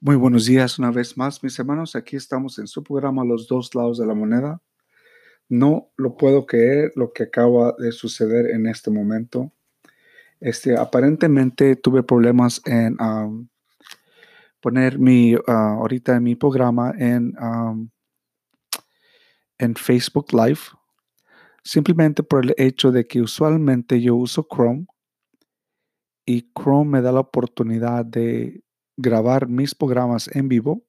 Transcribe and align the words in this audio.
Muy 0.00 0.14
buenos 0.14 0.46
días 0.46 0.78
una 0.78 0.92
vez 0.92 1.16
más, 1.16 1.42
mis 1.42 1.58
hermanos. 1.58 1.96
Aquí 1.96 2.14
estamos 2.14 2.60
en 2.60 2.68
su 2.68 2.84
programa 2.84 3.24
Los 3.24 3.48
dos 3.48 3.74
lados 3.74 3.98
de 3.98 4.06
la 4.06 4.14
moneda. 4.14 4.62
No 5.48 5.90
lo 5.96 6.16
puedo 6.16 6.46
creer 6.46 6.92
lo 6.94 7.12
que 7.12 7.24
acaba 7.24 7.74
de 7.76 7.90
suceder 7.90 8.46
en 8.52 8.68
este 8.68 8.92
momento. 8.92 9.52
Este, 10.38 10.76
aparentemente 10.76 11.74
tuve 11.74 12.04
problemas 12.04 12.62
en 12.64 12.96
poner 14.60 15.00
mi, 15.00 15.34
uh, 15.34 15.42
ahorita 15.48 16.14
en 16.14 16.22
mi 16.22 16.36
programa 16.36 16.94
en, 16.96 17.34
en 19.58 19.74
Facebook 19.74 20.32
Live, 20.32 20.60
simplemente 21.64 22.22
por 22.22 22.44
el 22.44 22.54
hecho 22.56 22.92
de 22.92 23.04
que 23.04 23.20
usualmente 23.20 24.00
yo 24.00 24.14
uso 24.14 24.46
Chrome 24.48 24.86
y 26.24 26.52
Chrome 26.52 26.88
me 26.88 27.02
da 27.02 27.10
la 27.10 27.20
oportunidad 27.20 28.04
de 28.04 28.62
grabar 28.98 29.48
mis 29.48 29.74
programas 29.74 30.28
en 30.34 30.48
vivo. 30.48 30.84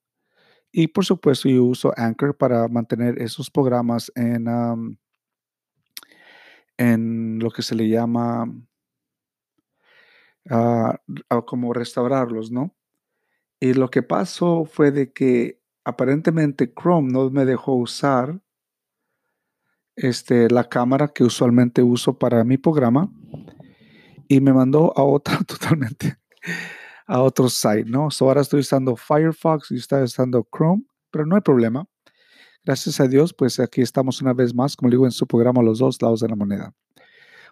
Y 0.71 0.87
por 0.87 1.05
supuesto, 1.05 1.47
yo 1.47 1.63
uso 1.63 1.93
Anchor 1.95 2.35
para 2.35 2.67
mantener 2.67 3.21
esos 3.21 3.49
programas 3.49 4.11
en, 4.15 4.47
en 6.77 7.39
lo 7.39 7.49
que 7.51 7.61
se 7.61 7.75
le 7.75 7.87
llama 7.87 8.51
ah, 10.49 10.99
como 11.45 11.73
restaurarlos, 11.73 12.51
¿no? 12.51 12.75
Y 13.59 13.73
lo 13.73 13.89
que 13.89 14.03
pasó 14.03 14.65
fue 14.65 14.91
de 14.91 15.11
que 15.11 15.61
aparentemente 15.83 16.71
Chrome 16.73 17.11
no 17.11 17.29
me 17.29 17.45
dejó 17.45 17.75
usar 17.75 18.41
este, 19.95 20.49
la 20.49 20.69
cámara 20.69 21.09
que 21.09 21.23
usualmente 21.23 21.83
uso 21.83 22.17
para 22.17 22.43
mi 22.43 22.57
programa 22.57 23.11
y 24.29 24.39
me 24.39 24.53
mandó 24.53 24.93
a 24.95 25.03
otra 25.03 25.39
totalmente, 25.47 26.17
a 27.09 27.23
otro 27.23 27.49
site, 27.49 27.85
¿no? 27.85 28.09
ahora 28.19 28.41
estoy 28.41 28.59
usando 28.59 28.95
Firefox 28.95 29.71
y 29.71 29.77
estoy 29.77 30.03
usando 30.03 30.47
Chrome, 30.55 30.83
pero 31.09 31.25
no 31.25 31.35
hay 31.35 31.41
problema. 31.41 31.87
Gracias 32.63 32.99
a 32.99 33.07
Dios, 33.07 33.33
pues 33.33 33.59
aquí 33.59 33.81
estamos 33.81 34.21
una 34.21 34.31
vez 34.31 34.53
más, 34.53 34.75
como 34.75 34.91
digo, 34.91 35.05
en 35.05 35.11
su 35.11 35.25
programa 35.25 35.63
Los 35.63 35.79
dos 35.79 35.99
lados 36.03 36.19
de 36.19 36.27
la 36.27 36.35
moneda. 36.35 36.71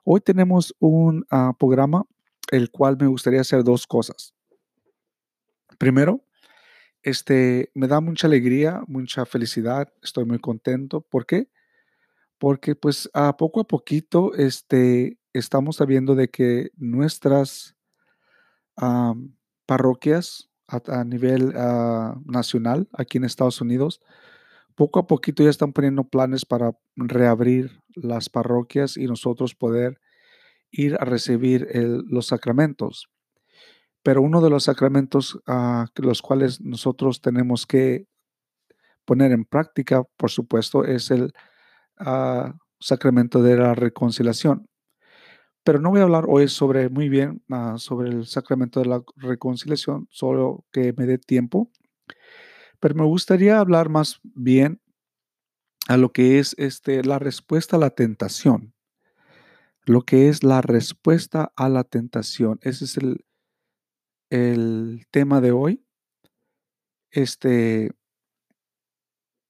Hoy 0.04 0.22
tenemos 0.22 0.76
un 0.78 1.26
ah, 1.32 1.54
programa 1.58 2.06
el 2.52 2.70
cual 2.70 2.98
me 3.00 3.08
gustaría 3.08 3.42
hacer 3.42 3.64
dos 3.64 3.88
cosas. 3.88 4.36
Primero, 5.80 6.24
este, 7.02 7.72
me 7.74 7.88
da 7.88 8.00
mucha 8.00 8.28
alegría, 8.28 8.84
mucha 8.86 9.26
felicidad, 9.26 9.92
estoy 10.04 10.26
muy 10.26 10.38
contento. 10.38 11.02
¿Por 11.02 11.26
qué? 11.26 11.50
Porque 12.38 12.76
pues 12.76 13.10
a 13.12 13.36
poco 13.38 13.62
a 13.62 13.68
poquito 13.68 14.36
este, 14.36 15.18
estamos 15.34 15.78
sabiendo 15.78 16.14
de 16.14 16.30
que 16.30 16.70
nuestras 16.76 17.76
parroquias 19.68 20.50
a, 20.68 21.04
nivel 21.04 21.54
ah, 21.56 22.20
nacional 22.26 22.90
aquí 22.94 23.20
en 23.20 23.26
Estados 23.26 23.62
Unidos, 23.62 24.02
poco 24.76 25.00
a 25.00 25.08
poquito 25.08 25.44
ya 25.44 25.50
están 25.50 25.74
poniendo 25.74 26.04
planes 26.04 26.46
para 26.46 26.78
reabrir 26.96 27.82
las 27.96 28.30
parroquias 28.30 28.98
y 28.98 29.06
nosotros 29.08 29.56
poder 29.56 30.00
ir 30.72 30.98
a 31.00 31.06
recibir 31.06 31.68
los 32.10 32.28
sacramentos. 32.28 33.10
Pero 34.04 34.22
uno 34.22 34.42
de 34.42 34.50
los 34.50 34.66
sacramentos 34.66 35.36
uh, 35.48 35.86
los 35.96 36.22
cuales 36.22 36.62
nosotros 36.62 37.22
tenemos 37.22 37.66
que 37.66 38.08
poner 39.06 39.32
en 39.32 39.46
práctica, 39.46 40.04
por 40.18 40.30
supuesto, 40.30 40.84
es 40.84 41.12
el 41.12 41.34
ah, 41.98 42.54
sacramento 42.80 43.42
de 43.42 43.58
la 43.58 43.74
reconciliación. 43.74 44.68
Pero 45.68 45.82
no 45.82 45.90
voy 45.90 46.00
a 46.00 46.04
hablar 46.04 46.28
hoy 46.30 46.48
sobre 46.48 46.88
muy 46.88 47.10
bien 47.10 47.44
ah, 47.50 47.76
sobre 47.78 48.08
el 48.08 48.26
sacramento 48.26 48.80
de 48.80 48.86
la 48.86 49.04
reconciliación, 49.18 50.08
solo 50.10 50.64
que 50.72 50.94
me 50.94 51.06
dé 51.06 51.18
tiempo. 51.18 51.70
Pero 52.80 52.96
me 52.96 53.04
gustaría 53.04 53.60
hablar 53.60 53.90
más 53.90 54.22
bien 54.24 54.80
a 55.90 55.98
lo 55.98 56.14
que 56.14 56.40
es 56.40 56.56
este, 56.58 57.04
la 57.04 57.20
respuesta 57.20 57.76
a 57.76 57.80
la 57.80 57.90
tentación. 57.90 58.74
Lo 59.84 60.04
que 60.04 60.30
es 60.30 60.42
la 60.42 60.62
respuesta 60.62 61.52
a 61.58 61.68
la 61.68 61.84
tentación. 61.84 62.60
Ese 62.62 62.86
es 62.86 62.96
el, 62.96 63.26
el 64.30 65.06
tema 65.12 65.42
de 65.42 65.52
hoy. 65.52 65.84
Este, 67.12 67.92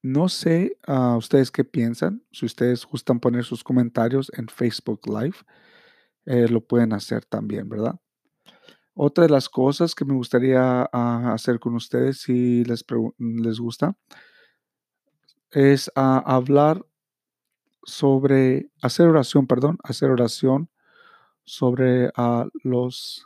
no 0.01 0.29
sé 0.29 0.79
a 0.87 1.15
ustedes 1.15 1.51
qué 1.51 1.63
piensan. 1.63 2.23
Si 2.31 2.47
ustedes 2.47 2.87
gustan 2.87 3.19
poner 3.19 3.43
sus 3.43 3.63
comentarios 3.63 4.31
en 4.35 4.47
Facebook 4.47 5.01
Live, 5.07 5.37
eh, 6.27 6.49
lo 6.49 6.59
pueden 6.59 6.91
hacer 6.91 7.23
también, 7.23 7.69
¿verdad? 7.69 7.99
Otra 8.93 9.23
de 9.23 9.29
las 9.29 9.47
cosas 9.47 9.95
que 9.95 10.03
me 10.03 10.13
gustaría 10.13 10.89
ah, 10.91 11.31
hacer 11.33 11.57
con 11.59 11.73
ustedes, 11.75 12.19
si 12.19 12.65
les, 12.65 12.83
les 13.17 13.59
gusta, 13.59 13.95
es 15.51 15.89
ah, 15.95 16.21
hablar 16.25 16.85
sobre, 17.83 18.69
hacer 18.81 19.07
oración, 19.07 19.47
perdón, 19.47 19.77
hacer 19.83 20.11
oración 20.11 20.69
sobre 21.45 22.11
ah, 22.17 22.45
los, 22.61 23.25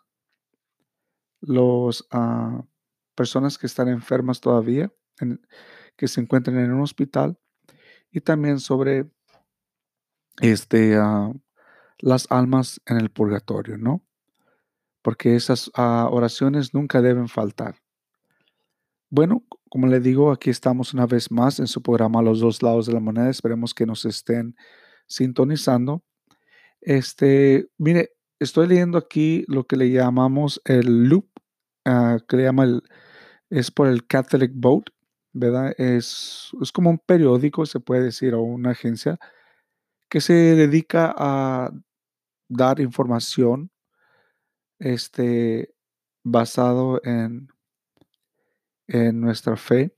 los 1.39 2.07
personas 3.15 3.57
que 3.57 3.65
están 3.65 3.87
enfermas 3.87 4.41
todavía, 4.41 4.93
que 5.95 6.07
se 6.07 6.21
encuentran 6.21 6.59
en 6.59 6.71
un 6.71 6.81
hospital, 6.81 7.39
y 8.11 8.21
también 8.21 8.59
sobre 8.59 9.09
este, 10.39 10.97
las 12.01 12.27
almas 12.29 12.81
en 12.85 12.97
el 12.97 13.09
purgatorio, 13.09 13.77
¿no? 13.77 14.03
Porque 15.01 15.35
esas 15.35 15.71
ah, 15.75 16.07
oraciones 16.11 16.73
nunca 16.73 17.01
deben 17.01 17.27
faltar. 17.27 17.75
Bueno, 19.09 19.43
como 19.69 19.87
le 19.87 19.99
digo, 19.99 20.31
aquí 20.31 20.49
estamos 20.49 20.93
una 20.93 21.05
vez 21.05 21.31
más 21.31 21.59
en 21.59 21.67
su 21.67 21.81
programa 21.81 22.21
Los 22.21 22.39
dos 22.39 22.61
lados 22.61 22.85
de 22.85 22.93
la 22.93 22.99
moneda. 22.99 23.29
Esperemos 23.29 23.73
que 23.73 23.85
nos 23.85 24.05
estén 24.05 24.55
sintonizando. 25.07 26.03
Este, 26.81 27.69
mire, 27.77 28.13
estoy 28.39 28.67
leyendo 28.67 28.97
aquí 28.97 29.45
lo 29.47 29.65
que 29.65 29.77
le 29.77 29.91
llamamos 29.91 30.61
el 30.65 31.09
loop, 31.09 31.27
ah, 31.85 32.17
que 32.27 32.37
le 32.37 32.43
llama 32.43 32.63
el, 32.65 32.83
es 33.49 33.71
por 33.71 33.87
el 33.87 34.07
Catholic 34.07 34.51
Vote, 34.55 34.91
¿verdad? 35.33 35.73
Es, 35.77 36.51
es 36.61 36.71
como 36.71 36.89
un 36.89 36.99
periódico, 36.99 37.65
se 37.65 37.79
puede 37.79 38.03
decir, 38.03 38.33
o 38.33 38.41
una 38.41 38.71
agencia 38.71 39.19
que 40.09 40.21
se 40.21 40.33
dedica 40.33 41.13
a 41.17 41.71
dar 42.51 42.79
información 42.79 43.71
este, 44.79 45.73
basado 46.23 47.01
en, 47.03 47.47
en 48.87 49.21
nuestra 49.21 49.55
fe. 49.55 49.95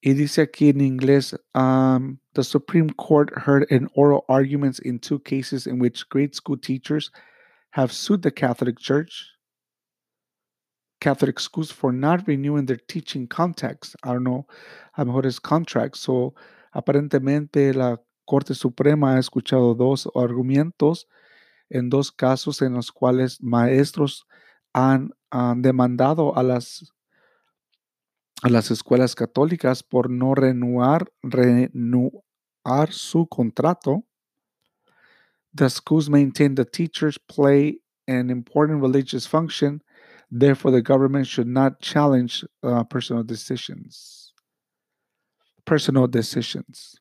Y 0.00 0.12
dice 0.12 0.42
aquí 0.42 0.68
en 0.68 0.80
inglés, 0.82 1.34
um, 1.54 2.18
the 2.34 2.44
Supreme 2.44 2.90
Court 2.90 3.30
heard 3.46 3.66
in 3.70 3.88
oral 3.94 4.24
arguments 4.28 4.78
in 4.78 4.98
two 4.98 5.18
cases 5.18 5.66
in 5.66 5.78
which 5.78 6.08
grade 6.10 6.34
school 6.34 6.58
teachers 6.58 7.10
have 7.70 7.90
sued 7.90 8.22
the 8.22 8.30
Catholic 8.30 8.78
Church, 8.78 9.30
Catholic 11.00 11.40
schools 11.40 11.72
for 11.72 11.90
not 11.90 12.26
renewing 12.28 12.66
their 12.66 12.80
teaching 12.86 13.26
context. 13.26 13.96
I 14.04 14.12
don't 14.12 14.24
know, 14.24 14.46
a 14.96 15.04
mejor 15.06 15.26
es 15.26 15.38
contract. 15.38 15.96
So, 15.96 16.34
aparentemente 16.74 17.74
la 17.74 17.96
Corte 18.26 18.54
Suprema 18.54 19.14
ha 19.14 19.18
escuchado 19.18 19.74
dos 19.74 20.06
argumentos 20.14 21.06
en 21.70 21.90
dos 21.90 22.12
casos 22.12 22.62
en 22.62 22.74
los 22.74 22.92
cuales 22.92 23.42
maestros 23.42 24.26
han, 24.72 25.10
han 25.30 25.62
demandado 25.62 26.36
a 26.36 26.42
las, 26.42 26.92
a 28.42 28.48
las 28.48 28.70
escuelas 28.70 29.14
católicas 29.14 29.82
por 29.82 30.10
no 30.10 30.34
renovar, 30.34 31.10
renovar 31.22 32.92
su 32.92 33.26
contrato. 33.26 34.04
The 35.54 35.70
schools 35.70 36.10
maintain 36.10 36.54
the 36.56 36.64
teachers 36.64 37.18
play 37.18 37.80
an 38.08 38.30
important 38.30 38.82
religious 38.82 39.26
function. 39.26 39.82
Therefore, 40.30 40.72
the 40.72 40.82
government 40.82 41.28
should 41.28 41.46
not 41.46 41.80
challenge 41.80 42.44
uh, 42.62 42.82
personal 42.84 43.22
decisions. 43.22 44.32
Personal 45.64 46.08
decisions. 46.08 46.96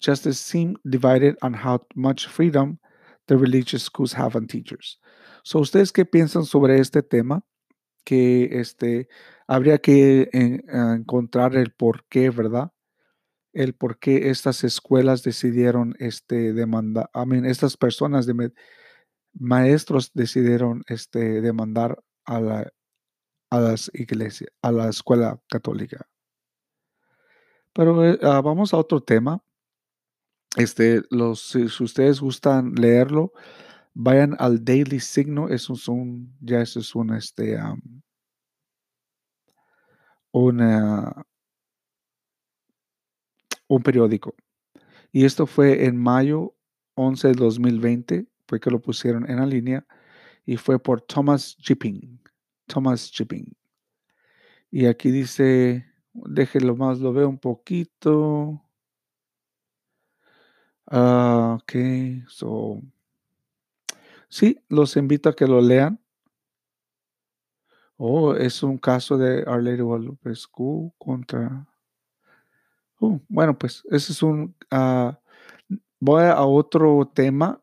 Justice 0.00 0.40
seem 0.40 0.76
divided 0.88 1.36
on 1.42 1.52
how 1.52 1.80
much 1.94 2.26
freedom 2.26 2.78
the 3.26 3.36
religious 3.36 3.84
schools 3.84 4.12
have 4.14 4.36
on 4.36 4.46
teachers. 4.46 5.00
So, 5.44 5.60
¿ustedes 5.60 5.92
qué 5.92 6.04
piensan 6.04 6.44
sobre 6.44 6.78
este 6.78 7.02
tema? 7.02 7.44
Que 8.04 8.60
este, 8.60 9.08
habría 9.46 9.78
que 9.78 10.28
encontrar 10.32 11.56
el 11.56 11.72
por 11.72 12.04
qué, 12.08 12.30
¿verdad? 12.30 12.72
El 13.52 13.74
por 13.74 13.98
qué 13.98 14.30
estas 14.30 14.64
escuelas 14.64 15.22
decidieron 15.22 15.94
este, 15.98 16.52
demandar, 16.52 17.10
estas 17.44 17.76
personas, 17.76 18.26
de, 18.26 18.52
maestros 19.34 20.12
decidieron 20.14 20.82
este, 20.88 21.40
demandar 21.40 22.02
a 22.24 22.40
la, 22.40 22.72
las 23.50 23.90
iglesias, 23.94 24.50
a 24.62 24.72
la 24.72 24.88
escuela 24.88 25.40
católica. 25.48 26.08
Pero 27.72 28.04
eh, 28.04 28.18
ah, 28.22 28.40
vamos 28.40 28.74
a 28.74 28.78
otro 28.78 29.02
tema 29.02 29.42
este, 30.56 31.02
los, 31.10 31.40
si, 31.40 31.64
ustedes 31.64 32.20
gustan 32.20 32.74
leerlo, 32.74 33.32
vayan 33.94 34.36
al 34.38 34.64
Daily 34.64 35.00
Signo. 35.00 35.48
Es 35.48 35.68
un, 35.70 36.34
ya 36.40 36.60
eso 36.60 36.80
es 36.80 36.94
un, 36.94 37.14
este, 37.14 37.58
una, 40.32 41.24
un 43.68 43.82
periódico. 43.82 44.34
Y 45.12 45.24
esto 45.24 45.46
fue 45.46 45.86
en 45.86 45.96
mayo 45.96 46.54
11 46.94 47.28
de 47.28 47.34
2020, 47.34 48.26
fue 48.46 48.60
que 48.60 48.70
lo 48.70 48.80
pusieron 48.80 49.28
en 49.30 49.36
la 49.36 49.46
línea 49.46 49.86
y 50.46 50.56
fue 50.56 50.78
por 50.82 51.02
Thomas 51.02 51.56
Jipping. 51.60 52.20
Thomas 52.66 53.10
Jipping. 53.12 53.54
Y 54.70 54.86
aquí 54.86 55.10
dice, 55.10 55.86
déjenlo 56.14 56.76
más, 56.76 56.98
lo 57.00 57.12
veo 57.12 57.28
un 57.28 57.38
poquito. 57.38 58.62
Ah, 60.86 61.58
ok, 61.60 61.72
so. 62.28 62.80
Sí, 64.28 64.58
los 64.68 64.96
invito 64.96 65.28
a 65.28 65.34
que 65.36 65.46
lo 65.46 65.60
lean. 65.60 66.00
Oh, 67.96 68.34
es 68.34 68.62
un 68.62 68.78
caso 68.78 69.16
de 69.16 69.44
Our 69.44 69.62
Lady 69.62 69.82
Guadalupe 69.82 70.32
contra. 70.98 71.68
Oh, 72.98 73.20
bueno, 73.28 73.56
pues 73.58 73.84
ese 73.90 74.12
es 74.12 74.22
un. 74.22 74.56
ah, 74.70 75.18
voy 76.00 76.24
a 76.24 76.42
otro 76.42 77.10
tema, 77.14 77.62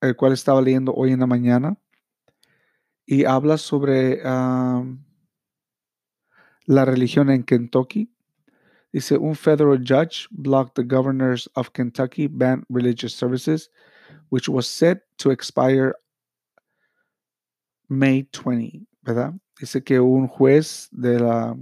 el 0.00 0.16
cual 0.16 0.32
estaba 0.32 0.62
leyendo 0.62 0.94
hoy 0.94 1.12
en 1.12 1.20
la 1.20 1.26
mañana, 1.26 1.76
y 3.04 3.24
habla 3.24 3.58
sobre 3.58 4.20
ah, 4.24 4.84
la 6.64 6.84
religión 6.84 7.30
en 7.30 7.44
Kentucky. 7.44 8.10
Dice, 8.92 9.18
un 9.18 9.34
federal 9.34 9.76
judge 9.76 10.28
blocked 10.30 10.74
the 10.74 10.82
governors 10.82 11.46
of 11.56 11.72
Kentucky 11.72 12.26
ban 12.26 12.64
religious 12.70 13.14
services, 13.14 13.68
which 14.30 14.48
was 14.48 14.66
set 14.66 15.02
to 15.18 15.30
expire 15.30 15.94
May 17.88 18.22
20, 18.32 18.86
¿verdad? 19.02 19.34
Dice 19.60 19.84
que 19.84 20.00
un 20.00 20.28
juez 20.28 20.88
de 20.90 21.18
la 21.18 21.54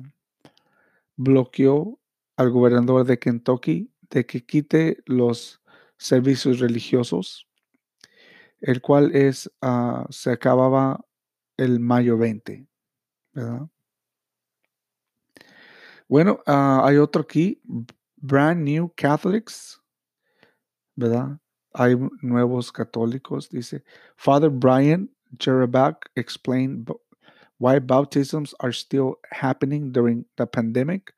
bloqueó 1.17 1.99
al 2.37 2.51
gobernador 2.51 3.05
de 3.05 3.19
Kentucky 3.19 3.91
de 4.11 4.25
que 4.25 4.45
quite 4.45 5.03
los 5.07 5.61
servicios 5.99 6.61
religiosos, 6.61 7.47
el 8.61 8.81
cual 8.81 9.15
es, 9.15 9.51
ah, 9.63 10.07
se 10.11 10.31
acababa 10.31 11.05
el 11.57 11.81
mayo 11.81 12.19
20, 12.19 12.69
¿verdad? 13.33 13.69
Bueno, 16.09 16.41
ah, 16.47 16.83
hay 16.85 16.99
otro 16.99 17.23
aquí, 17.23 17.61
Brand 18.17 18.63
New 18.63 18.93
Catholics, 18.97 19.81
¿verdad? 20.95 21.39
Hay 21.75 21.97
nuevos 22.23 22.71
católicos, 22.71 23.49
dice. 23.51 23.83
Father 24.17 24.49
Brian 24.49 25.11
Jerabak 25.39 26.09
explained 26.15 26.89
why 27.59 27.81
baptisms 27.81 28.55
are 28.61 28.73
still 28.73 29.17
happening 29.33 29.91
during 29.93 30.25
the 30.37 30.47
pandemic. 30.47 31.13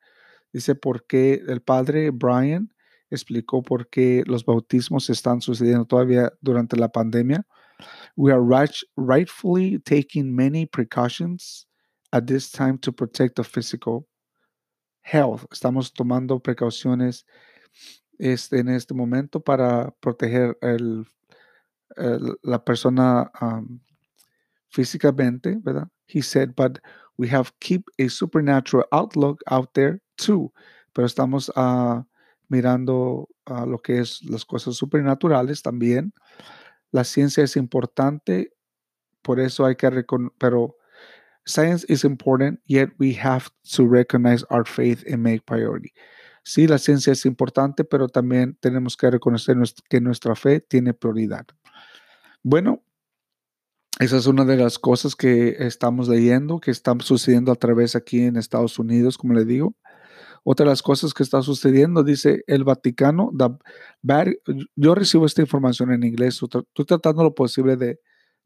Dice 0.53 0.73
por 0.73 1.05
qué 1.05 1.43
el 1.47 1.61
padre 1.61 2.09
Brian 2.09 2.73
explicó 3.11 3.61
por 3.63 3.89
qué 3.89 4.23
los 4.25 4.43
bautismos 4.43 5.09
están 5.09 5.41
sucediendo 5.41 5.85
todavía 5.85 6.31
durante 6.41 6.75
la 6.75 6.87
pandemia. 6.87 7.45
We 8.15 8.31
are 8.31 8.41
right, 8.41 8.75
rightfully 8.97 9.79
taking 9.79 10.35
many 10.35 10.65
precautions 10.65 11.67
at 12.11 12.25
this 12.25 12.51
time 12.51 12.79
to 12.79 12.91
protect 12.91 13.35
the 13.35 13.43
physical 13.43 14.07
health. 15.11 15.45
Estamos 15.51 15.93
tomando 15.93 16.39
precauciones 16.39 17.25
este, 18.17 18.59
en 18.59 18.69
este 18.69 18.93
momento 18.93 19.39
para 19.39 19.91
proteger 19.99 20.57
la 22.43 22.63
persona 22.63 23.31
físicamente, 24.69 25.57
¿verdad? 25.61 25.87
He 26.07 26.21
said, 26.21 26.55
but 26.55 26.79
we 27.17 27.27
have 27.29 27.51
keep 27.59 27.83
a 27.99 28.09
supernatural 28.09 28.85
outlook 28.91 29.41
out 29.47 29.73
there 29.73 29.99
too. 30.15 30.51
Pero 30.93 31.05
estamos 31.05 31.51
ah, 31.55 32.05
mirando 32.47 33.27
ah, 33.45 33.65
lo 33.65 33.77
que 33.79 33.99
es 33.99 34.23
las 34.23 34.45
cosas 34.45 34.75
supernaturales 34.75 35.61
también. 35.61 36.13
La 36.91 37.03
ciencia 37.03 37.43
es 37.43 37.55
importante, 37.55 38.53
por 39.21 39.39
eso 39.39 39.65
hay 39.65 39.75
que 39.75 40.05
pero 40.37 40.78
science 41.49 41.85
is 41.89 42.03
important, 42.03 42.59
yet 42.67 42.89
we 42.99 43.13
have 43.13 43.49
to 43.75 43.85
recognize 43.85 44.45
our 44.49 44.65
faith 44.65 45.03
and 45.11 45.21
make 45.23 45.45
priority. 45.45 45.91
Sí, 46.43 46.67
la 46.67 46.77
ciencia 46.77 47.11
es 47.13 47.25
importante, 47.25 47.83
pero 47.83 48.07
también 48.07 48.57
tenemos 48.59 48.95
que 48.95 49.11
reconocer 49.11 49.57
que 49.89 49.99
nuestra 50.01 50.35
fe 50.35 50.61
tiene 50.61 50.93
prioridad. 50.93 51.45
Bueno, 52.41 52.81
esa 53.99 54.17
es 54.17 54.27
una 54.27 54.45
de 54.45 54.55
las 54.55 54.79
cosas 54.79 55.15
que 55.15 55.57
estamos 55.59 56.07
leyendo, 56.07 56.59
que 56.59 56.71
están 56.71 57.01
sucediendo 57.01 57.51
a 57.51 57.55
través 57.55 57.95
aquí 57.95 58.21
en 58.21 58.37
Estados 58.37 58.79
Unidos, 58.79 59.17
como 59.17 59.33
le 59.33 59.43
digo. 59.43 59.75
Otra 60.45 60.63
de 60.63 60.69
las 60.69 60.81
cosas 60.81 61.13
que 61.13 61.21
está 61.21 61.41
sucediendo, 61.41 62.01
dice 62.01 62.43
el 62.47 62.63
Vaticano, 62.63 63.29
yo 64.75 64.95
recibo 64.95 65.25
esta 65.25 65.41
información 65.41 65.91
en 65.91 66.03
inglés, 66.03 66.39
estoy 66.41 66.85
tratando 66.87 67.23
lo 67.23 67.35
posible 67.35 67.75
de 67.75 67.99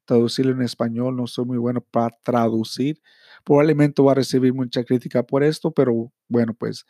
traducirlo 0.06 0.52
en 0.54 0.62
español, 0.62 1.16
no 1.16 1.28
soy 1.28 1.46
muy 1.46 1.58
bueno 1.58 1.82
para 1.82 2.16
traducir. 2.24 3.02
Probablemente 3.44 4.02
voy 4.02 4.12
a 4.12 4.16
recibir 4.16 4.54
mucha 4.54 4.84
crítica 4.84 5.24
por 5.24 5.44
esto, 5.44 5.72
pero 5.72 6.12
bueno, 6.28 6.54
pues 6.54 6.86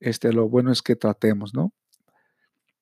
este, 0.00 0.32
lo 0.32 0.48
bueno 0.48 0.70
es 0.72 0.82
que 0.82 0.96
tratemos, 0.96 1.54
¿no? 1.54 1.72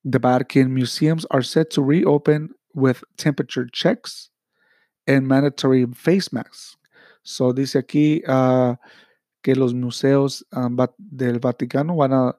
The 0.09 0.19
Vatican 0.19 0.73
museums 0.73 1.27
are 1.31 1.43
set 1.43 1.71
to 1.71 1.83
reopen 1.83 2.55
with 2.75 2.99
temperature 3.17 3.67
checks 3.73 4.31
and 5.07 5.27
mandatory 5.27 5.87
face 5.95 6.29
masks. 6.33 6.77
So 7.23 7.53
dice 7.53 7.79
aquí 7.79 8.23
ah, 8.29 8.79
que 9.43 9.57
los 9.57 9.75
museos 9.75 10.47
ah, 10.53 10.69
va- 10.69 10.95
del 10.99 11.41
Vaticano 11.41 11.97
van 11.97 12.13
a 12.13 12.39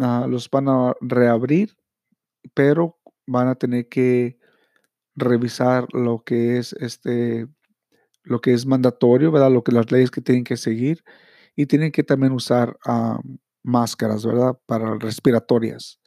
ah, 0.00 0.26
los 0.28 0.48
van 0.50 0.68
a 0.68 0.94
reabrir, 1.00 1.76
pero 2.54 2.98
van 3.26 3.48
a 3.48 3.54
tener 3.54 3.88
que 3.88 4.38
revisar 5.16 5.86
lo 5.92 6.22
que 6.24 6.58
es 6.58 6.74
este 6.74 7.48
lo 8.22 8.40
que 8.40 8.52
es 8.52 8.66
mandatorio, 8.66 9.30
¿verdad? 9.30 9.52
Lo 9.52 9.62
que 9.62 9.72
las 9.72 9.90
leyes 9.90 10.10
que 10.10 10.20
tienen 10.20 10.44
que 10.44 10.56
seguir 10.56 11.04
y 11.54 11.66
tienen 11.66 11.92
que 11.92 12.02
también 12.02 12.32
usar 12.32 12.76
ah, 12.84 13.20
máscaras, 13.62 14.26
¿verdad? 14.26 14.58
Para 14.66 14.96
respiratorias. 14.98 16.00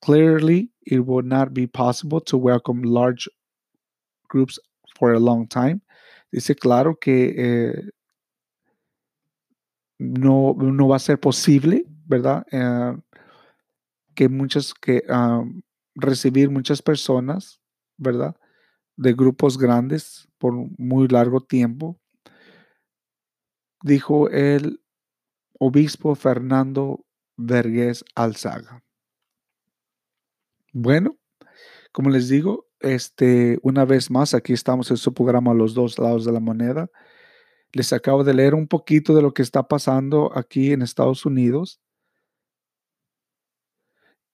Clearly, 0.00 0.72
it 0.82 1.00
would 1.00 1.24
not 1.24 1.52
be 1.52 1.66
possible 1.66 2.20
to 2.20 2.36
welcome 2.36 2.82
large 2.82 3.28
groups 4.28 4.60
for 4.98 5.12
a 5.12 5.20
long 5.20 5.46
time. 5.48 5.80
Dice 6.32 6.54
claro 6.54 6.96
que 7.00 7.34
eh, 7.36 7.90
no, 9.98 10.54
no 10.58 10.88
va 10.88 10.96
a 10.96 11.00
ser 11.00 11.18
posible, 11.18 11.84
¿verdad? 12.06 12.44
Eh, 12.50 12.96
que 14.14 14.28
muchas, 14.28 14.74
que 14.74 15.02
ah, 15.08 15.44
recibir 15.94 16.50
muchas 16.50 16.82
personas, 16.82 17.60
¿verdad? 17.96 18.36
De 18.96 19.12
grupos 19.12 19.58
grandes 19.58 20.28
por 20.38 20.52
muy 20.78 21.08
largo 21.08 21.40
tiempo. 21.40 21.98
Dijo 23.82 24.28
el 24.30 24.80
obispo 25.58 26.14
Fernando 26.14 27.04
Vergés 27.36 28.04
Alzaga. 28.14 28.82
Bueno, 30.72 31.16
como 31.92 32.10
les 32.10 32.28
digo, 32.28 32.66
este, 32.80 33.58
una 33.62 33.84
vez 33.84 34.10
más, 34.10 34.34
aquí 34.34 34.52
estamos 34.52 34.90
en 34.90 34.96
su 34.98 35.14
programa 35.14 35.54
Los 35.54 35.74
dos 35.74 35.98
lados 35.98 36.24
de 36.24 36.32
la 36.32 36.40
moneda. 36.40 36.90
Les 37.72 37.92
acabo 37.92 38.24
de 38.24 38.34
leer 38.34 38.54
un 38.54 38.68
poquito 38.68 39.14
de 39.14 39.22
lo 39.22 39.32
que 39.32 39.42
está 39.42 39.66
pasando 39.66 40.30
aquí 40.36 40.72
en 40.72 40.82
Estados 40.82 41.24
Unidos, 41.26 41.80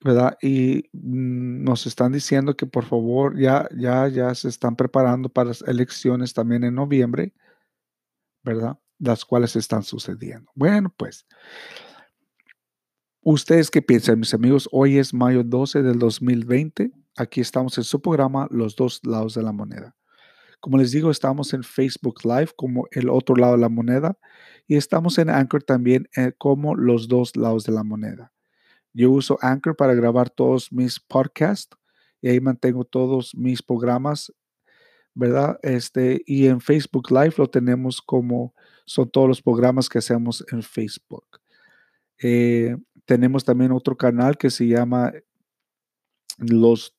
¿verdad? 0.04 0.36
Y 0.42 0.88
mm, 0.92 1.64
nos 1.64 1.86
están 1.86 2.12
diciendo 2.12 2.56
que 2.56 2.66
por 2.66 2.84
favor 2.84 3.38
ya, 3.38 3.68
ya, 3.76 4.08
ya 4.08 4.34
se 4.34 4.48
están 4.48 4.76
preparando 4.76 5.28
para 5.28 5.48
las 5.48 5.62
elecciones 5.62 6.34
también 6.34 6.64
en 6.64 6.74
noviembre, 6.74 7.32
¿verdad? 8.42 8.78
Las 8.98 9.24
cuales 9.24 9.56
están 9.56 9.82
sucediendo. 9.82 10.50
Bueno, 10.54 10.92
pues, 10.96 11.26
¿ustedes 13.22 13.70
qué 13.70 13.82
piensan, 13.82 14.18
mis 14.18 14.34
amigos? 14.34 14.68
Hoy 14.72 14.98
es 14.98 15.14
mayo 15.14 15.44
12 15.44 15.82
del 15.82 15.98
2020. 15.98 16.92
Aquí 17.16 17.40
estamos 17.40 17.76
en 17.78 17.84
su 17.84 18.00
programa 18.00 18.48
Los 18.50 18.74
dos 18.76 19.00
lados 19.04 19.34
de 19.34 19.42
la 19.42 19.52
moneda. 19.52 19.96
Como 20.60 20.78
les 20.78 20.92
digo, 20.92 21.10
estamos 21.10 21.54
en 21.54 21.64
Facebook 21.64 22.20
Live 22.24 22.50
como 22.56 22.86
el 22.92 23.10
otro 23.10 23.34
lado 23.34 23.54
de 23.54 23.58
la 23.58 23.68
moneda 23.68 24.16
y 24.68 24.76
estamos 24.76 25.18
en 25.18 25.28
Anchor 25.28 25.64
también 25.64 26.08
eh, 26.16 26.32
como 26.38 26.76
los 26.76 27.08
dos 27.08 27.36
lados 27.36 27.64
de 27.64 27.72
la 27.72 27.82
moneda. 27.82 28.32
Yo 28.92 29.10
uso 29.10 29.38
Anchor 29.40 29.76
para 29.76 29.94
grabar 29.94 30.30
todos 30.30 30.72
mis 30.72 31.00
podcasts 31.00 31.76
y 32.20 32.28
ahí 32.28 32.40
mantengo 32.40 32.84
todos 32.84 33.34
mis 33.34 33.62
programas, 33.62 34.32
¿verdad? 35.14 35.58
Este, 35.62 36.22
y 36.26 36.46
en 36.46 36.60
Facebook 36.60 37.10
Live 37.10 37.34
lo 37.38 37.48
tenemos 37.48 38.00
como 38.00 38.54
son 38.84 39.10
todos 39.10 39.28
los 39.28 39.42
programas 39.42 39.88
que 39.88 39.98
hacemos 39.98 40.44
en 40.52 40.62
Facebook. 40.62 41.24
Eh, 42.22 42.76
tenemos 43.04 43.44
también 43.44 43.72
otro 43.72 43.96
canal 43.96 44.36
que 44.36 44.50
se 44.50 44.66
llama 44.66 45.12
Los 46.38 46.94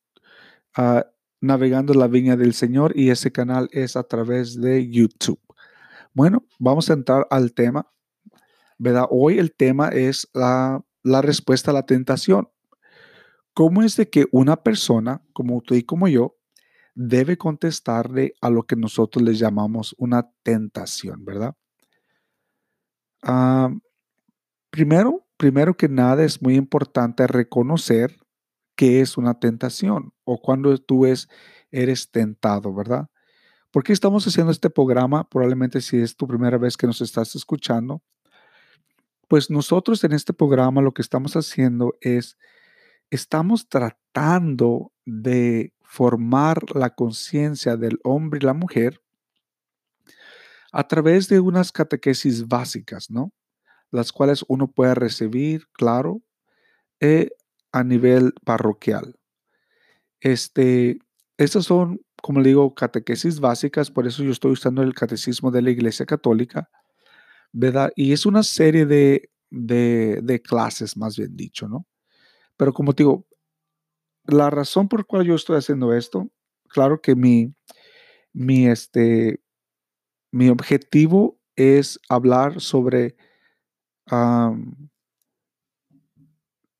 ah, 0.76 1.06
Navegando 1.40 1.94
la 1.94 2.08
Viña 2.08 2.36
del 2.36 2.54
Señor 2.54 2.92
y 2.96 3.10
ese 3.10 3.30
canal 3.30 3.68
es 3.72 3.96
a 3.96 4.02
través 4.02 4.60
de 4.60 4.90
YouTube. 4.90 5.40
Bueno, 6.12 6.44
vamos 6.58 6.90
a 6.90 6.94
entrar 6.94 7.26
al 7.30 7.52
tema. 7.52 7.86
¿verdad? 8.78 9.06
Hoy 9.10 9.38
el 9.38 9.54
tema 9.54 9.88
es 9.88 10.28
la, 10.34 10.82
la 11.04 11.22
respuesta 11.22 11.70
a 11.70 11.74
la 11.74 11.86
tentación. 11.86 12.48
¿Cómo 13.52 13.84
es 13.84 13.96
de 13.96 14.10
que 14.10 14.26
una 14.32 14.64
persona 14.64 15.22
como 15.32 15.60
tú 15.60 15.74
y 15.74 15.84
como 15.84 16.08
yo 16.08 16.36
debe 16.96 17.36
contestarle 17.36 18.34
a 18.40 18.50
lo 18.50 18.64
que 18.64 18.74
nosotros 18.74 19.22
le 19.22 19.34
llamamos 19.34 19.94
una 19.98 20.30
tentación, 20.42 21.24
¿verdad? 21.24 21.54
Ah, 23.22 23.72
primero, 24.70 25.26
primero 25.36 25.76
que 25.76 25.88
nada 25.88 26.24
es 26.24 26.42
muy 26.42 26.56
importante 26.56 27.26
reconocer 27.26 28.16
qué 28.76 29.00
es 29.00 29.16
una 29.16 29.38
tentación 29.38 30.12
o 30.24 30.40
cuando 30.40 30.76
tú 30.78 31.06
es, 31.06 31.28
eres 31.70 32.10
tentado, 32.10 32.74
¿verdad? 32.74 33.08
¿Por 33.70 33.82
qué 33.82 33.92
estamos 33.92 34.26
haciendo 34.26 34.52
este 34.52 34.70
programa? 34.70 35.28
Probablemente 35.28 35.80
si 35.80 35.98
es 35.98 36.16
tu 36.16 36.26
primera 36.26 36.58
vez 36.58 36.76
que 36.76 36.86
nos 36.86 37.00
estás 37.00 37.34
escuchando, 37.34 38.02
pues 39.34 39.50
nosotros 39.50 40.04
en 40.04 40.12
este 40.12 40.32
programa 40.32 40.80
lo 40.80 40.94
que 40.94 41.02
estamos 41.02 41.34
haciendo 41.34 41.96
es, 42.00 42.38
estamos 43.10 43.68
tratando 43.68 44.92
de 45.04 45.72
formar 45.82 46.62
la 46.76 46.90
conciencia 46.90 47.76
del 47.76 47.98
hombre 48.04 48.38
y 48.40 48.46
la 48.46 48.54
mujer 48.54 49.00
a 50.70 50.86
través 50.86 51.28
de 51.28 51.40
unas 51.40 51.72
catequesis 51.72 52.46
básicas, 52.46 53.10
¿no? 53.10 53.32
Las 53.90 54.12
cuales 54.12 54.44
uno 54.46 54.70
puede 54.70 54.94
recibir, 54.94 55.66
claro, 55.72 56.22
eh, 57.00 57.30
a 57.72 57.82
nivel 57.82 58.34
parroquial. 58.44 59.18
Este, 60.20 61.00
estas 61.38 61.64
son, 61.64 62.00
como 62.22 62.38
le 62.38 62.50
digo, 62.50 62.72
catequesis 62.76 63.40
básicas, 63.40 63.90
por 63.90 64.06
eso 64.06 64.22
yo 64.22 64.30
estoy 64.30 64.52
usando 64.52 64.80
el 64.84 64.94
catecismo 64.94 65.50
de 65.50 65.62
la 65.62 65.70
Iglesia 65.70 66.06
Católica, 66.06 66.70
¿verdad? 67.54 67.92
Y 67.94 68.12
es 68.12 68.26
una 68.26 68.42
serie 68.42 68.84
de, 68.84 69.30
de, 69.50 70.42
clases, 70.42 70.96
más 70.96 71.16
bien 71.16 71.36
dicho, 71.36 71.68
¿no? 71.68 71.86
Pero 72.56 72.74
como 72.74 72.92
digo, 72.92 73.26
la 74.24 74.50
razón 74.50 74.88
por 74.88 75.00
la 75.00 75.04
cual 75.04 75.24
yo 75.24 75.36
estoy 75.36 75.56
haciendo 75.56 75.94
esto, 75.94 76.28
claro 76.68 77.00
que 77.00 77.14
mi, 77.14 77.54
mi, 78.32 78.66
este, 78.66 79.40
mi 80.32 80.48
objetivo 80.48 81.38
es 81.54 82.00
hablar 82.08 82.60
sobre 82.60 83.16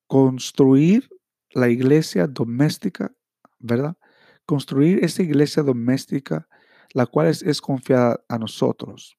construir 0.09 1.09
la 1.53 1.69
iglesia 1.69 2.27
doméstica, 2.27 3.15
¿verdad? 3.61 3.97
Construir 4.45 5.05
esa 5.05 5.23
iglesia 5.23 5.63
doméstica, 5.63 6.49
la 6.93 7.07
cual 7.07 7.29
es, 7.29 7.61
confiada 7.61 8.23
a 8.29 8.39
nosotros. 8.39 9.17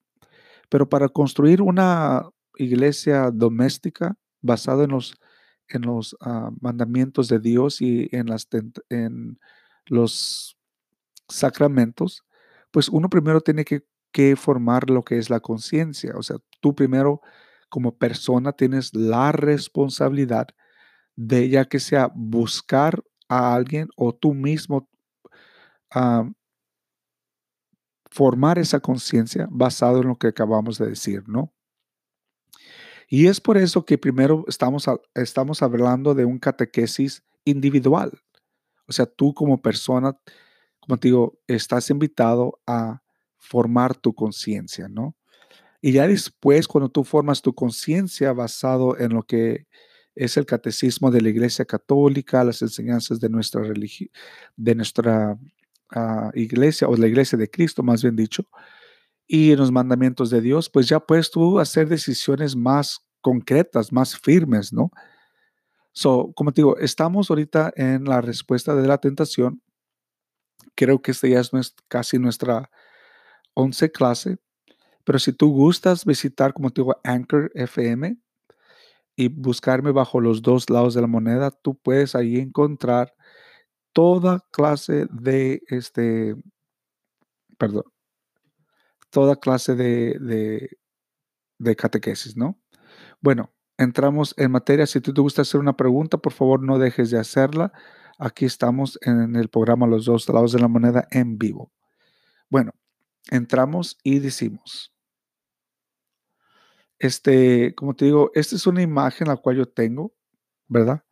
Pero 0.69 0.89
para 0.89 1.09
construir 1.09 1.61
una 1.61 2.29
iglesia 2.57 3.31
doméstica 3.31 4.15
basada 4.41 4.83
en 4.85 4.91
los, 4.91 5.15
en 5.67 5.83
los 5.83 6.15
ah, 6.21 6.51
mandamientos 6.61 7.27
de 7.27 7.39
Dios 7.39 7.81
y 7.81 8.09
en, 8.11 8.27
las, 8.27 8.47
en 8.89 9.39
los 9.85 10.57
sacramentos, 11.27 12.23
pues 12.71 12.89
uno 12.89 13.09
primero 13.09 13.41
tiene 13.41 13.65
que, 13.65 13.85
que 14.11 14.35
formar 14.35 14.89
lo 14.89 15.03
que 15.03 15.17
es 15.17 15.29
la 15.29 15.39
conciencia. 15.39 16.13
O 16.15 16.23
sea, 16.23 16.37
tú 16.61 16.75
primero 16.75 17.21
como 17.69 17.97
persona 17.97 18.51
tienes 18.51 18.93
la 18.93 19.31
responsabilidad 19.31 20.47
de 21.15 21.49
ya 21.49 21.65
que 21.65 21.79
sea 21.79 22.11
buscar 22.13 23.03
a 23.27 23.55
alguien 23.55 23.89
o 23.95 24.13
tú 24.13 24.33
mismo 24.33 24.89
formar 28.15 28.57
esa 28.57 28.79
conciencia 28.79 29.45
basado 29.51 30.01
en 30.01 30.07
lo 30.07 30.17
que 30.17 30.27
acabamos 30.27 30.77
de 30.77 30.87
decir, 30.87 31.27
¿no? 31.27 31.53
Y 33.09 33.27
es 33.27 33.41
por 33.41 33.57
eso 33.57 33.83
que 33.83 33.97
primero 33.97 34.45
estamos, 34.47 34.85
estamos 35.13 35.61
hablando 35.61 36.15
de 36.15 36.23
un 36.23 36.39
catequesis 36.39 37.23
individual. 37.43 38.17
O 38.87 38.93
sea, 38.93 39.05
tú 39.05 39.33
como 39.33 39.61
persona, 39.61 40.17
como 40.79 40.97
te 40.97 41.09
digo, 41.09 41.37
estás 41.45 41.89
invitado 41.89 42.57
a 42.65 43.01
formar 43.37 43.93
tu 43.97 44.15
conciencia, 44.15 44.87
¿no? 44.87 45.17
Y 45.81 45.91
ya 45.91 46.07
después, 46.07 46.69
cuando 46.69 46.87
tú 46.87 47.03
formas 47.03 47.41
tu 47.41 47.53
conciencia 47.53 48.31
basado 48.31 48.97
en 48.97 49.13
lo 49.13 49.23
que 49.23 49.67
es 50.15 50.37
el 50.37 50.45
catecismo 50.45 51.11
de 51.11 51.19
la 51.19 51.27
Iglesia 51.27 51.65
Católica, 51.65 52.45
las 52.45 52.61
enseñanzas 52.61 53.19
de 53.19 53.27
nuestra 53.27 53.61
religión, 53.61 54.09
de 54.55 54.73
nuestra 54.73 55.37
iglesia 56.33 56.87
o 56.87 56.95
la 56.95 57.07
Iglesia 57.07 57.37
de 57.37 57.49
Cristo, 57.49 57.83
más 57.83 58.01
bien 58.01 58.15
dicho, 58.15 58.43
y 59.27 59.51
en 59.51 59.59
los 59.59 59.71
mandamientos 59.71 60.29
de 60.29 60.41
Dios, 60.41 60.69
pues 60.69 60.87
ya 60.87 60.99
puedes 60.99 61.31
tú 61.31 61.59
hacer 61.59 61.87
decisiones 61.87 62.55
más 62.55 62.99
concretas, 63.21 63.91
más 63.91 64.17
firmes, 64.17 64.71
¿no? 64.71 64.91
So, 65.93 66.31
como 66.35 66.51
te 66.51 66.61
digo, 66.61 66.77
estamos 66.77 67.29
ahorita 67.29 67.73
en 67.75 68.03
la 68.03 68.21
respuesta 68.21 68.75
de 68.75 68.87
la 68.87 68.97
tentación. 68.97 69.61
Creo 70.75 71.01
que 71.01 71.11
esta 71.11 71.27
ya 71.27 71.39
es 71.39 71.51
casi 71.87 72.19
nuestra 72.19 72.69
once 73.53 73.91
clase, 73.91 74.37
pero 75.05 75.19
si 75.19 75.31
tú 75.31 75.51
gustas 75.51 76.05
visitar, 76.05 76.53
como 76.53 76.69
te 76.69 76.81
digo, 76.81 76.99
Anchor 77.03 77.51
FM, 77.55 78.17
y 79.15 79.29
buscarme 79.29 79.91
bajo 79.91 80.19
los 80.19 80.41
dos 80.41 80.69
lados 80.69 80.93
de 80.93 81.01
la 81.01 81.07
moneda, 81.07 81.51
tú 81.51 81.75
puedes 81.75 82.15
ahí 82.15 82.37
encontrar 82.37 83.13
toda 83.95 84.45
clase 84.51 85.07
de, 85.09 85.63
este, 85.69 86.35
perdón, 87.57 87.85
toda 89.09 89.37
clase 89.37 89.73
de, 89.73 90.69
de, 91.57 91.75
catequesis, 91.77 92.35
¿no? 92.35 92.59
Bueno, 93.21 93.53
entramos 93.77 94.35
en 94.37 94.51
materia. 94.51 94.85
Si 94.85 94.99
tú 94.99 95.13
te 95.13 95.21
gusta 95.21 95.43
hacer 95.43 95.61
una 95.61 95.77
pregunta, 95.77 96.17
por 96.17 96.33
favor 96.33 96.61
no 96.61 96.77
dejes 96.77 97.09
de 97.09 97.19
hacerla. 97.19 97.71
Aquí 98.19 98.43
estamos 98.43 98.99
en 99.01 99.37
el 99.37 99.47
programa 99.47 99.87
Los 99.87 100.03
dos 100.03 100.27
lados 100.27 100.51
de 100.51 100.59
la 100.59 100.67
moneda 100.67 101.07
en 101.11 101.37
vivo. 101.37 101.71
Bueno, 102.49 102.73
entramos 103.31 103.97
y 104.03 104.19
decimos, 104.19 104.93
este, 106.99 107.73
como 107.75 107.95
te 107.95 108.05
digo, 108.05 108.31
esta 108.33 108.57
es 108.57 108.67
una 108.67 108.81
imagen 108.81 109.29
la 109.29 109.37
cual 109.37 109.55
yo 109.55 109.65
tengo, 109.67 110.13
¿verdad? 110.67 111.04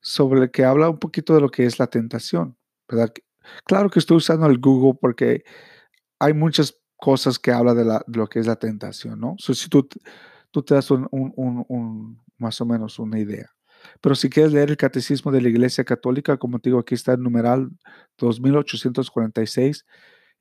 Sobre 0.00 0.42
el 0.42 0.50
que 0.50 0.64
habla 0.64 0.88
un 0.88 0.98
poquito 0.98 1.34
de 1.34 1.40
lo 1.40 1.50
que 1.50 1.66
es 1.66 1.78
la 1.78 1.86
tentación, 1.86 2.56
¿verdad? 2.88 3.12
Claro 3.64 3.90
que 3.90 3.98
estoy 3.98 4.18
usando 4.18 4.46
el 4.46 4.58
Google 4.58 4.98
porque 5.00 5.44
hay 6.18 6.34
muchas 6.34 6.78
cosas 6.96 7.38
que 7.38 7.52
habla 7.52 7.74
de, 7.74 8.00
lo 8.06 8.28
que 8.28 8.40
es 8.40 8.46
la 8.46 8.56
tentación, 8.56 9.20
¿no? 9.20 9.36
si 9.38 9.68
tú, 9.68 9.88
tú 10.50 10.62
te 10.62 10.74
das 10.74 10.90
un, 10.90 12.20
más 12.38 12.60
o 12.60 12.66
menos 12.66 12.98
una 12.98 13.18
idea. 13.18 13.50
Pero 14.02 14.14
si 14.14 14.28
quieres 14.28 14.52
leer 14.52 14.70
el 14.70 14.76
Catecismo 14.76 15.32
de 15.32 15.40
la 15.40 15.48
Iglesia 15.48 15.84
Católica, 15.84 16.36
como 16.36 16.58
te 16.58 16.68
digo, 16.68 16.80
aquí 16.80 16.94
está 16.94 17.14
el 17.14 17.22
numeral 17.22 17.70
2846, 18.18 19.86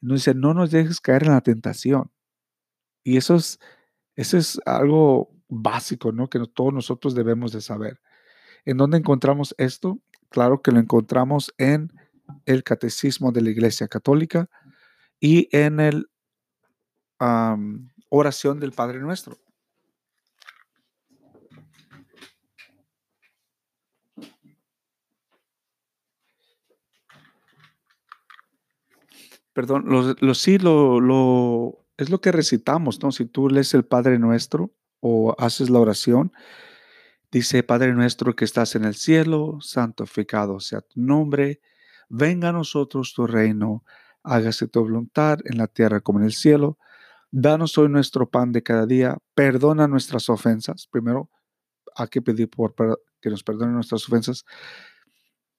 nos 0.01 0.19
dice, 0.19 0.33
no 0.33 0.53
nos 0.53 0.71
dejes 0.71 0.99
caer 0.99 1.23
en 1.23 1.31
la 1.31 1.41
tentación. 1.41 2.11
Y 3.03 3.15
eso 3.15 3.35
es 3.35 3.59
eso 4.19 4.37
es 4.37 4.59
algo 4.65 5.31
básico, 5.47 6.11
¿no? 6.11 6.29
Que 6.29 6.41
todos 6.53 6.73
nosotros 6.73 7.15
debemos 7.15 7.53
de 7.53 7.61
saber. 7.61 8.01
¿En 8.65 8.77
dónde 8.77 8.97
encontramos 8.97 9.55
esto? 9.57 9.99
Claro 10.29 10.61
que 10.61 10.71
lo 10.71 10.79
encontramos 10.79 11.53
en 11.57 11.91
el 12.45 12.63
Catecismo 12.63 13.31
de 13.31 13.41
la 13.41 13.49
Iglesia 13.49 13.87
Católica 13.87 14.49
y 15.19 15.49
en 15.55 15.79
el 15.79 16.09
oración 18.09 18.59
del 18.59 18.71
Padre 18.71 18.99
Nuestro. 18.99 19.37
Perdón, 29.53 29.85
lo, 29.87 30.33
sí 30.35 30.57
lo, 30.57 31.01
lo, 31.01 31.85
es 31.97 32.09
lo 32.09 32.21
que 32.21 32.31
recitamos, 32.31 33.03
¿no? 33.03 33.11
Si 33.11 33.25
tú 33.25 33.49
lees 33.49 33.73
el 33.73 33.83
Padre 33.83 34.17
Nuestro 34.17 34.71
o 35.01 35.35
haces 35.37 35.69
la 35.69 35.79
oración, 35.79 36.31
dice, 37.31 37.63
Padre 37.63 37.93
nuestro 37.93 38.35
que 38.35 38.45
estás 38.45 38.75
en 38.75 38.85
el 38.85 38.95
cielo, 38.95 39.59
santificado 39.61 40.59
sea 40.59 40.81
tu 40.81 41.01
nombre, 41.01 41.61
venga 42.09 42.49
a 42.49 42.53
nosotros 42.53 43.13
tu 43.13 43.27
reino, 43.27 43.83
hágase 44.23 44.67
tu 44.67 44.81
voluntad 44.81 45.39
en 45.45 45.57
la 45.57 45.67
tierra 45.67 46.01
como 46.01 46.19
en 46.19 46.25
el 46.25 46.33
cielo. 46.33 46.77
Danos 47.31 47.77
hoy 47.77 47.89
nuestro 47.89 48.29
pan 48.29 48.51
de 48.51 48.63
cada 48.63 48.85
día, 48.85 49.17
perdona 49.35 49.87
nuestras 49.87 50.29
ofensas. 50.29 50.87
Primero, 50.87 51.29
hay 51.95 52.07
que 52.07 52.21
pedir 52.21 52.49
por, 52.49 52.73
que 53.21 53.29
nos 53.29 53.43
perdone 53.43 53.71
nuestras 53.73 54.07
ofensas. 54.07 54.45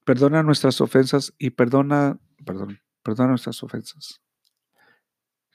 Perdona 0.04 0.42
nuestras 0.42 0.80
ofensas 0.80 1.32
y 1.38 1.50
perdona, 1.50 2.18
perdón, 2.44 2.80
perdona 3.02 3.30
nuestras 3.30 3.62
ofensas. 3.62 4.20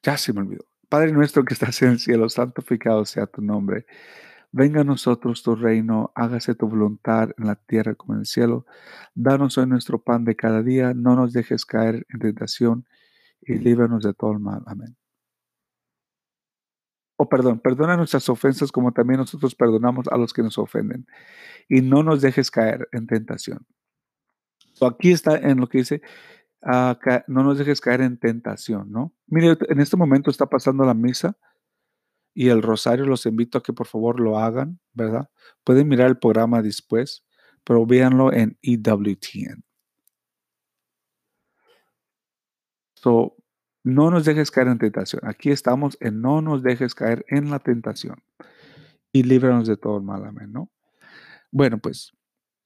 Ya 0.04 0.18
se 0.18 0.32
me 0.32 0.42
olvidó. 0.42 0.66
Padre 0.88 1.12
nuestro 1.12 1.44
que 1.44 1.56
estás 1.56 1.82
en 1.82 1.90
el 1.90 2.00
cielo, 2.00 2.30
santificado 2.30 3.06
sea 3.06 3.26
tu 3.26 3.42
nombre. 3.42 3.86
Venga 4.58 4.80
a 4.80 4.84
nosotros 4.86 5.44
tu 5.44 5.54
reino, 5.54 6.14
hágase 6.16 6.56
tu 6.56 6.70
voluntad 6.70 7.32
en 7.38 7.46
la 7.46 7.56
tierra 7.56 7.94
como 7.94 8.14
en 8.14 8.22
el 8.22 8.26
cielo. 8.26 8.66
Danos 9.14 9.58
hoy 9.58 9.68
nuestro 9.68 10.02
pan 10.02 10.24
de 10.24 10.38
cada 10.38 10.64
día, 10.64 10.94
no 10.94 11.14
nos 11.18 11.34
dejes 11.34 11.66
caer 11.66 12.08
en 12.08 12.20
tentación 12.22 12.86
y 13.42 13.56
líbranos 13.56 14.04
de 14.04 14.14
todo 14.14 14.32
el 14.32 14.40
mal. 14.40 14.64
Amén. 14.66 14.96
oh, 17.18 17.28
perdón, 17.28 17.60
perdona 17.60 17.98
nuestras 17.98 18.30
ofensas 18.30 18.72
como 18.72 18.94
también 18.94 19.20
nosotros 19.20 19.56
perdonamos 19.56 20.08
a 20.08 20.18
los 20.18 20.32
que 20.32 20.42
nos 20.42 20.58
ofenden. 20.58 21.06
Y 21.68 21.82
no 21.82 22.02
nos 22.02 22.22
dejes 22.22 22.50
caer 22.50 22.88
en 22.94 23.08
tentación. 23.08 23.66
aquí 24.90 25.12
está 25.12 25.36
en 25.36 25.60
lo 25.60 25.68
que 25.68 25.80
dice, 25.80 26.02
ah, 26.62 26.98
no 27.28 27.44
nos 27.44 27.58
dejes 27.58 27.82
caer 27.82 28.00
en 28.00 28.18
tentación, 28.18 28.90
¿no? 28.90 29.14
Mire, 29.28 29.58
en 29.68 29.82
este 29.82 29.98
momento 29.98 30.32
está 30.32 30.46
pasando 30.46 30.86
la 30.86 30.94
misa 30.94 31.38
y 32.36 32.50
el 32.50 32.62
rosario, 32.62 33.06
los 33.06 33.26
invito 33.26 33.58
a 33.58 33.64
que 33.64 33.72
por 33.72 33.88
favor 33.88 34.20
lo 34.20 34.38
hagan, 34.38 34.80
¿verdad? 34.94 35.30
Pueden 35.64 35.88
mirar 35.88 36.10
el 36.10 36.18
programa 36.18 36.62
después, 36.62 37.24
pero 37.64 37.86
véanlo 37.86 38.34
en 38.34 38.60
EWTN. 38.62 39.64
So, 42.96 43.38
no 43.86 44.12
nos 44.12 44.26
dejes 44.26 44.52
caer 44.52 44.68
en 44.68 44.80
tentación. 44.80 45.22
Aquí 45.26 45.50
estamos 45.50 45.98
en 46.02 46.22
no 46.22 46.42
nos 46.42 46.62
dejes 46.62 46.94
caer 46.94 47.26
en 47.30 47.50
la 47.50 47.60
tentación. 47.60 48.22
Y 49.14 49.24
líbranos 49.24 49.66
de 49.68 49.78
todo 49.78 49.98
el 49.98 50.04
mal, 50.04 50.26
amén, 50.26 50.52
¿no? 50.52 50.70
Bueno, 51.52 51.78
pues, 51.78 52.12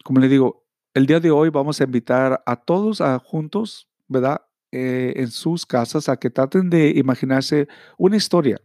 como 0.03 0.19
le 0.19 0.29
digo, 0.29 0.65
el 0.95 1.05
día 1.05 1.19
de 1.19 1.29
hoy 1.29 1.49
vamos 1.49 1.79
a 1.79 1.83
invitar 1.83 2.41
a 2.43 2.55
todos 2.55 3.01
a 3.01 3.19
juntos, 3.19 3.87
¿verdad? 4.07 4.41
Eh, 4.71 5.13
en 5.17 5.27
sus 5.27 5.67
casas 5.67 6.09
a 6.09 6.17
que 6.17 6.31
traten 6.31 6.71
de 6.71 6.89
imaginarse 6.89 7.67
una 7.97 8.17
historia 8.17 8.59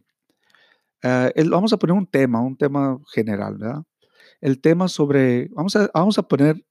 Ah, 1.07 1.31
vamos 1.51 1.71
a 1.75 1.77
poner 1.77 1.95
un 1.95 2.07
tema, 2.07 2.41
un 2.41 2.57
tema 2.57 2.99
general, 3.13 3.59
¿verdad? 3.59 3.83
El 4.41 4.59
tema 4.63 4.89
sobre, 4.89 5.49
vamos 5.51 5.77
a, 5.77 5.91
vamos 5.93 6.19
a 6.19 6.23
poner, 6.23 6.65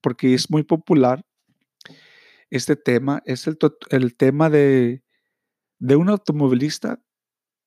porque 0.00 0.34
es 0.34 0.48
muy 0.48 0.62
popular, 0.62 1.24
este 2.48 2.76
tema 2.76 3.22
es 3.24 3.48
el, 3.48 3.58
el 3.90 4.16
tema 4.16 4.50
de, 4.50 5.02
de 5.80 5.96
un 5.96 6.10
automovilista, 6.10 7.02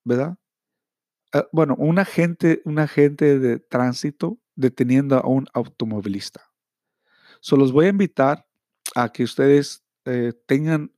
¿verdad? 0.05 0.37
Ah, 1.33 1.47
bueno, 1.51 1.75
un 1.77 1.99
agente, 1.99 2.61
un 2.63 2.79
agente 2.79 3.37
de 3.37 3.59
tránsito 3.59 4.39
deteniendo 4.55 5.17
a 5.17 5.27
un 5.27 5.47
automovilista. 5.53 6.41
So, 7.41 7.57
los 7.57 7.73
voy 7.73 7.87
a 7.87 7.89
invitar 7.89 8.47
a 8.95 9.11
que 9.11 9.23
ustedes 9.23 9.83
eh, 10.05 10.31
tengan, 10.47 10.93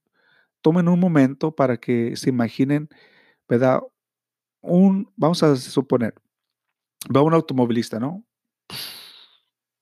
tomen 0.62 0.88
un 0.90 1.00
momento 1.00 1.56
para 1.56 1.78
que 1.78 2.16
se 2.18 2.30
imaginen, 2.30 2.88
¿verdad? 3.50 3.80
Un, 4.68 5.12
vamos 5.16 5.44
a 5.44 5.56
suponer, 5.56 6.14
va 7.16 7.22
un 7.22 7.34
automovilista, 7.34 8.00
¿no? 8.00 8.26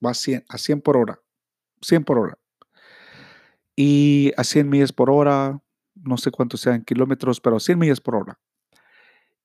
Va 0.05 0.11
a 0.11 0.13
100, 0.13 0.45
a 0.47 0.57
100 0.57 0.81
por 0.81 0.97
hora, 0.97 1.19
100 1.81 2.03
por 2.03 2.19
hora. 2.19 2.37
Y 3.75 4.31
a 4.37 4.43
100 4.43 4.69
millas 4.69 4.93
por 4.93 5.09
hora, 5.09 5.61
no 5.95 6.17
sé 6.17 6.31
cuántos 6.31 6.61
sean 6.61 6.83
kilómetros, 6.83 7.41
pero 7.41 7.59
100 7.59 7.79
millas 7.79 8.01
por 8.01 8.15
hora. 8.15 8.39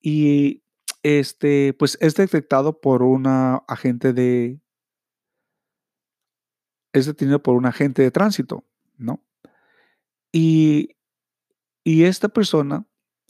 Y 0.01 0.63
este, 1.03 1.75
pues 1.75 1.99
es 2.01 2.15
detectado 2.15 2.81
por 2.81 3.03
una 3.03 3.57
agente 3.67 4.13
de, 4.13 4.61
es 6.93 7.07
detenido 7.07 7.43
por 7.43 7.55
un 7.55 7.67
agente 7.67 8.03
de 8.03 8.11
tránsito, 8.11 8.65
¿no? 8.97 9.23
Y, 10.33 10.97
y 11.85 12.05
esta 12.05 12.29
persona, 12.29 12.87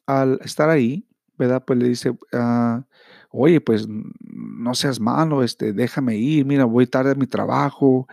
al 0.06 0.40
estar 0.42 0.68
ahí, 0.68 1.09
¿verdad? 1.40 1.64
Pues 1.66 1.78
le 1.78 1.88
dice, 1.88 2.12
ah, 2.32 2.84
oye, 3.30 3.60
pues 3.60 3.86
no 3.88 4.74
seas 4.74 5.00
malo, 5.00 5.42
este, 5.42 5.72
déjame 5.72 6.16
ir, 6.16 6.44
mira, 6.44 6.64
voy 6.64 6.86
tarde 6.86 7.12
a 7.12 7.14
mi 7.14 7.26
trabajo, 7.26 8.06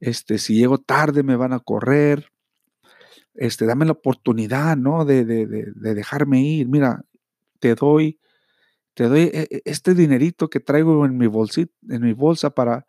este, 0.00 0.38
si 0.38 0.56
llego 0.56 0.78
tarde 0.78 1.22
me 1.22 1.36
van 1.36 1.52
a 1.52 1.60
correr, 1.60 2.32
este, 3.34 3.66
dame 3.66 3.84
la 3.84 3.92
oportunidad, 3.92 4.76
¿no? 4.76 5.04
De, 5.04 5.24
de, 5.24 5.46
de, 5.46 5.94
dejarme 5.94 6.42
ir, 6.42 6.68
mira, 6.68 7.04
te 7.60 7.74
doy, 7.74 8.18
te 8.94 9.04
doy 9.08 9.22
e, 9.32 9.48
e, 9.50 9.62
este 9.64 9.94
dinerito 9.94 10.48
que 10.50 10.60
traigo 10.60 11.04
en 11.06 11.18
mi 11.18 11.26
bolsita, 11.26 11.72
en 11.90 12.02
mi 12.02 12.12
bolsa 12.14 12.50
para, 12.50 12.86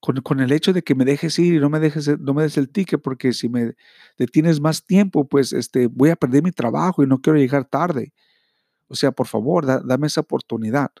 con, 0.00 0.16
con, 0.22 0.40
el 0.40 0.52
hecho 0.52 0.72
de 0.72 0.82
que 0.82 0.94
me 0.94 1.04
dejes 1.04 1.38
ir 1.38 1.54
y 1.54 1.60
no 1.60 1.70
me 1.70 1.80
dejes, 1.80 2.18
no 2.20 2.34
me 2.34 2.42
des 2.44 2.58
el 2.58 2.70
ticket, 2.70 3.00
porque 3.02 3.32
si 3.32 3.48
me 3.48 3.74
detienes 4.18 4.60
más 4.60 4.84
tiempo, 4.84 5.28
pues 5.28 5.52
este, 5.52 5.86
voy 5.88 6.10
a 6.10 6.16
perder 6.16 6.42
mi 6.42 6.52
trabajo 6.52 7.02
y 7.02 7.06
no 7.06 7.20
quiero 7.20 7.38
llegar 7.38 7.64
tarde. 7.66 8.12
O 8.92 8.94
sea, 8.94 9.10
por 9.10 9.26
favor, 9.26 9.64
dame 9.86 10.06
esa 10.06 10.20
oportunidad, 10.20 10.92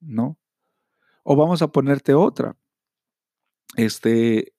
¿no? 0.00 0.36
O 1.22 1.36
vamos 1.36 1.62
a 1.62 1.68
ponerte 1.68 2.12
otra. 2.12 2.56
Este, 3.76 4.52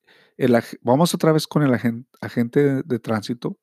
vamos 0.81 1.13
otra 1.13 1.33
vez 1.33 1.47
con 1.47 1.63
el 1.63 1.73
agente, 2.21 2.83
de, 2.85 2.99
tránsito. 2.99 3.57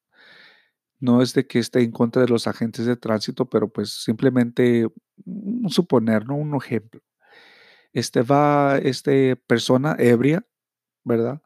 No 1.00 1.22
es 1.22 1.33
de 1.33 1.46
que 1.46 1.59
esté 1.59 1.81
en 1.81 1.90
contra 1.90 2.20
de 2.20 2.28
los 2.28 2.46
agentes 2.46 2.85
de 2.85 2.96
tránsito, 2.96 3.48
pero 3.48 3.68
pues 3.72 4.05
simplemente 4.05 4.87
suponer, 5.68 6.26
¿no? 6.26 6.37
Un 6.37 6.55
ejemplo. 6.55 7.00
Este 7.94 8.20
va, 8.20 8.76
este 8.76 9.37
persona 9.37 9.96
ebria, 9.98 10.46
¿verdad? 11.02 11.40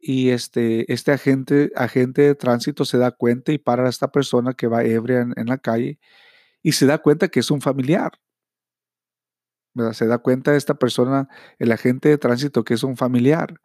Y 0.00 0.30
este, 0.30 0.92
este 0.92 1.12
agente, 1.12 1.70
agente 1.76 2.22
de 2.22 2.34
tránsito 2.34 2.84
se 2.84 2.98
da 2.98 3.12
cuenta 3.12 3.52
y 3.52 3.58
para 3.58 3.86
a 3.86 3.88
esta 3.90 4.10
persona 4.10 4.54
que 4.54 4.66
va 4.66 4.84
ebria 4.84 5.20
en 5.36 5.46
la 5.46 5.58
calle 5.58 6.00
y 6.62 6.72
se 6.72 6.86
da 6.86 6.98
cuenta 6.98 7.28
que 7.28 7.40
es 7.40 7.50
un 7.50 7.60
familiar. 7.60 8.12
Se 9.92 10.06
da 10.06 10.18
cuenta 10.18 10.54
esta 10.54 10.74
persona, 10.74 11.28
el 11.58 11.72
agente 11.72 12.08
de 12.10 12.18
tránsito, 12.18 12.62
que 12.62 12.74
es 12.74 12.82
un 12.82 12.96
familiar. 12.96 13.60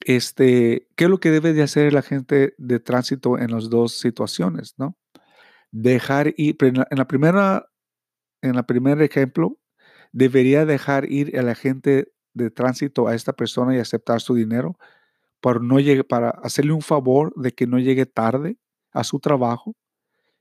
Este, 0.00 0.88
¿Qué 0.96 1.04
es 1.04 1.10
lo 1.10 1.20
que 1.20 1.30
debe 1.30 1.52
de 1.52 1.62
hacer 1.62 1.86
el 1.86 1.96
agente 1.96 2.54
de 2.58 2.80
tránsito 2.80 3.38
en 3.38 3.50
las 3.50 3.68
dos 3.68 3.98
situaciones? 3.98 4.74
¿no? 4.78 4.96
Dejar 5.72 6.32
ir, 6.36 6.56
en 6.60 6.74
la, 6.90 7.06
primera, 7.06 7.66
en 8.40 8.54
el 8.54 8.64
primer 8.64 9.02
ejemplo, 9.02 9.58
debería 10.12 10.64
dejar 10.64 11.10
ir 11.10 11.36
el 11.36 11.48
agente 11.48 12.12
de 12.32 12.50
tránsito 12.50 13.08
a 13.08 13.14
esta 13.14 13.34
persona 13.34 13.74
y 13.74 13.78
aceptar 13.78 14.20
su 14.20 14.34
dinero 14.34 14.78
para, 15.40 15.60
no 15.60 15.80
llegue, 15.80 16.04
para 16.04 16.30
hacerle 16.30 16.72
un 16.72 16.82
favor 16.82 17.34
de 17.36 17.52
que 17.52 17.66
no 17.66 17.78
llegue 17.78 18.06
tarde 18.06 18.58
a 18.92 19.04
su 19.04 19.20
trabajo 19.20 19.74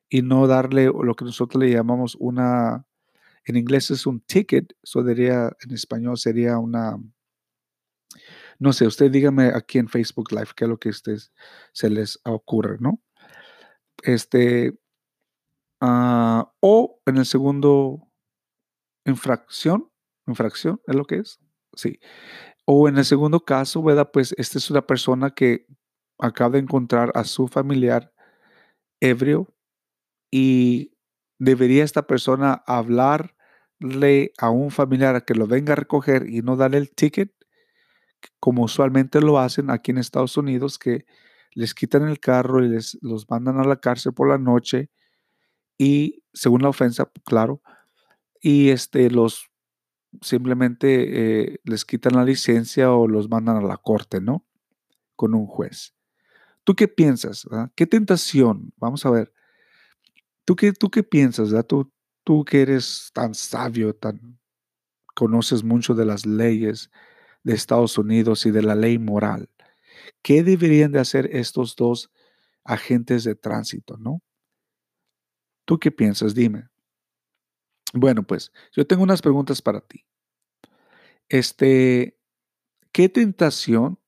y 0.10 0.22
no 0.22 0.48
darle 0.48 0.86
lo 0.86 1.16
que 1.16 1.26
nosotros 1.26 1.64
le 1.64 1.72
llamamos 1.72 2.16
una, 2.20 2.86
en 3.46 3.58
inglés 3.58 3.92
es 3.92 4.06
un 4.06 4.22
ticket, 4.22 4.76
eso 4.84 5.04
diría, 5.04 5.52
en 5.62 5.74
español 5.74 6.18
sería 6.18 6.58
una, 6.58 6.98
no 8.60 8.74
sé, 8.74 8.88
usted 8.88 9.12
dígame 9.12 9.48
aquí 9.48 9.80
en 9.80 9.88
Facebook 9.88 10.32
Live 10.32 10.50
qué 10.56 10.66
es 10.66 10.70
lo 10.70 10.80
que 10.80 10.92
se 10.94 11.90
les 11.90 12.20
ocurre, 12.24 12.78
¿no? 12.80 13.02
Este, 14.04 14.78
ah, 15.82 16.52
o 16.62 17.02
en 17.06 17.18
el 17.18 17.26
segundo, 17.26 18.08
infracción, 19.06 19.92
infracción 20.28 20.82
es 20.88 20.96
lo 20.96 21.06
que 21.06 21.18
es, 21.18 21.40
sí. 21.76 22.00
O 22.66 22.88
en 22.90 22.98
el 22.98 23.06
segundo 23.06 23.42
caso, 23.46 23.84
¿verdad? 23.84 24.10
Pues 24.12 24.34
esta 24.38 24.58
es 24.58 24.72
una 24.72 24.86
persona 24.88 25.32
que 25.32 25.68
acaba 26.20 26.52
de 26.52 26.60
encontrar 26.60 27.12
a 27.16 27.24
su 27.24 27.48
familiar 27.48 28.14
ebrio 29.02 29.55
y 30.32 30.94
debería 31.40 31.84
esta 31.84 32.08
persona 32.08 32.64
hablarle 32.68 34.34
a 34.38 34.50
un 34.50 34.72
familiar 34.72 35.16
a 35.16 35.22
que 35.22 35.36
lo 35.36 35.48
venga 35.48 35.74
a 35.74 35.78
recoger 35.78 36.30
y 36.30 36.42
no 36.42 36.56
darle 36.56 36.78
el 36.78 36.92
ticket, 36.92 37.34
como 38.40 38.64
usualmente 38.64 39.22
lo 39.22 39.40
hacen 39.40 39.70
aquí 39.70 39.92
en 39.92 39.98
Estados 39.98 40.38
Unidos, 40.38 40.80
que 40.80 41.06
les 41.54 41.74
quitan 41.74 42.08
el 42.08 42.20
carro 42.20 42.64
y 42.64 42.70
les 42.70 42.98
los 43.02 43.30
mandan 43.30 43.60
a 43.60 43.64
la 43.64 43.78
cárcel 43.78 44.14
por 44.14 44.30
la 44.30 44.38
noche 44.38 44.90
y 45.78 46.24
según 46.34 46.62
la 46.64 46.70
ofensa, 46.70 47.10
claro, 47.26 47.62
y 48.42 48.70
este 48.70 49.10
los 49.10 49.50
simplemente 50.22 51.54
eh, 51.54 51.60
les 51.64 51.86
quitan 51.86 52.16
la 52.16 52.24
licencia 52.24 52.92
o 52.92 53.08
los 53.08 53.30
mandan 53.30 53.58
a 53.58 53.62
la 53.62 53.78
corte, 53.78 54.22
¿no? 54.22 54.46
Con 55.16 55.34
un 55.34 55.48
juez. 55.48 55.96
¿Tú 56.64 56.76
qué 56.76 56.88
piensas? 56.88 57.48
Ah? 57.52 57.72
¿Qué 57.76 57.88
tentación? 57.88 58.74
Vamos 58.78 59.06
a 59.06 59.12
ver. 59.12 59.34
¿Tú 60.46 60.56
qué, 60.56 60.74
tú 60.74 60.90
qué 60.90 61.04
piensas? 61.04 61.50
Tú, 61.68 61.92
tú 62.24 62.46
que 62.46 62.62
eres 62.62 63.10
tan 63.14 63.34
sabio, 63.34 63.96
tan 63.96 64.40
conoces 65.16 65.64
mucho 65.64 65.96
de 65.96 66.06
las 66.06 66.26
leyes 66.26 66.92
de 67.44 67.54
Estados 67.54 67.98
Unidos 67.98 68.46
y 68.46 68.52
de 68.52 68.62
la 68.62 68.76
ley 68.76 69.00
moral. 69.00 69.50
¿Qué 70.22 70.44
deberían 70.44 70.92
de 70.92 71.00
hacer 71.00 71.30
estos 71.36 71.76
dos 71.76 72.12
agentes 72.64 73.24
de 73.24 73.36
tránsito, 73.36 73.98
no? 73.98 74.22
¿Tú 75.66 75.80
qué 75.80 75.92
piensas? 75.92 76.36
Dime. 76.36 76.68
Bueno, 77.94 78.24
pues 78.24 78.52
yo 78.74 78.86
tengo 78.86 79.04
unas 79.04 79.22
preguntas 79.22 79.62
para 79.62 79.82
ti. 79.82 80.06
Este, 81.30 82.20
¿qué 82.92 83.10
tentación 83.10 84.00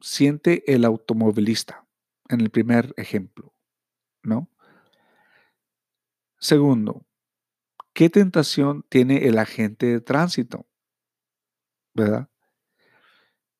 siente 0.00 0.70
el 0.72 0.84
automovilista 0.84 1.86
en 2.28 2.40
el 2.40 2.50
primer 2.50 2.92
ejemplo? 2.96 3.54
¿No? 4.22 4.51
Segundo, 6.42 7.06
¿qué 7.94 8.10
tentación 8.10 8.84
tiene 8.88 9.28
el 9.28 9.38
agente 9.38 9.86
de 9.86 10.00
tránsito? 10.00 10.66
¿Verdad? 11.94 12.28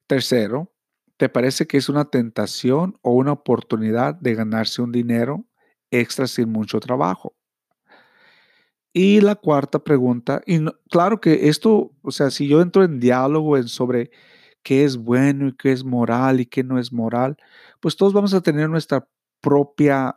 Tercero, 0.09 0.73
¿te 1.17 1.29
parece 1.29 1.69
que 1.69 1.77
es 1.77 1.89
una 1.89 2.07
tentación 2.07 2.99
o 3.03 3.13
una 3.13 3.31
oportunidad 3.31 4.17
de 4.17 4.35
ganarse 4.35 4.83
un 4.83 4.91
dinero 4.91 5.47
extra 5.93 6.27
sin 6.27 6.51
mucho 6.51 6.81
trabajo? 6.81 7.37
Y 8.93 9.21
la 9.21 9.37
cuarta 9.37 9.79
pregunta, 9.85 10.43
y 10.45 10.59
claro 10.91 11.21
que 11.21 11.49
esto, 11.49 11.93
o 12.03 12.11
sea, 12.11 12.33
si 12.33 12.49
yo 12.49 12.61
entro 12.61 12.83
en 12.83 12.99
diálogo 12.99 13.57
en 13.57 13.69
sobre 13.69 14.11
qué 14.65 14.83
es 14.85 14.97
bueno 14.97 15.47
y 15.47 15.57
qué 15.57 15.71
es 15.71 15.85
moral 15.85 16.41
y 16.41 16.47
qué 16.47 16.65
no 16.65 16.81
es 16.81 16.93
moral, 16.93 17.37
pues 17.81 17.95
todos 17.97 18.13
vamos 18.13 18.35
a 18.35 18.41
tener 18.41 18.69
nuestra 18.69 19.09
propia, 19.41 20.17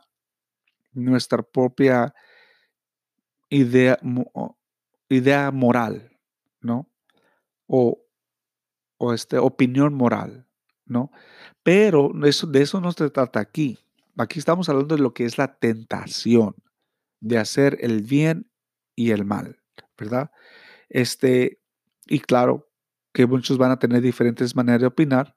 nuestra 0.92 1.44
propia 1.44 2.12
idea, 3.48 3.98
idea 5.08 5.50
moral, 5.50 6.18
¿no? 6.60 6.90
O, 7.66 8.02
o 8.98 9.12
este, 9.12 9.38
opinión 9.38 9.94
moral, 9.94 10.46
¿no? 10.84 11.10
Pero 11.62 12.12
eso, 12.24 12.46
de 12.46 12.62
eso 12.62 12.80
no 12.80 12.92
se 12.92 13.10
trata 13.10 13.40
aquí. 13.40 13.78
Aquí 14.16 14.38
estamos 14.38 14.68
hablando 14.68 14.96
de 14.96 15.02
lo 15.02 15.12
que 15.12 15.24
es 15.24 15.36
la 15.38 15.58
tentación 15.58 16.54
de 17.20 17.38
hacer 17.38 17.78
el 17.80 18.02
bien 18.02 18.50
y 18.94 19.10
el 19.10 19.24
mal, 19.24 19.60
¿verdad? 19.98 20.30
Este, 20.88 21.60
y 22.06 22.20
claro 22.20 22.70
que 23.12 23.26
muchos 23.26 23.58
van 23.58 23.70
a 23.70 23.78
tener 23.78 24.00
diferentes 24.02 24.54
maneras 24.54 24.80
de 24.80 24.86
opinar, 24.86 25.34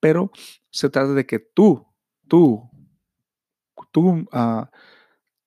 pero 0.00 0.30
se 0.70 0.88
trata 0.88 1.12
de 1.12 1.26
que 1.26 1.38
tú, 1.38 1.86
tú, 2.28 2.70
tú, 3.90 4.26
uh, 4.32 4.66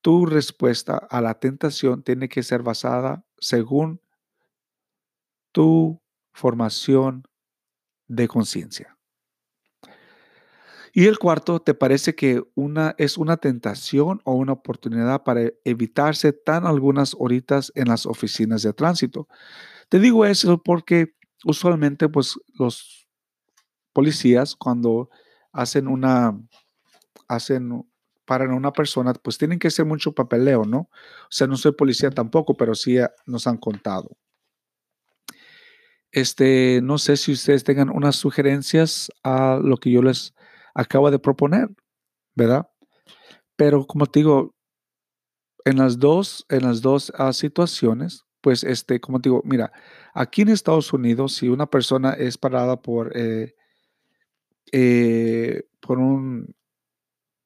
tu 0.05 0.27
respuesta 0.27 0.97
a 0.97 1.19
la 1.19 1.39
tentación 1.39 2.03
tiene 2.03 2.29
que 2.29 2.43
ser 2.43 2.61
basada 2.61 3.25
según 3.39 3.99
tu 5.51 5.99
formación 6.31 7.23
de 8.07 8.27
conciencia. 8.27 8.99
Y 10.93 11.07
el 11.07 11.17
cuarto, 11.17 11.59
¿te 11.59 11.73
parece 11.73 12.13
que 12.13 12.43
una 12.53 12.93
es 12.99 13.17
una 13.17 13.37
tentación 13.37 14.21
o 14.25 14.35
una 14.35 14.53
oportunidad 14.53 15.23
para 15.23 15.49
evitarse 15.63 16.33
tan 16.33 16.67
algunas 16.67 17.15
horitas 17.17 17.71
en 17.73 17.87
las 17.87 18.05
oficinas 18.05 18.61
de 18.61 18.73
tránsito? 18.73 19.27
Te 19.89 19.97
digo 19.97 20.23
eso 20.23 20.61
porque 20.61 21.15
usualmente 21.43 22.09
pues 22.09 22.35
los 22.59 23.07
policías 23.91 24.55
cuando 24.55 25.09
hacen 25.51 25.87
una 25.87 26.39
hacen 27.27 27.87
paran 28.25 28.51
a 28.51 28.55
una 28.55 28.73
persona, 28.73 29.13
pues 29.13 29.37
tienen 29.37 29.59
que 29.59 29.67
hacer 29.69 29.85
mucho 29.85 30.13
papeleo, 30.13 30.65
¿no? 30.65 30.79
O 30.79 31.29
sea, 31.29 31.47
no 31.47 31.57
soy 31.57 31.73
policía 31.73 32.09
tampoco, 32.11 32.55
pero 32.55 32.75
sí 32.75 32.97
eh, 32.97 33.09
nos 33.25 33.47
han 33.47 33.57
contado. 33.57 34.17
Este, 36.11 36.79
no 36.81 36.97
sé 36.97 37.17
si 37.17 37.33
ustedes 37.33 37.63
tengan 37.63 37.89
unas 37.89 38.15
sugerencias 38.15 39.11
a 39.23 39.59
lo 39.61 39.77
que 39.77 39.91
yo 39.91 40.01
les 40.01 40.33
acaba 40.73 41.11
de 41.11 41.19
proponer, 41.19 41.69
¿verdad? 42.35 42.69
Pero 43.55 43.85
como 43.85 44.05
te 44.05 44.19
digo, 44.19 44.55
en 45.65 45.77
las 45.77 45.99
dos, 45.99 46.45
en 46.49 46.63
las 46.63 46.81
dos 46.81 47.11
ah, 47.17 47.33
situaciones, 47.33 48.25
pues, 48.41 48.63
este, 48.63 49.01
como 49.01 49.19
te 49.19 49.29
digo, 49.29 49.41
mira, 49.43 49.71
aquí 50.13 50.43
en 50.43 50.49
Estados 50.49 50.93
Unidos, 50.93 51.33
si 51.33 51.49
una 51.49 51.65
persona 51.65 52.13
es 52.13 52.37
parada 52.37 52.81
por, 52.81 53.11
eh, 53.17 53.55
eh, 54.71 55.63
por 55.79 55.97
un 55.97 56.55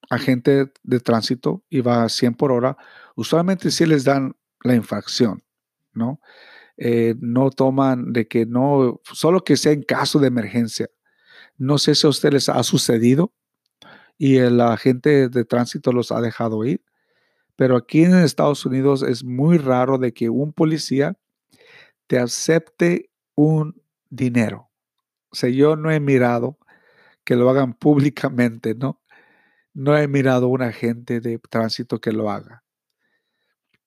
agente 0.09 0.71
de 0.83 0.99
tránsito 0.99 1.63
y 1.69 1.81
va 1.81 2.03
a 2.03 2.09
100 2.09 2.35
por 2.35 2.51
hora, 2.51 2.77
usualmente 3.15 3.71
sí 3.71 3.85
les 3.85 4.03
dan 4.03 4.35
la 4.63 4.75
infracción, 4.75 5.43
¿no? 5.93 6.19
Eh, 6.77 7.15
no 7.19 7.49
toman 7.51 8.13
de 8.13 8.27
que 8.27 8.45
no, 8.45 9.01
solo 9.11 9.43
que 9.43 9.57
sea 9.57 9.73
en 9.73 9.83
caso 9.83 10.19
de 10.19 10.27
emergencia. 10.27 10.89
No 11.57 11.77
sé 11.77 11.93
si 11.93 12.07
a 12.07 12.09
ustedes 12.09 12.33
les 12.33 12.49
ha 12.49 12.63
sucedido 12.63 13.33
y 14.17 14.37
el 14.37 14.61
agente 14.61 15.29
de 15.29 15.45
tránsito 15.45 15.91
los 15.91 16.11
ha 16.11 16.21
dejado 16.21 16.63
ir, 16.65 16.83
pero 17.55 17.75
aquí 17.75 18.03
en 18.03 18.15
Estados 18.15 18.65
Unidos 18.65 19.03
es 19.03 19.23
muy 19.23 19.57
raro 19.57 19.97
de 19.97 20.13
que 20.13 20.29
un 20.29 20.53
policía 20.53 21.17
te 22.07 22.17
acepte 22.17 23.09
un 23.35 23.81
dinero. 24.09 24.69
O 25.29 25.35
sea, 25.35 25.49
yo 25.49 25.75
no 25.75 25.91
he 25.91 25.99
mirado 25.99 26.57
que 27.23 27.35
lo 27.35 27.49
hagan 27.49 27.73
públicamente, 27.79 28.73
¿no? 28.75 29.01
No 29.79 29.97
he 29.97 30.07
mirado 30.09 30.49
un 30.49 30.61
agente 30.61 31.21
de 31.21 31.39
tránsito 31.39 32.01
que 32.01 32.11
lo 32.11 32.29
haga. 32.29 32.63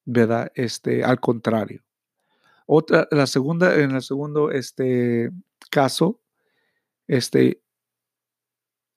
¿Verdad? 0.06 0.50
Este, 0.54 1.04
al 1.04 1.20
contrario. 1.20 1.84
Otra, 2.66 3.06
la 3.10 3.26
segunda, 3.26 3.78
en 3.78 3.90
el 3.90 4.02
segundo 4.02 4.50
este, 4.50 5.30
caso, 5.70 6.22
este, 7.06 7.62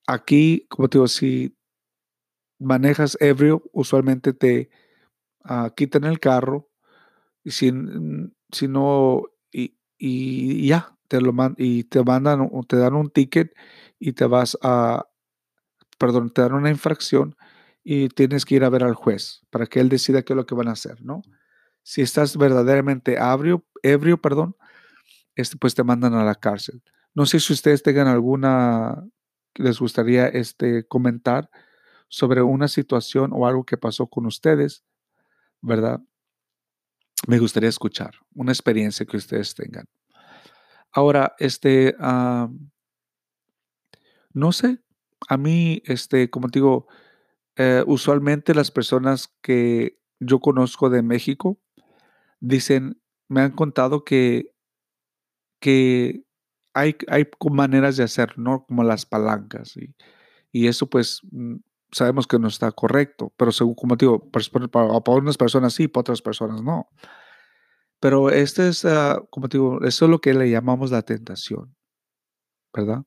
Aquí, 0.08 0.68
como 0.70 0.88
te 0.88 1.00
digo, 1.00 1.08
si 1.08 1.58
manejas 2.60 3.18
ebrio, 3.20 3.64
usualmente 3.74 4.34
te 4.34 4.70
uh, 5.46 5.70
quitan 5.76 6.04
el 6.04 6.20
carro 6.20 6.70
y 7.44 7.52
si, 7.52 7.72
si 8.52 8.68
no, 8.68 9.24
y, 9.52 9.78
y, 9.98 10.68
ya, 10.68 10.96
te 11.08 11.22
lo 11.22 11.34
man, 11.34 11.56
y 11.58 11.86
te 11.86 12.04
mandan, 12.04 12.50
te 12.68 12.78
dan 12.78 12.96
un 12.96 13.10
ticket 13.10 13.54
y 14.00 14.14
te 14.14 14.26
vas 14.26 14.58
a, 14.62 15.08
perdón, 15.98 16.32
te 16.32 16.42
dan 16.42 16.54
una 16.54 16.70
infracción 16.70 17.36
y 17.84 18.10
tienes 18.10 18.46
que 18.46 18.56
ir 18.56 18.64
a 18.64 18.70
ver 18.70 18.84
al 18.84 18.96
juez 18.96 19.42
para 19.50 19.68
que 19.68 19.80
él 19.80 19.90
decida 19.90 20.24
qué 20.24 20.34
es 20.34 20.38
lo 20.38 20.46
que 20.46 20.56
van 20.56 20.68
a 20.68 20.74
hacer, 20.74 21.04
¿no? 21.04 21.22
Si 21.84 22.02
estás 22.02 22.38
verdaderamente 22.38 23.16
ebrio, 23.16 23.66
ebrio, 23.84 24.20
perdón, 24.20 24.56
este, 25.36 25.58
pues 25.58 25.76
te 25.76 25.84
mandan 25.84 26.14
a 26.16 26.24
la 26.24 26.36
cárcel. 26.36 26.82
No 27.14 27.26
sé 27.26 27.40
si 27.40 27.54
ustedes 27.54 27.84
tengan 27.84 28.08
alguna 28.08 29.04
les 29.56 29.80
gustaría 29.80 30.28
este, 30.28 30.86
comentar 30.86 31.50
sobre 32.08 32.42
una 32.42 32.68
situación 32.68 33.32
o 33.34 33.48
algo 33.48 33.64
que 33.66 33.78
pasó 33.78 34.08
con 34.08 34.26
ustedes, 34.26 34.84
¿verdad? 35.62 36.02
Me 37.28 37.40
gustaría 37.40 37.70
escuchar 37.70 38.12
una 38.34 38.52
experiencia 38.52 39.06
que 39.06 39.18
ustedes 39.18 39.56
tengan. 39.56 39.88
Ahora, 40.92 41.36
este, 41.40 41.96
no 44.34 44.52
sé, 44.52 44.84
a 45.28 45.38
mí, 45.38 45.82
este, 45.86 46.30
como 46.30 46.50
te 46.50 46.60
digo, 46.60 46.88
eh, 47.56 47.84
usualmente 47.88 48.54
las 48.54 48.72
personas 48.72 49.34
que 49.42 50.00
yo 50.20 50.40
conozco 50.40 50.90
de 50.90 51.02
México 51.02 51.60
dicen, 52.40 53.02
me 53.28 53.42
han 53.42 53.52
contado 53.52 54.04
que, 54.04 54.52
que 55.60 56.24
hay, 56.74 56.96
hay 57.08 57.28
maneras 57.52 57.98
de 57.98 58.04
hacer, 58.04 58.38
¿no? 58.38 58.66
Como 58.66 58.84
las 58.84 59.06
palancas. 59.06 59.78
Y, 59.78 59.96
y 60.52 60.68
eso, 60.68 60.88
pues, 60.90 61.22
mm, 61.32 61.56
sabemos 61.92 62.28
que 62.28 62.40
no 62.40 62.48
está 62.48 62.72
correcto. 62.72 63.34
Pero 63.38 63.52
según, 63.52 63.76
como 63.76 63.96
digo, 63.96 64.30
para, 64.30 64.68
para 65.02 65.18
unas 65.18 65.38
personas 65.38 65.74
sí, 65.74 65.88
para 65.88 66.02
otras 66.02 66.22
personas 66.22 66.62
no. 66.62 66.90
Pero 68.00 68.30
este 68.30 68.68
es, 68.68 68.84
uh, 68.86 69.26
como 69.30 69.48
digo, 69.48 69.82
eso 69.84 70.06
es 70.06 70.12
lo 70.12 70.20
que 70.20 70.34
le 70.34 70.50
llamamos 70.50 70.92
la 70.92 71.02
tentación, 71.02 71.76
¿verdad? 72.74 73.04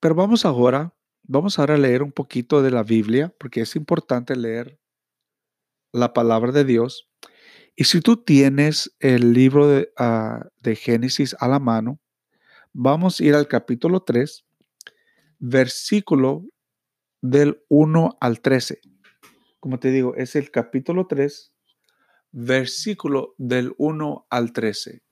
Pero 0.00 0.14
vamos 0.14 0.44
ahora, 0.44 0.94
vamos 1.22 1.58
ahora 1.58 1.74
a 1.74 1.78
leer 1.78 2.02
un 2.02 2.12
poquito 2.12 2.62
de 2.62 2.70
la 2.70 2.82
Biblia, 2.82 3.34
porque 3.38 3.60
es 3.60 3.76
importante 3.76 4.36
leer 4.36 4.80
la 5.92 6.12
palabra 6.12 6.52
de 6.52 6.64
Dios. 6.64 7.08
Y 7.76 7.84
si 7.84 8.00
tú 8.00 8.16
tienes 8.16 8.94
el 9.00 9.32
libro 9.32 9.68
de, 9.68 9.92
uh, 9.98 10.46
de 10.62 10.76
Génesis 10.76 11.36
a 11.38 11.48
la 11.48 11.58
mano, 11.58 12.00
Vamos 12.80 13.18
a 13.18 13.24
ir 13.24 13.34
al 13.34 13.48
capítulo 13.48 14.04
3, 14.04 14.46
versículo 15.40 16.44
del 17.20 17.60
1 17.68 18.18
al 18.20 18.40
13. 18.40 18.80
Como 19.58 19.80
te 19.80 19.90
digo, 19.90 20.14
es 20.14 20.36
el 20.36 20.52
capítulo 20.52 21.08
3, 21.08 21.54
versículo 22.30 23.34
del 23.36 23.74
1 23.78 24.26
al 24.30 24.52
13. 24.52 25.02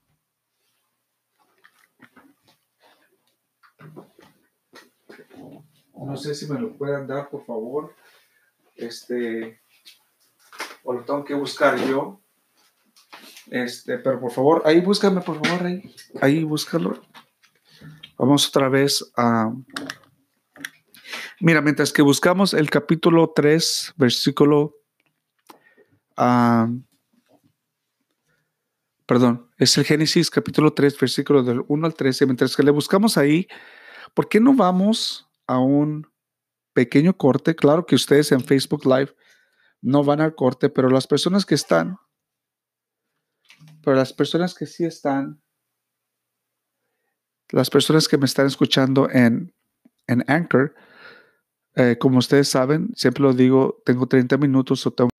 No 6.07 6.16
sé 6.16 6.37
si 6.37 6.47
me 6.47 6.61
lo 6.61 6.73
pueden 6.77 7.07
dar, 7.09 7.29
por 7.29 7.45
favor. 7.45 7.95
Este, 8.77 9.61
o 10.85 10.92
lo 10.92 11.05
tengo 11.05 11.25
que 11.25 11.35
buscar 11.35 11.77
yo. 11.79 12.21
Este, 13.51 13.99
pero 13.99 14.21
por 14.21 14.31
favor, 14.31 14.62
ahí 14.64 14.81
búscame, 14.81 15.21
por 15.21 15.45
favor, 15.45 15.66
ahí, 15.66 15.95
ahí 16.21 16.45
búscalo. 16.45 17.03
Vamos 18.16 18.49
otra 18.49 18.69
vez 18.69 19.12
a... 19.16 19.53
Mira, 21.40 21.61
mientras 21.61 21.92
que 21.92 22.03
buscamos 22.03 22.55
el 22.55 22.71
capítulo 22.71 23.33
3, 23.35 23.95
versículo... 23.97 24.77
perdón, 29.07 29.51
es 29.59 29.77
el 29.77 29.85
Génesis 29.85 30.31
capítulo 30.31 30.73
3, 30.73 30.99
versículo 30.99 31.42
del 31.42 31.64
1 31.66 31.87
al 31.87 31.95
13. 31.95 32.27
Mientras 32.27 32.57
que 32.57 32.62
le 32.62 32.71
buscamos 32.71 33.19
ahí, 33.19 33.49
¿por 34.14 34.29
qué 34.29 34.38
no 34.40 34.55
vamos 34.55 35.26
a 35.46 35.59
un 35.59 36.11
pequeño 36.72 37.16
corte. 37.16 37.54
Claro 37.56 37.87
que 37.87 37.94
ustedes 37.94 38.32
en 38.32 38.42
Facebook 38.42 38.85
Live 38.85 39.14
no 39.80 40.04
van 40.04 40.20
al 40.20 40.35
corte, 40.35 40.68
pero 40.68 40.88
las 40.90 41.06
personas 41.06 41.46
que 41.46 41.54
están, 41.54 41.98
pero 43.82 43.96
las 43.96 44.12
personas 44.12 44.54
que 44.54 44.66
sí 44.66 44.85
están, 44.85 45.42
las 47.50 47.70
personas 47.70 48.09
que 48.09 48.18
me 48.18 48.26
están 48.26 48.46
escuchando 48.46 49.09
en, 49.11 49.54
en 50.06 50.24
Anchor, 50.26 50.74
eh, 51.76 51.96
como 51.98 52.18
ustedes 52.18 52.48
saben, 52.48 52.90
siempre 52.94 53.22
lo 53.22 53.32
digo, 53.32 53.82
tengo 53.85 54.06
30 54.06 54.37
minutos 54.38 54.87
o 54.87 54.90
tengo... 54.92 55.11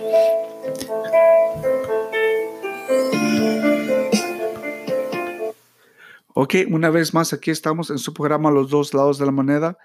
Ok, 6.39 6.53
una 6.69 6.91
vez 6.91 7.13
más, 7.13 7.33
aquí 7.33 7.49
estamos 7.49 7.89
en 7.89 7.97
su 7.97 8.13
programa 8.13 8.51
Los 8.51 8.69
dos 8.69 8.93
lados 8.93 9.17
de 9.17 9.25
la 9.25 9.31
moneda 9.31 9.77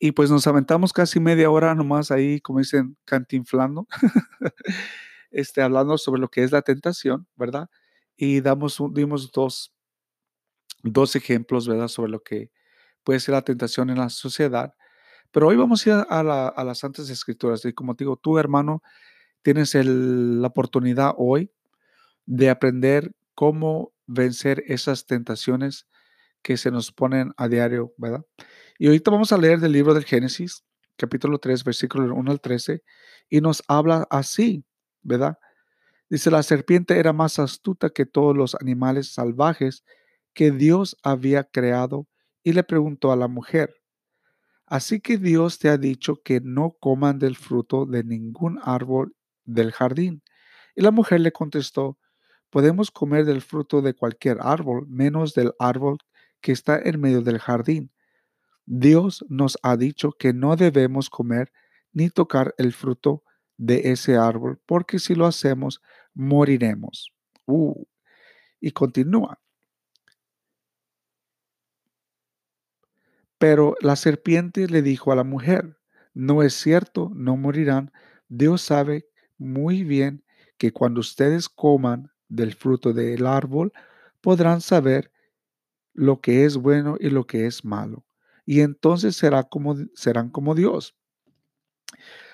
y 0.00 0.12
pues 0.12 0.30
nos 0.30 0.46
aventamos 0.46 0.94
casi 0.94 1.20
media 1.20 1.50
hora 1.50 1.74
nomás 1.74 2.10
ahí, 2.10 2.40
como 2.40 2.58
dicen, 2.58 2.96
cantinflando, 3.04 3.86
este, 5.30 5.60
hablando 5.60 5.98
sobre 5.98 6.22
lo 6.22 6.28
que 6.30 6.42
es 6.42 6.52
la 6.52 6.62
tentación, 6.62 7.28
¿verdad? 7.36 7.68
Y 8.16 8.40
damos, 8.40 8.82
dimos 8.92 9.30
dos, 9.30 9.74
dos 10.82 11.16
ejemplos, 11.16 11.68
¿verdad? 11.68 11.88
Sobre 11.88 12.10
lo 12.10 12.22
que 12.22 12.50
puede 13.04 13.20
ser 13.20 13.34
la 13.34 13.42
tentación 13.42 13.90
en 13.90 13.98
la 13.98 14.08
sociedad. 14.08 14.74
Pero 15.32 15.48
hoy 15.48 15.56
vamos 15.56 15.86
a 15.86 15.90
ir 15.90 15.96
a, 16.08 16.48
a 16.48 16.64
las 16.64 16.78
Santas 16.78 17.10
Escrituras 17.10 17.62
y 17.66 17.74
como 17.74 17.94
te 17.94 18.04
digo, 18.04 18.16
tú 18.16 18.38
hermano, 18.38 18.82
tienes 19.42 19.74
la 19.74 20.48
oportunidad 20.48 21.12
hoy 21.18 21.52
de 22.24 22.48
aprender 22.48 23.12
cómo 23.34 23.92
vencer 24.06 24.64
esas 24.66 25.04
tentaciones 25.04 25.86
que 26.42 26.56
se 26.56 26.70
nos 26.70 26.92
ponen 26.92 27.32
a 27.36 27.48
diario, 27.48 27.92
¿verdad? 27.96 28.24
Y 28.78 28.86
ahorita 28.86 29.10
vamos 29.10 29.32
a 29.32 29.38
leer 29.38 29.60
del 29.60 29.72
libro 29.72 29.94
del 29.94 30.04
Génesis, 30.04 30.64
capítulo 30.96 31.38
3, 31.38 31.64
versículo 31.64 32.14
1 32.14 32.30
al 32.30 32.40
13, 32.40 32.82
y 33.28 33.40
nos 33.40 33.62
habla 33.68 34.06
así, 34.10 34.64
¿verdad? 35.02 35.38
Dice, 36.08 36.30
la 36.30 36.42
serpiente 36.42 36.98
era 36.98 37.12
más 37.12 37.38
astuta 37.38 37.90
que 37.90 38.06
todos 38.06 38.36
los 38.36 38.54
animales 38.56 39.12
salvajes 39.12 39.84
que 40.34 40.50
Dios 40.50 40.96
había 41.02 41.44
creado 41.44 42.08
y 42.42 42.52
le 42.52 42.64
preguntó 42.64 43.12
a 43.12 43.16
la 43.16 43.28
mujer, 43.28 43.76
así 44.66 45.00
que 45.00 45.18
Dios 45.18 45.58
te 45.58 45.68
ha 45.68 45.76
dicho 45.76 46.22
que 46.22 46.40
no 46.40 46.76
coman 46.80 47.18
del 47.18 47.36
fruto 47.36 47.86
de 47.86 48.02
ningún 48.02 48.58
árbol 48.62 49.14
del 49.44 49.72
jardín. 49.72 50.22
Y 50.74 50.82
la 50.82 50.90
mujer 50.90 51.20
le 51.20 51.32
contestó, 51.32 51.98
Podemos 52.50 52.90
comer 52.90 53.24
del 53.24 53.42
fruto 53.42 53.80
de 53.80 53.94
cualquier 53.94 54.38
árbol, 54.40 54.86
menos 54.88 55.34
del 55.34 55.52
árbol 55.60 55.98
que 56.40 56.52
está 56.52 56.78
en 56.78 57.00
medio 57.00 57.22
del 57.22 57.38
jardín. 57.38 57.90
Dios 58.66 59.24
nos 59.28 59.58
ha 59.62 59.76
dicho 59.76 60.12
que 60.12 60.32
no 60.32 60.56
debemos 60.56 61.10
comer 61.10 61.52
ni 61.92 62.08
tocar 62.08 62.54
el 62.58 62.72
fruto 62.72 63.24
de 63.56 63.92
ese 63.92 64.16
árbol, 64.16 64.60
porque 64.64 64.98
si 64.98 65.14
lo 65.14 65.26
hacemos, 65.26 65.82
moriremos. 66.14 67.12
Uh, 67.46 67.84
y 68.60 68.70
continúa. 68.70 69.40
Pero 73.38 73.74
la 73.80 73.96
serpiente 73.96 74.66
le 74.68 74.82
dijo 74.82 75.12
a 75.12 75.16
la 75.16 75.24
mujer, 75.24 75.78
no 76.14 76.42
es 76.42 76.54
cierto, 76.54 77.10
no 77.14 77.36
morirán. 77.36 77.92
Dios 78.28 78.62
sabe 78.62 79.08
muy 79.38 79.82
bien 79.82 80.24
que 80.58 80.72
cuando 80.72 81.00
ustedes 81.00 81.48
coman 81.48 82.12
del 82.28 82.54
fruto 82.54 82.92
del 82.92 83.26
árbol, 83.26 83.72
podrán 84.20 84.60
saber 84.60 85.09
lo 85.92 86.20
que 86.20 86.44
es 86.44 86.56
bueno 86.56 86.96
y 86.98 87.10
lo 87.10 87.26
que 87.26 87.46
es 87.46 87.64
malo. 87.64 88.04
Y 88.46 88.60
entonces 88.60 89.16
será 89.16 89.44
como, 89.44 89.76
serán 89.94 90.30
como 90.30 90.54
Dios. 90.54 90.96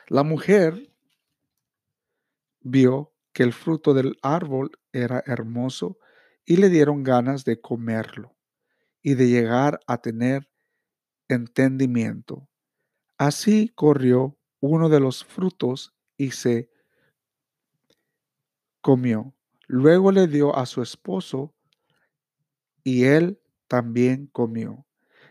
La 0.08 0.22
mujer 0.22 0.92
vio 2.60 3.12
que 3.32 3.42
el 3.42 3.52
fruto 3.52 3.92
del 3.94 4.16
árbol 4.22 4.70
era 4.92 5.22
hermoso 5.26 5.98
y 6.44 6.56
le 6.56 6.68
dieron 6.68 7.02
ganas 7.02 7.44
de 7.44 7.60
comerlo 7.60 8.36
y 9.02 9.14
de 9.14 9.28
llegar 9.28 9.80
a 9.86 9.98
tener 9.98 10.48
entendimiento. 11.28 12.48
Así 13.18 13.72
corrió 13.74 14.38
uno 14.60 14.88
de 14.88 15.00
los 15.00 15.24
frutos 15.24 15.94
y 16.16 16.30
se 16.30 16.70
comió. 18.80 19.34
Luego 19.66 20.12
le 20.12 20.28
dio 20.28 20.56
a 20.56 20.64
su 20.66 20.82
esposo 20.82 21.54
y 22.84 23.04
él 23.04 23.40
también 23.68 24.26
comió. 24.26 24.86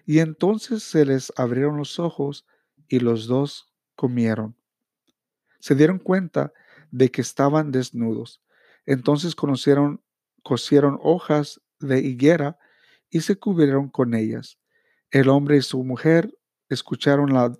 Y 0.06 0.20
entonces 0.20 0.84
se 0.84 1.06
les 1.06 1.32
abrieron 1.36 1.78
los 1.78 2.00
ojos 2.00 2.46
y 2.88 3.00
los 3.00 3.28
dos 3.28 3.74
comieron. 3.96 4.56
Se 5.60 5.76
dieron 5.76 6.00
cuenta 6.00 6.54
de 6.92 7.10
que 7.10 7.22
estaban 7.22 7.72
desnudos. 7.72 8.42
Entonces 8.86 9.36
conocieron, 9.36 10.04
cosieron 10.44 11.00
hojas 11.02 11.62
de 11.80 12.00
higuera 12.00 12.58
y 13.10 13.22
se 13.22 13.36
cubrieron 13.38 13.90
con 13.90 14.14
ellas. 14.14 14.60
El 15.10 15.30
hombre 15.30 15.58
y 15.58 15.62
su 15.62 15.84
mujer 15.84 16.38
escucharon, 16.70 17.34
la, 17.34 17.58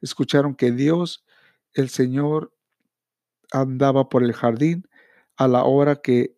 escucharon 0.00 0.54
que 0.54 0.72
Dios, 0.72 1.24
el 1.74 1.88
Señor, 1.88 2.52
andaba 3.52 4.08
por 4.08 4.24
el 4.24 4.32
jardín 4.32 4.88
a 5.36 5.48
la 5.48 5.64
hora 5.64 5.96
que 5.96 6.36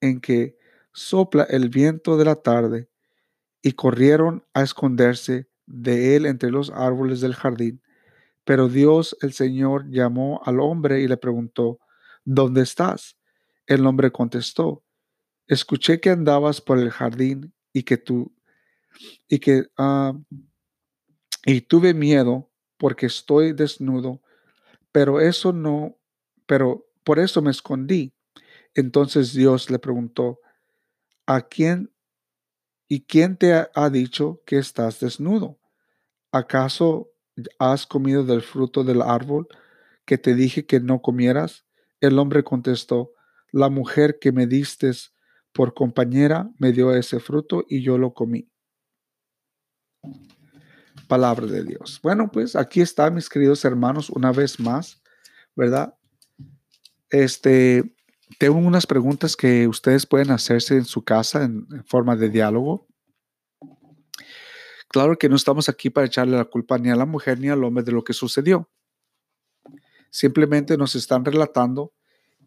en 0.00 0.20
que 0.20 0.56
sopla 0.92 1.44
el 1.44 1.68
viento 1.68 2.16
de 2.16 2.24
la 2.24 2.36
tarde, 2.36 2.88
y 3.66 3.72
corrieron 3.72 4.44
a 4.54 4.62
esconderse 4.62 5.48
de 5.66 6.14
él 6.14 6.24
entre 6.26 6.52
los 6.52 6.70
árboles 6.70 7.20
del 7.20 7.34
jardín. 7.34 7.82
Pero 8.44 8.68
Dios 8.68 9.16
el 9.22 9.32
Señor 9.32 9.90
llamó 9.90 10.40
al 10.44 10.60
hombre 10.60 11.00
y 11.00 11.08
le 11.08 11.16
preguntó, 11.16 11.80
¿Dónde 12.24 12.62
estás? 12.62 13.18
El 13.66 13.84
hombre 13.84 14.12
contestó, 14.12 14.84
escuché 15.48 15.98
que 15.98 16.10
andabas 16.10 16.60
por 16.60 16.78
el 16.78 16.90
jardín 16.92 17.52
y 17.72 17.82
que 17.82 17.96
tú 17.96 18.32
y 19.26 19.40
que 19.40 19.66
ah, 19.76 20.12
y 21.44 21.60
tuve 21.62 21.92
miedo 21.92 22.48
porque 22.76 23.06
estoy 23.06 23.52
desnudo, 23.52 24.22
pero 24.92 25.20
eso 25.20 25.52
no, 25.52 25.98
pero 26.46 26.86
por 27.02 27.18
eso 27.18 27.42
me 27.42 27.50
escondí. 27.50 28.14
Entonces 28.74 29.32
Dios 29.32 29.70
le 29.70 29.80
preguntó, 29.80 30.38
¿a 31.26 31.40
quién 31.40 31.90
y 32.88 33.02
quién 33.02 33.36
te 33.36 33.68
ha 33.74 33.90
dicho 33.90 34.42
que 34.46 34.58
estás 34.58 35.00
desnudo? 35.00 35.58
¿Acaso 36.32 37.10
has 37.58 37.86
comido 37.86 38.24
del 38.24 38.42
fruto 38.42 38.84
del 38.84 39.02
árbol 39.02 39.48
que 40.04 40.18
te 40.18 40.34
dije 40.34 40.66
que 40.66 40.80
no 40.80 41.02
comieras? 41.02 41.66
El 42.00 42.18
hombre 42.18 42.44
contestó, 42.44 43.12
la 43.52 43.68
mujer 43.70 44.18
que 44.20 44.32
me 44.32 44.46
diste 44.46 44.90
por 45.52 45.74
compañera 45.74 46.50
me 46.58 46.72
dio 46.72 46.94
ese 46.94 47.20
fruto 47.20 47.64
y 47.68 47.82
yo 47.82 47.96
lo 47.96 48.12
comí. 48.12 48.50
Palabra 51.08 51.46
de 51.46 51.64
Dios. 51.64 52.00
Bueno, 52.02 52.30
pues 52.30 52.54
aquí 52.56 52.80
está, 52.80 53.10
mis 53.10 53.28
queridos 53.28 53.64
hermanos, 53.64 54.10
una 54.10 54.32
vez 54.32 54.60
más, 54.60 55.02
¿verdad? 55.54 55.96
Este, 57.08 57.95
tengo 58.38 58.58
unas 58.58 58.86
preguntas 58.86 59.36
que 59.36 59.68
ustedes 59.68 60.06
pueden 60.06 60.30
hacerse 60.30 60.76
en 60.76 60.84
su 60.84 61.04
casa 61.04 61.44
en, 61.44 61.66
forma 61.84 62.16
de 62.16 62.28
diálogo. 62.28 62.86
Claro 64.88 65.16
que 65.16 65.28
no 65.28 65.36
estamos 65.36 65.68
aquí 65.68 65.90
para 65.90 66.06
echarle 66.06 66.36
la 66.36 66.44
culpa 66.44 66.78
ni 66.78 66.90
a 66.90 66.96
la 66.96 67.06
mujer 67.06 67.38
ni 67.38 67.48
al 67.48 67.62
hombre 67.64 67.84
de 67.84 67.92
lo 67.92 68.04
que 68.04 68.12
sucedió. 68.12 68.70
Simplemente 70.10 70.76
nos 70.76 70.94
están 70.94 71.24
relatando 71.24 71.92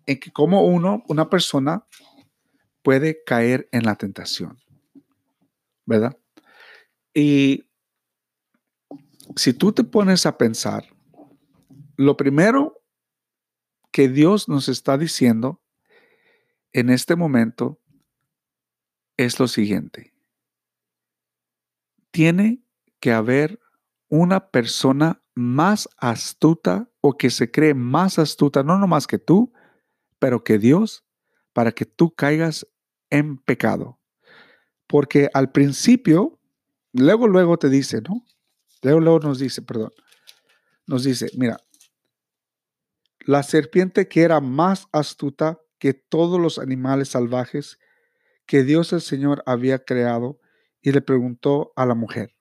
en 0.05 0.19
que 0.19 0.31
cómo 0.31 0.65
uno, 0.65 1.03
una 1.07 1.29
persona, 1.29 1.85
puede 2.81 3.23
caer 3.23 3.67
en 3.71 3.83
la 3.83 3.95
tentación. 3.95 4.57
¿Verdad? 5.85 6.17
Y 7.13 7.69
si 9.35 9.53
tú 9.53 9.71
te 9.71 9.83
pones 9.83 10.25
a 10.25 10.37
pensar, 10.37 10.85
lo 11.97 12.15
primero 12.17 12.81
que 13.91 14.07
Dios 14.07 14.47
nos 14.47 14.69
está 14.69 14.97
diciendo 14.97 15.61
en 16.73 16.89
este 16.89 17.15
momento 17.15 17.79
es 19.17 19.39
lo 19.39 19.47
siguiente. 19.47 20.13
Tiene 22.11 22.63
que 22.99 23.11
haber 23.11 23.59
una 24.07 24.49
persona 24.49 25.21
más 25.35 25.87
astuta 25.97 26.89
o 27.01 27.17
que 27.17 27.29
se 27.29 27.51
cree 27.51 27.73
más 27.73 28.19
astuta, 28.19 28.63
no 28.63 28.77
nomás 28.77 29.07
que 29.07 29.19
tú, 29.19 29.53
pero 30.19 30.43
que 30.43 30.57
Dios, 30.57 31.05
para 31.53 31.71
que 31.71 31.85
tú 31.85 32.13
caigas 32.13 32.67
en 33.09 33.37
pecado. 33.37 33.99
Porque 34.87 35.29
al 35.33 35.51
principio, 35.51 36.39
luego, 36.93 37.27
luego 37.27 37.57
te 37.57 37.69
dice, 37.69 38.01
¿no? 38.01 38.25
Luego, 38.81 38.99
luego 38.99 39.19
nos 39.19 39.39
dice, 39.39 39.61
perdón, 39.61 39.91
nos 40.87 41.03
dice, 41.03 41.27
mira, 41.37 41.57
la 43.19 43.43
serpiente 43.43 44.07
que 44.07 44.23
era 44.23 44.39
más 44.39 44.87
astuta 44.91 45.59
que 45.79 45.93
todos 45.93 46.39
los 46.39 46.59
animales 46.59 47.09
salvajes 47.09 47.79
que 48.45 48.63
Dios 48.63 48.93
el 48.93 49.01
Señor 49.01 49.43
había 49.45 49.83
creado 49.83 50.39
y 50.81 50.91
le 50.91 51.01
preguntó 51.01 51.71
a 51.75 51.85
la 51.85 51.95
mujer. 51.95 52.35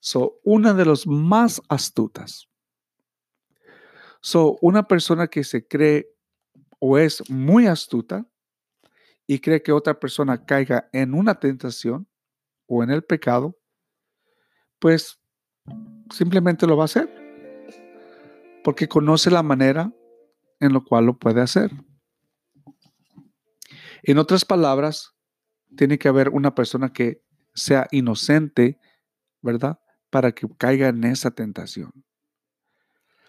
So, 0.00 0.40
una 0.44 0.74
de 0.74 0.84
los 0.84 1.06
más 1.06 1.60
astutas. 1.68 2.48
So, 4.20 4.58
una 4.60 4.86
persona 4.86 5.28
que 5.28 5.44
se 5.44 5.66
cree 5.66 6.08
o 6.78 6.98
es 6.98 7.28
muy 7.30 7.66
astuta 7.66 8.26
y 9.26 9.40
cree 9.40 9.62
que 9.62 9.72
otra 9.72 9.98
persona 9.98 10.44
caiga 10.44 10.88
en 10.92 11.14
una 11.14 11.38
tentación 11.38 12.08
o 12.66 12.82
en 12.82 12.90
el 12.90 13.02
pecado, 13.02 13.58
pues 14.78 15.20
simplemente 16.10 16.66
lo 16.66 16.76
va 16.76 16.84
a 16.84 16.86
hacer. 16.86 17.08
Porque 18.64 18.88
conoce 18.88 19.30
la 19.30 19.42
manera 19.42 19.92
en 20.60 20.72
la 20.72 20.80
cual 20.80 21.06
lo 21.06 21.18
puede 21.18 21.40
hacer. 21.40 21.70
En 24.08 24.16
otras 24.16 24.46
palabras, 24.46 25.14
Tiene 25.76 25.98
que 25.98 26.08
haber 26.08 26.30
una 26.30 26.54
persona 26.54 26.94
que 26.94 27.22
sea 27.54 27.88
inocente, 27.90 28.80
¿verdad? 29.42 29.80
Para 30.08 30.32
que 30.32 30.48
caiga 30.56 30.88
en 30.88 31.04
esa 31.04 31.30
tentación. 31.30 31.92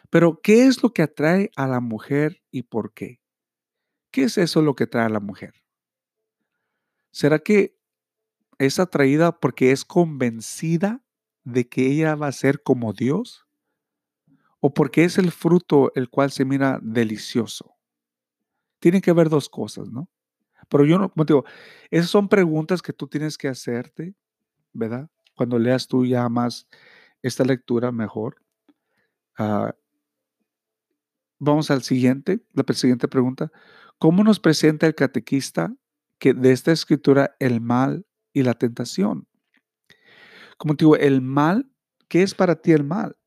Pero, 0.09 0.39
¿qué 0.41 0.67
es 0.67 0.81
lo 0.81 0.93
que 0.93 1.01
atrae 1.01 1.51
a 1.57 1.67
la 1.67 1.81
mujer 1.81 2.41
y 2.49 2.63
por 2.63 2.93
qué? 2.93 3.19
¿Qué 4.09 4.23
es 4.23 4.37
eso 4.37 4.61
lo 4.61 4.73
que 4.73 4.85
atrae 4.85 5.07
a 5.07 5.09
la 5.09 5.19
mujer? 5.19 5.53
¿Será 7.11 7.39
que 7.39 7.77
es 8.57 8.79
atraída 8.79 9.37
porque 9.37 9.73
es 9.73 9.83
convencida 9.83 11.03
de 11.43 11.67
que 11.67 11.87
ella 11.87 12.15
va 12.15 12.27
a 12.27 12.31
ser 12.31 12.63
como 12.63 12.93
Dios? 12.93 13.45
¿O 14.61 14.73
porque 14.73 15.03
es 15.03 15.17
el 15.17 15.33
fruto 15.33 15.91
el 15.95 16.09
cual 16.09 16.31
se 16.31 16.45
mira 16.45 16.79
delicioso? 16.81 17.75
Tienen 18.79 19.01
que 19.01 19.11
haber 19.11 19.27
dos 19.27 19.49
cosas, 19.49 19.89
¿no? 19.89 20.09
Pero 20.69 20.85
yo 20.85 20.97
no, 20.99 21.09
como 21.09 21.25
digo, 21.25 21.45
esas 21.89 22.09
son 22.09 22.29
preguntas 22.29 22.81
que 22.81 22.93
tú 22.93 23.07
tienes 23.07 23.37
que 23.37 23.47
hacerte, 23.47 24.13
¿verdad? 24.71 25.09
Cuando 25.35 25.57
leas 25.57 25.87
tú 25.87 26.05
ya 26.05 26.29
más 26.29 26.67
esta 27.21 27.43
lectura 27.43 27.91
mejor. 27.91 28.37
Ah, 29.37 29.73
vamos 31.39 31.71
al 31.71 31.81
siguiente, 31.81 32.41
la 32.53 32.63
siguiente 32.73 33.07
pregunta. 33.07 33.51
¿Cómo 33.97 34.23
nos 34.23 34.39
presenta 34.39 34.85
el 34.85 34.95
catequista 34.95 35.73
que 36.19 36.33
de 36.33 36.51
esta 36.51 36.71
escritura 36.71 37.35
el 37.39 37.61
mal 37.61 38.05
y 38.31 38.43
la 38.43 38.53
tentación? 38.53 39.27
Como 40.57 40.75
te 40.75 40.85
digo, 40.85 40.97
el 40.97 41.21
mal, 41.21 41.71
¿qué 42.07 42.21
es 42.21 42.35
para 42.35 42.61
ti 42.61 42.73
el 42.73 42.83
mal? 42.83 43.17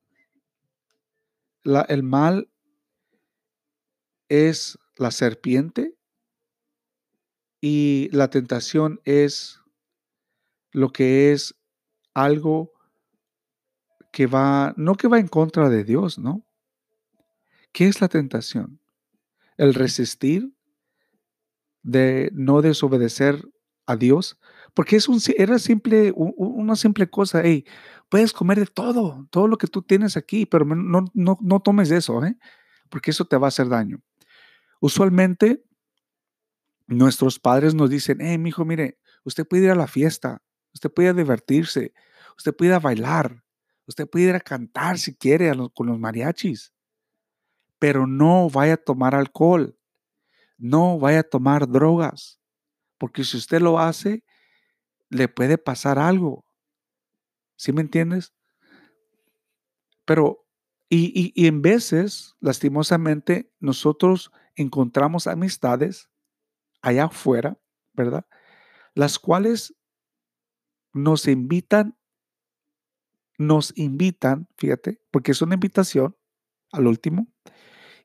La, 1.64 1.82
el 1.82 2.02
mal 2.02 2.48
es 4.28 4.78
la 4.96 5.10
serpiente 5.10 5.96
y 7.62 8.08
la 8.10 8.28
tentación 8.28 9.00
es 9.04 9.60
lo 10.72 10.92
que 10.92 11.32
es 11.32 11.54
algo 12.12 12.72
que 14.10 14.26
va, 14.26 14.74
no 14.76 14.96
que 14.96 15.08
va 15.08 15.20
en 15.20 15.28
contra 15.28 15.70
de 15.70 15.84
Dios, 15.84 16.18
¿no? 16.18 16.44
¿Qué 17.72 17.86
es 17.86 18.00
la 18.00 18.08
tentación? 18.08 18.80
El 19.56 19.74
resistir, 19.74 20.52
de 21.82 22.30
no 22.32 22.62
desobedecer 22.62 23.42
a 23.86 23.96
Dios, 23.96 24.38
porque 24.74 24.96
es 24.96 25.08
un, 25.08 25.20
era 25.36 25.58
simple, 25.58 26.12
una 26.16 26.76
simple 26.76 27.08
cosa, 27.10 27.42
hey, 27.44 27.64
puedes 28.08 28.32
comer 28.32 28.58
de 28.58 28.66
todo, 28.66 29.26
todo 29.30 29.46
lo 29.46 29.56
que 29.56 29.66
tú 29.68 29.82
tienes 29.82 30.16
aquí, 30.16 30.46
pero 30.46 30.64
no, 30.64 31.04
no, 31.14 31.38
no 31.40 31.60
tomes 31.60 31.90
eso, 31.90 32.24
¿eh? 32.24 32.36
porque 32.88 33.12
eso 33.12 33.24
te 33.24 33.36
va 33.36 33.46
a 33.46 33.48
hacer 33.48 33.68
daño. 33.68 34.00
Usualmente, 34.80 35.64
nuestros 36.86 37.38
padres 37.38 37.74
nos 37.74 37.90
dicen, 37.90 38.18
hey, 38.20 38.38
mi 38.38 38.50
hijo, 38.50 38.64
mire, 38.64 38.98
usted 39.24 39.46
puede 39.46 39.64
ir 39.64 39.70
a 39.70 39.74
la 39.74 39.86
fiesta, 39.86 40.42
usted 40.72 40.90
puede 40.90 41.14
divertirse, 41.14 41.92
usted 42.36 42.54
puede 42.54 42.70
ir 42.70 42.74
a 42.74 42.80
bailar, 42.80 43.44
usted 43.86 44.08
puede 44.08 44.26
ir 44.26 44.34
a 44.34 44.40
cantar 44.40 44.98
si 44.98 45.14
quiere 45.14 45.52
con 45.74 45.86
los 45.86 45.98
mariachis, 45.98 46.72
pero 47.78 48.06
no 48.06 48.48
vaya 48.48 48.74
a 48.74 48.76
tomar 48.76 49.14
alcohol, 49.14 49.76
no 50.56 50.98
vaya 50.98 51.20
a 51.20 51.24
tomar 51.24 51.68
drogas, 51.68 52.40
porque 52.98 53.24
si 53.24 53.36
usted 53.36 53.60
lo 53.60 53.78
hace, 53.78 54.24
le 55.08 55.28
puede 55.28 55.58
pasar 55.58 55.98
algo. 55.98 56.44
¿Sí 57.56 57.72
me 57.72 57.80
entiendes? 57.80 58.32
Pero, 60.04 60.46
y, 60.88 61.32
y, 61.34 61.46
en 61.46 61.62
veces, 61.62 62.36
lastimosamente, 62.40 63.52
nosotros 63.60 64.30
encontramos 64.56 65.26
amistades 65.26 66.11
allá 66.82 67.04
afuera, 67.04 67.58
¿verdad? 67.94 68.26
Las 68.94 69.18
cuales 69.18 69.74
nos 70.92 71.26
invitan, 71.26 71.96
nos 73.38 73.72
invitan, 73.76 74.48
fíjate, 74.56 75.00
porque 75.10 75.32
es 75.32 75.40
una 75.40 75.54
invitación 75.54 76.16
al 76.70 76.86
último, 76.86 77.28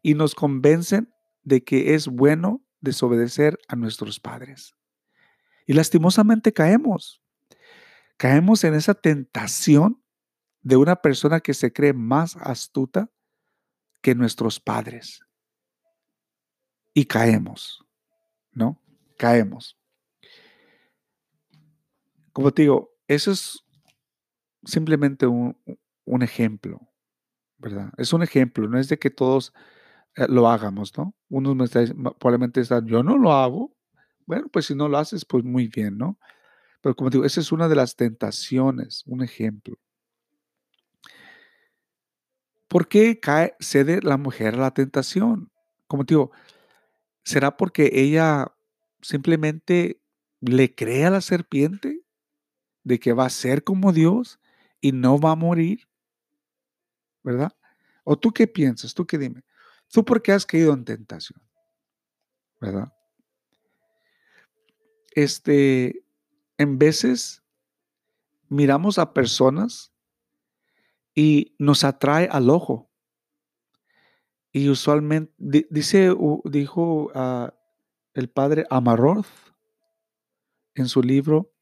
y 0.02 0.13
nos 0.13 0.36
convencen 0.36 1.13
de 1.44 1.63
que 1.63 1.96
es 1.96 2.08
bueno 2.08 2.66
desobedecer 2.82 3.58
a 3.68 3.76
nuestros 3.76 4.20
padres. 4.20 4.76
Y 5.66 5.74
lastimosamente 5.74 6.54
caemos. 6.54 7.22
Caemos 8.18 8.63
en 8.63 8.74
esa 8.74 8.94
tentación 8.94 10.02
de 10.62 10.78
una 10.78 10.98
persona 10.98 11.40
que 11.40 11.54
se 11.54 11.72
cree 11.72 11.94
más 11.94 12.36
astuta 12.38 13.12
que 14.02 14.16
nuestros 14.16 14.60
padres. 14.60 15.22
Y 16.94 17.06
caemos, 17.06 17.87
¿no? 18.58 18.82
Caemos. 19.17 19.78
Como 22.34 22.52
te 22.52 22.63
digo, 22.63 22.91
eso 23.08 23.32
es 23.32 23.63
simplemente 24.63 25.28
un, 25.28 25.56
un 26.06 26.24
ejemplo, 26.24 26.82
¿verdad? 27.58 27.91
Es 27.98 28.13
un 28.13 28.24
ejemplo, 28.24 28.67
no 28.67 28.80
es 28.80 28.89
de 28.89 29.00
que 29.00 29.10
todos 29.10 29.54
eh, 30.15 30.26
lo 30.28 30.50
hagamos, 30.50 30.98
¿no? 30.98 31.15
Unos 31.30 31.56
me 31.56 32.12
probablemente 32.20 32.62
están, 32.62 32.86
yo 32.88 33.04
no 33.04 33.17
lo 33.17 33.32
hago. 33.34 33.76
Bueno, 34.26 34.48
pues 34.52 34.65
si 34.65 34.76
no 34.76 34.89
lo 34.89 34.98
haces, 34.98 35.24
pues 35.24 35.43
muy 35.43 35.67
bien, 35.67 35.98
¿no? 35.98 36.20
Pero 36.82 36.96
como 36.96 37.10
digo, 37.10 37.26
esa 37.26 37.39
es 37.39 37.52
una 37.52 37.67
de 37.70 37.76
las 37.76 37.96
tentaciones, 37.96 39.04
un 39.06 39.24
ejemplo. 39.24 39.78
¿Por 42.67 42.88
qué 42.88 43.20
cae, 43.20 43.56
cede 43.60 44.02
la 44.02 44.17
mujer 44.17 44.56
a 44.56 44.58
la 44.58 44.72
tentación? 44.72 45.52
Como 45.88 46.04
digo, 46.04 46.32
¿será 47.28 47.58
porque 47.58 47.90
ella 47.92 48.56
simplemente 49.02 50.02
le 50.40 50.74
cree 50.74 51.06
a 51.06 51.10
la 51.10 51.20
serpiente 51.20 52.02
de 52.86 53.00
que 53.00 53.12
va 53.12 53.26
a 53.26 53.30
ser 53.30 53.66
como 53.66 53.92
Dios 53.92 54.40
y 54.80 54.94
no 54.94 55.20
va 55.20 55.32
a 55.32 55.36
morir? 55.36 55.90
¿Verdad? 57.24 57.52
¿O 58.06 58.18
tú 58.18 58.32
qué 58.32 58.48
piensas? 58.48 58.94
¿Tú 58.94 59.06
qué 59.06 59.18
dime? 59.18 59.44
¿Tú 59.92 60.06
por 60.06 60.22
qué 60.22 60.32
has 60.32 60.46
caído 60.46 60.74
en 60.74 60.86
tentación? 60.86 61.42
¿Verdad? 62.62 62.94
Este, 65.12 66.06
en 66.58 66.80
veces 66.80 67.44
miramos 68.48 69.00
a 69.00 69.13
personas 69.13 69.92
y 71.13 71.58
nos 71.60 71.84
atrae 71.84 72.30
al 72.32 72.50
ojo. 72.50 72.87
Y 74.58 74.70
usualmente, 74.70 75.36
dice, 75.70 76.15
dijo 76.46 77.12
ah, 77.13 77.54
el 78.15 78.28
padre 78.28 78.65
Amarroth 78.72 79.28
en 80.74 80.88
su 80.88 81.04
libro, 81.04 81.54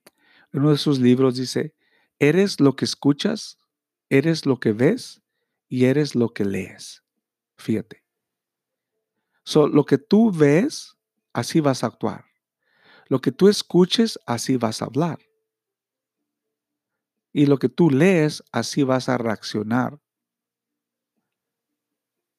en 0.54 0.62
uno 0.62 0.72
de 0.72 0.78
sus 0.78 1.02
libros 1.02 1.36
dice, 1.36 1.76
eres 2.20 2.62
lo 2.62 2.78
que 2.78 2.86
escuchas, 2.86 3.58
eres 4.10 4.46
lo 4.46 4.62
que 4.62 4.72
ves 4.72 5.22
y 5.68 5.84
eres 5.84 6.16
lo 6.16 6.30
que 6.30 6.46
lees. 6.46 7.04
Fíjate. 7.58 8.06
So, 9.44 9.68
lo 9.68 9.86
que 9.86 9.98
tú 9.98 10.32
ves, 10.32 10.96
así 11.34 11.60
vas 11.60 11.84
a 11.84 11.88
actuar. 11.88 12.24
Lo 13.10 13.20
que 13.20 13.34
tú 13.34 13.50
escuches, 13.50 14.18
así 14.26 14.56
vas 14.56 14.82
a 14.82 14.86
hablar. 14.86 15.20
Y 17.34 17.48
lo 17.48 17.60
que 17.60 17.68
tú 17.68 17.90
lees, 17.90 18.42
así 18.54 18.84
vas 18.84 19.10
a 19.10 19.18
reaccionar. 19.18 20.00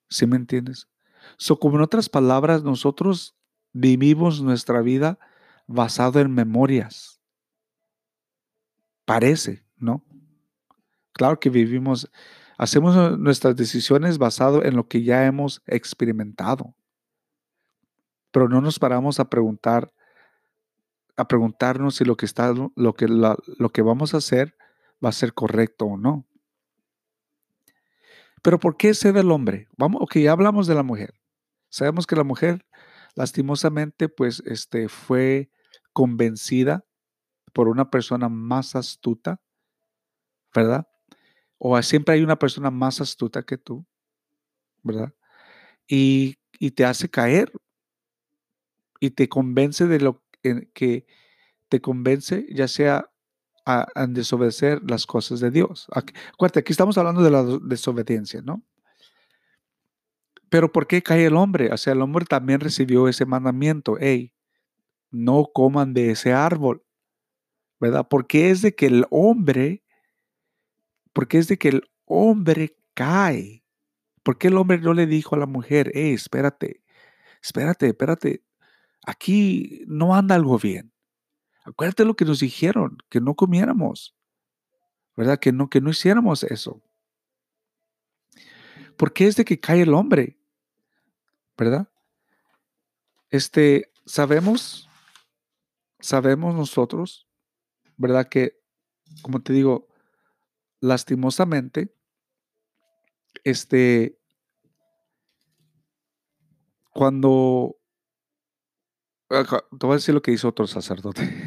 ¿Sí 0.09 0.27
me 0.27 0.37
entiendes? 0.37 0.89
So, 1.37 1.59
como 1.59 1.77
en 1.77 1.83
otras 1.83 2.09
palabras, 2.09 2.63
nosotros 2.63 3.37
vivimos 3.73 4.41
nuestra 4.43 4.81
vida 4.81 5.19
basado 5.67 6.21
en 6.21 6.33
memorias. 6.33 7.21
Parece, 9.05 9.65
¿no? 9.77 10.05
Claro 11.13 11.41
que 11.41 11.51
vivimos, 11.51 12.11
hacemos 12.59 13.19
nuestras 13.19 13.57
decisiones 13.57 14.19
basado 14.19 14.65
en 14.65 14.77
lo 14.77 14.87
que 14.87 15.03
ya 15.03 15.27
hemos 15.27 15.63
experimentado 15.67 16.75
pero 18.37 18.51
no 18.51 18.61
nos 18.61 18.79
paramos 18.79 19.19
a 19.19 19.31
preguntar, 19.31 19.95
a 21.17 21.27
preguntarnos 21.27 21.95
si 21.95 22.05
lo 22.05 22.19
que 22.19 22.27
está, 22.27 22.53
lo 22.53 22.93
que, 22.93 23.07
lo 23.09 23.69
que 23.71 23.81
vamos 23.81 24.13
a 24.13 24.19
hacer 24.19 24.55
va 25.03 25.09
a 25.09 25.13
ser 25.13 25.33
correcto 25.33 25.87
o 25.87 25.97
no. 25.97 26.27
Pero 28.47 28.61
¿por 28.61 28.77
qué 28.77 28.95
cede 28.95 29.19
el 29.23 29.33
hombre? 29.33 29.67
Vamos, 29.77 30.01
ok, 30.03 30.19
ya 30.19 30.31
hablamos 30.31 30.69
de 30.69 30.77
la 30.77 30.85
mujer. 30.85 31.15
Sabemos 31.69 32.07
que 32.07 32.15
la 32.15 32.23
mujer, 32.23 32.65
lastimosamente, 33.17 34.09
pues, 34.09 34.41
este, 34.47 34.89
fue 34.89 35.51
convencida 35.93 36.85
por 37.53 37.67
una 37.67 37.91
persona 37.91 38.29
más 38.29 38.77
astuta, 38.77 39.41
¿verdad? 40.55 40.87
O 41.59 41.83
siempre 41.83 42.15
hay 42.15 42.23
una 42.23 42.39
persona 42.39 42.71
más 42.71 43.01
astuta 43.01 43.43
que 43.43 43.59
tú, 43.59 43.85
¿verdad? 44.85 45.13
Y, 45.89 46.37
y 46.61 46.71
te 46.71 46.85
hace 46.85 47.11
caer 47.11 47.51
y 49.01 49.11
te 49.11 49.29
convence 49.29 49.89
de 49.89 49.99
lo 49.99 50.23
que 50.73 51.05
te 51.69 51.81
convence, 51.81 52.47
ya 52.51 52.69
sea 52.69 53.11
a, 53.67 54.07
desobedecer 54.07 54.81
las 54.89 55.07
cosas 55.07 55.41
de 55.41 55.51
Dios. 55.51 55.89
acuérdate, 55.93 56.61
aquí 56.61 56.73
estamos 56.73 56.97
hablando 56.97 57.23
de 57.23 57.31
la 57.31 57.43
desobediencia, 57.63 58.41
¿no? 58.41 58.63
Pero 60.49 60.71
¿por 60.71 60.87
qué 60.87 61.03
cae 61.03 61.27
el 61.27 61.37
hombre? 61.37 61.73
O 61.73 61.77
sea, 61.77 61.93
el 61.93 62.01
hombre 62.01 62.25
también 62.25 62.61
recibió 62.61 63.09
ese 63.09 63.27
mandamiento, 63.27 63.97
hey, 64.01 64.33
no 65.11 65.51
coman 65.53 65.93
de 65.93 66.13
ese 66.13 66.33
árbol. 66.33 66.87
¿verdad? 67.81 68.07
Porque 68.09 68.51
es 68.51 68.63
de 68.63 68.75
que 68.75 68.87
el 68.87 69.07
hombre, 69.11 69.83
porque 71.13 71.39
es 71.39 71.49
de 71.49 71.59
que 71.59 71.69
el 71.69 71.83
hombre 72.05 72.77
cae. 72.95 73.65
¿Por 74.23 74.39
qué 74.39 74.49
el 74.49 74.57
hombre 74.57 74.79
no 74.79 74.95
le 74.95 75.07
dijo 75.07 75.35
a 75.35 75.39
la 75.39 75.47
mujer, 75.47 75.93
hey, 75.95 76.13
espérate, 76.13 76.83
espérate, 77.43 77.89
espérate, 77.89 78.43
aquí 79.07 79.83
no 79.87 80.15
anda 80.15 80.35
algo 80.35 80.59
bien? 80.59 80.93
Acuérdate 81.67 82.05
lo 82.05 82.15
que 82.15 82.25
nos 82.25 82.39
dijeron, 82.41 82.99
que 83.09 83.21
no 83.21 83.35
comiéramos, 83.35 84.17
¿verdad? 85.17 85.39
Que 85.39 85.51
no, 85.51 85.69
que 85.69 85.81
no 85.81 85.91
hiciéramos 85.91 86.45
eso. 86.45 86.81
¿Por 88.97 89.13
qué 89.13 89.27
es 89.27 89.35
de 89.35 89.45
que 89.45 89.59
cae 89.59 89.83
el 89.83 89.93
hombre? 89.93 90.39
¿Verdad? 91.59 91.89
Este, 93.31 93.93
sabemos, 94.05 94.89
sabemos 95.99 96.55
nosotros, 96.55 97.27
¿verdad? 97.97 98.29
Que, 98.29 98.63
como 99.23 99.43
te 99.43 99.53
digo, 99.53 99.89
lastimosamente, 100.81 101.93
este, 103.43 104.21
cuando, 106.91 107.77
te 109.29 109.87
voy 109.87 109.93
a 109.93 109.95
decir 109.97 110.15
lo 110.15 110.23
que 110.23 110.33
hizo 110.33 110.49
otro 110.49 110.67
sacerdote, 110.67 111.46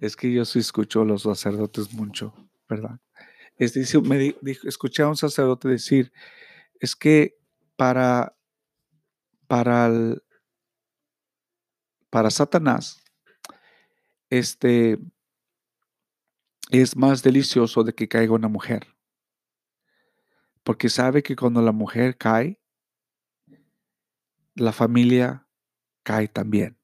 es 0.00 0.16
que 0.16 0.32
yo 0.32 0.44
sí 0.44 0.58
escucho 0.58 1.02
a 1.02 1.04
los 1.04 1.22
sacerdotes 1.22 1.92
mucho, 1.92 2.34
¿verdad? 2.68 3.00
Este, 3.56 3.84
me 4.00 4.36
escuché 4.64 5.02
a 5.02 5.08
un 5.08 5.16
sacerdote 5.16 5.68
decir, 5.68 6.12
es 6.78 6.94
que 6.94 7.38
para, 7.76 8.36
para, 9.46 9.90
para 12.10 12.30
Satanás, 12.30 13.02
este, 14.30 14.98
es 16.70 16.96
más 16.96 17.22
delicioso 17.22 17.84
de 17.84 17.94
que 17.94 18.08
caiga 18.08 18.32
una 18.32 18.48
mujer. 18.48 18.86
Porque 20.62 20.88
sabe 20.88 21.22
que 21.22 21.36
cuando 21.36 21.62
la 21.62 21.72
mujer 21.72 22.16
cae, 22.16 22.60
la 24.54 24.72
familia 24.72 25.46
cae 26.02 26.28
también. 26.28 26.76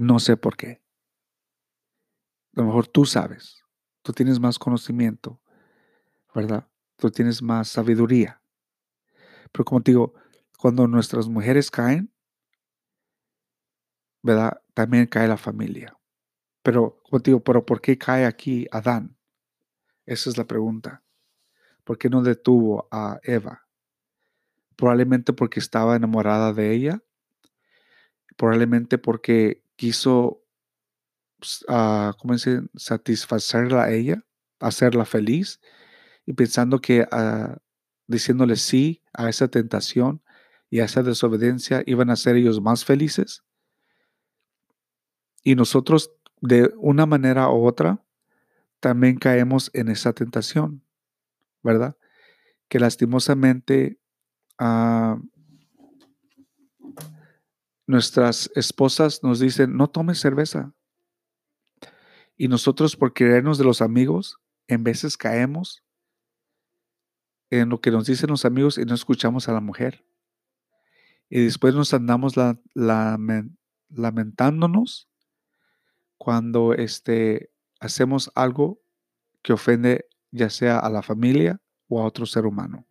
No 0.00 0.18
sé 0.18 0.38
por 0.38 0.56
qué. 0.56 0.80
A 2.56 2.60
lo 2.60 2.64
mejor 2.64 2.86
tú 2.86 3.04
sabes, 3.04 3.62
tú 4.00 4.14
tienes 4.14 4.40
más 4.40 4.58
conocimiento, 4.58 5.42
¿verdad? 6.34 6.66
Tú 6.96 7.10
tienes 7.10 7.42
más 7.42 7.68
sabiduría. 7.68 8.40
Pero 9.52 9.66
como 9.66 9.82
te 9.82 9.90
digo, 9.90 10.14
cuando 10.58 10.86
nuestras 10.86 11.28
mujeres 11.28 11.70
caen, 11.70 12.10
¿verdad? 14.22 14.62
También 14.72 15.06
cae 15.06 15.28
la 15.28 15.36
familia. 15.36 15.94
Pero, 16.62 17.02
como 17.02 17.20
te 17.20 17.32
digo, 17.32 17.44
¿pero 17.44 17.66
por 17.66 17.82
qué 17.82 17.98
cae 17.98 18.24
aquí 18.24 18.66
Adán? 18.70 19.18
Esa 20.06 20.30
es 20.30 20.38
la 20.38 20.46
pregunta. 20.46 21.04
¿Por 21.84 21.98
qué 21.98 22.08
no 22.08 22.22
detuvo 22.22 22.88
a 22.90 23.20
Eva? 23.22 23.68
Probablemente 24.76 25.34
porque 25.34 25.60
estaba 25.60 25.94
enamorada 25.94 26.54
de 26.54 26.72
ella. 26.72 27.02
Probablemente 28.38 28.96
porque 28.96 29.62
quiso, 29.80 30.44
uh, 31.66 32.12
¿cómo 32.18 32.36
se 32.36 32.60
satisfacerla 32.74 33.84
a 33.84 33.90
ella, 33.90 34.22
hacerla 34.58 35.06
feliz. 35.06 35.58
Y 36.26 36.34
pensando 36.34 36.82
que 36.82 37.08
uh, 37.10 37.56
diciéndole 38.06 38.56
sí 38.56 39.02
a 39.14 39.30
esa 39.30 39.48
tentación 39.48 40.22
y 40.68 40.80
a 40.80 40.84
esa 40.84 41.02
desobediencia 41.02 41.82
iban 41.86 42.10
a 42.10 42.16
ser 42.16 42.36
ellos 42.36 42.60
más 42.60 42.84
felices. 42.84 43.42
Y 45.42 45.54
nosotros 45.54 46.12
de 46.42 46.74
una 46.76 47.06
manera 47.06 47.48
u 47.48 47.64
otra 47.64 48.04
también 48.80 49.16
caemos 49.16 49.70
en 49.72 49.88
esa 49.88 50.12
tentación, 50.12 50.84
¿verdad? 51.62 51.96
Que 52.68 52.78
lastimosamente 52.80 53.98
ah, 54.58 55.18
nuestras 57.90 58.50
esposas 58.54 59.22
nos 59.24 59.40
dicen, 59.40 59.76
no 59.76 59.90
tomes 59.90 60.20
cerveza. 60.20 60.72
Y 62.36 62.46
nosotros 62.48 62.96
por 62.96 63.12
querernos 63.12 63.58
de 63.58 63.64
los 63.64 63.82
amigos, 63.82 64.38
en 64.68 64.84
veces 64.84 65.16
caemos 65.16 65.82
en 67.50 67.68
lo 67.68 67.80
que 67.80 67.90
nos 67.90 68.06
dicen 68.06 68.30
los 68.30 68.44
amigos 68.44 68.78
y 68.78 68.84
no 68.84 68.94
escuchamos 68.94 69.48
a 69.48 69.52
la 69.52 69.60
mujer. 69.60 70.04
Y 71.28 71.42
después 71.42 71.74
nos 71.74 71.92
andamos 71.92 72.34
lamentándonos 73.88 75.08
cuando 76.16 76.74
este, 76.74 77.50
hacemos 77.80 78.30
algo 78.36 78.80
que 79.42 79.52
ofende 79.52 80.06
ya 80.30 80.48
sea 80.48 80.78
a 80.78 80.88
la 80.90 81.02
familia 81.02 81.60
o 81.88 82.00
a 82.00 82.04
otro 82.04 82.24
ser 82.24 82.46
humano. 82.46 82.86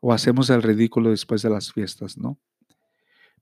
O 0.00 0.14
hacemos 0.14 0.48
el 0.48 0.62
ridículo 0.62 1.10
después 1.10 1.42
de 1.42 1.50
las 1.50 1.70
fiestas, 1.70 2.16
¿no? 2.16 2.38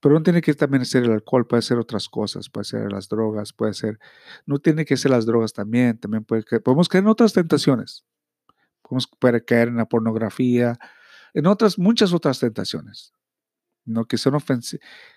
Pero 0.00 0.14
no 0.14 0.22
tiene 0.22 0.40
que 0.40 0.54
también 0.54 0.84
ser 0.84 1.04
el 1.04 1.12
alcohol, 1.12 1.46
puede 1.46 1.62
ser 1.62 1.78
otras 1.78 2.08
cosas, 2.08 2.48
puede 2.48 2.64
ser 2.64 2.92
las 2.92 3.08
drogas, 3.08 3.52
puede 3.52 3.74
ser, 3.74 3.98
no 4.46 4.58
tiene 4.58 4.84
que 4.84 4.96
ser 4.96 5.10
las 5.10 5.26
drogas 5.26 5.52
también, 5.52 5.98
también 5.98 6.24
puede 6.24 6.42
podemos 6.60 6.88
caer 6.88 7.04
en 7.04 7.10
otras 7.10 7.32
tentaciones. 7.32 8.04
Podemos 8.82 9.08
caer 9.46 9.68
en 9.68 9.76
la 9.76 9.86
pornografía, 9.86 10.78
en 11.34 11.46
otras, 11.46 11.78
muchas 11.78 12.12
otras 12.12 12.38
tentaciones, 12.40 13.12
¿no? 13.84 14.06
Que 14.06 14.16
son, 14.18 14.38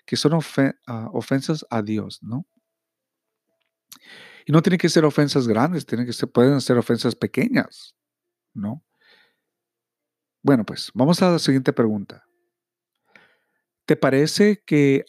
que 0.04 0.16
son 0.16 0.40
ah, 0.86 1.08
ofensas 1.12 1.64
a 1.70 1.82
Dios, 1.82 2.18
¿no? 2.22 2.46
Y 4.44 4.52
no 4.52 4.62
tienen 4.62 4.78
que 4.78 4.88
ser 4.88 5.04
ofensas 5.04 5.46
grandes, 5.46 5.86
tienen 5.86 6.06
que 6.06 6.12
ser, 6.12 6.30
pueden 6.30 6.60
ser 6.60 6.76
ofensas 6.76 7.14
pequeñas, 7.14 7.94
¿no? 8.52 8.84
Bueno, 10.42 10.64
pues 10.64 10.90
vamos 10.94 11.22
a 11.22 11.30
la 11.30 11.38
siguiente 11.38 11.72
pregunta. 11.72 12.24
¿Te 13.92 13.96
parece 13.96 14.62
que 14.64 15.04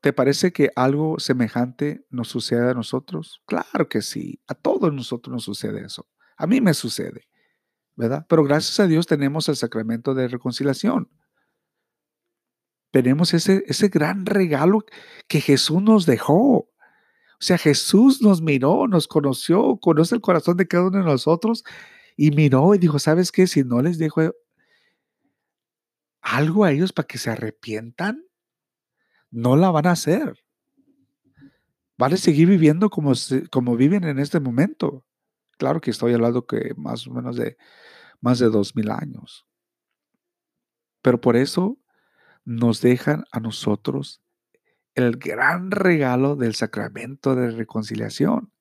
¿Te 0.00 0.14
parece 0.14 0.50
que 0.50 0.70
algo 0.76 1.18
semejante 1.18 2.06
nos 2.08 2.28
sucede 2.28 2.70
a 2.70 2.72
nosotros? 2.74 3.42
Claro 3.44 3.86
que 3.90 4.00
sí, 4.00 4.40
a 4.48 4.54
todos 4.54 4.94
nosotros 4.94 5.30
nos 5.30 5.44
sucede 5.44 5.84
eso. 5.84 6.08
A 6.38 6.46
mí 6.46 6.62
me 6.62 6.72
sucede, 6.72 7.28
¿verdad? 7.94 8.24
Pero 8.30 8.44
gracias 8.44 8.80
a 8.80 8.86
Dios 8.86 9.06
tenemos 9.06 9.46
el 9.50 9.56
sacramento 9.56 10.14
de 10.14 10.26
reconciliación. 10.28 11.10
Tenemos 12.92 13.34
ese, 13.34 13.62
ese 13.66 13.88
gran 13.88 14.24
regalo 14.24 14.86
que 15.28 15.42
Jesús 15.42 15.82
nos 15.82 16.06
dejó. 16.06 16.40
O 16.40 16.70
sea, 17.40 17.58
Jesús 17.58 18.22
nos 18.22 18.40
miró, 18.40 18.88
nos 18.88 19.06
conoció, 19.06 19.76
conoce 19.82 20.14
el 20.14 20.22
corazón 20.22 20.56
de 20.56 20.66
cada 20.66 20.86
uno 20.86 20.96
de 20.96 21.04
nosotros 21.04 21.62
y 22.16 22.30
miró 22.30 22.74
y 22.74 22.78
dijo, 22.78 22.98
¿sabes 22.98 23.30
qué? 23.30 23.46
Si 23.46 23.64
no 23.64 23.82
les 23.82 23.98
dejo 23.98 24.32
algo 26.22 26.64
a 26.64 26.70
ellos 26.70 26.92
para 26.92 27.06
que 27.06 27.18
se 27.18 27.30
arrepientan, 27.30 28.24
no 29.30 29.56
la 29.56 29.70
van 29.70 29.86
a 29.88 29.92
hacer. 29.92 30.38
Van 31.98 32.12
a 32.14 32.16
seguir 32.16 32.48
viviendo 32.48 32.88
como, 32.88 33.12
como 33.50 33.76
viven 33.76 34.04
en 34.04 34.18
este 34.18 34.40
momento. 34.40 35.04
Claro 35.58 35.80
que 35.80 35.90
estoy 35.90 36.14
hablando 36.14 36.46
que 36.46 36.72
más 36.76 37.06
o 37.06 37.12
menos 37.12 37.36
de 37.36 37.56
más 38.20 38.38
de 38.38 38.48
dos 38.48 38.74
mil 38.76 38.90
años. 38.90 39.46
Pero 41.02 41.20
por 41.20 41.36
eso 41.36 41.78
nos 42.44 42.80
dejan 42.80 43.24
a 43.32 43.40
nosotros 43.40 44.22
el 44.94 45.16
gran 45.16 45.70
regalo 45.70 46.36
del 46.36 46.54
sacramento 46.54 47.34
de 47.34 47.50
reconciliación, 47.50 48.52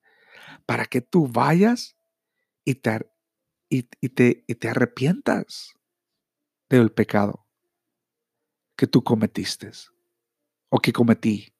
para 0.65 0.85
que 0.85 1.01
tú 1.01 1.27
vayas 1.27 1.97
y 2.63 2.75
te, 2.75 3.11
y, 3.69 3.83
te, 3.83 4.43
y 4.47 4.55
te 4.55 4.69
arrepientas 4.69 5.73
del 6.69 6.91
pecado 6.91 7.45
que 8.81 8.87
tú 8.87 9.03
cometiste, 9.03 9.69
o 10.69 10.79
que 10.79 10.91
cometí, 10.91 11.53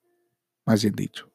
más 0.66 0.82
bien 0.82 0.96
dicho. 0.96 1.32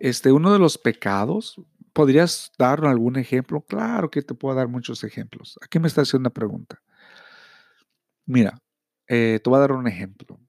Este, 0.00 0.32
uno 0.32 0.52
de 0.52 0.58
los 0.58 0.76
pecados, 0.76 1.62
¿podrías 1.92 2.50
dar 2.58 2.84
algún 2.84 3.16
ejemplo? 3.16 3.60
Claro 3.60 4.10
que 4.10 4.20
te 4.20 4.34
puedo 4.34 4.56
dar 4.56 4.66
muchos 4.66 5.04
ejemplos. 5.04 5.60
Aquí 5.62 5.78
me 5.78 5.86
está 5.86 6.00
haciendo 6.00 6.26
una 6.26 6.34
pregunta. 6.34 6.82
Mira, 8.26 8.60
eh, 9.06 9.38
te 9.40 9.48
voy 9.48 9.58
a 9.58 9.60
dar 9.60 9.70
un 9.70 9.86
ejemplo. 9.86 10.40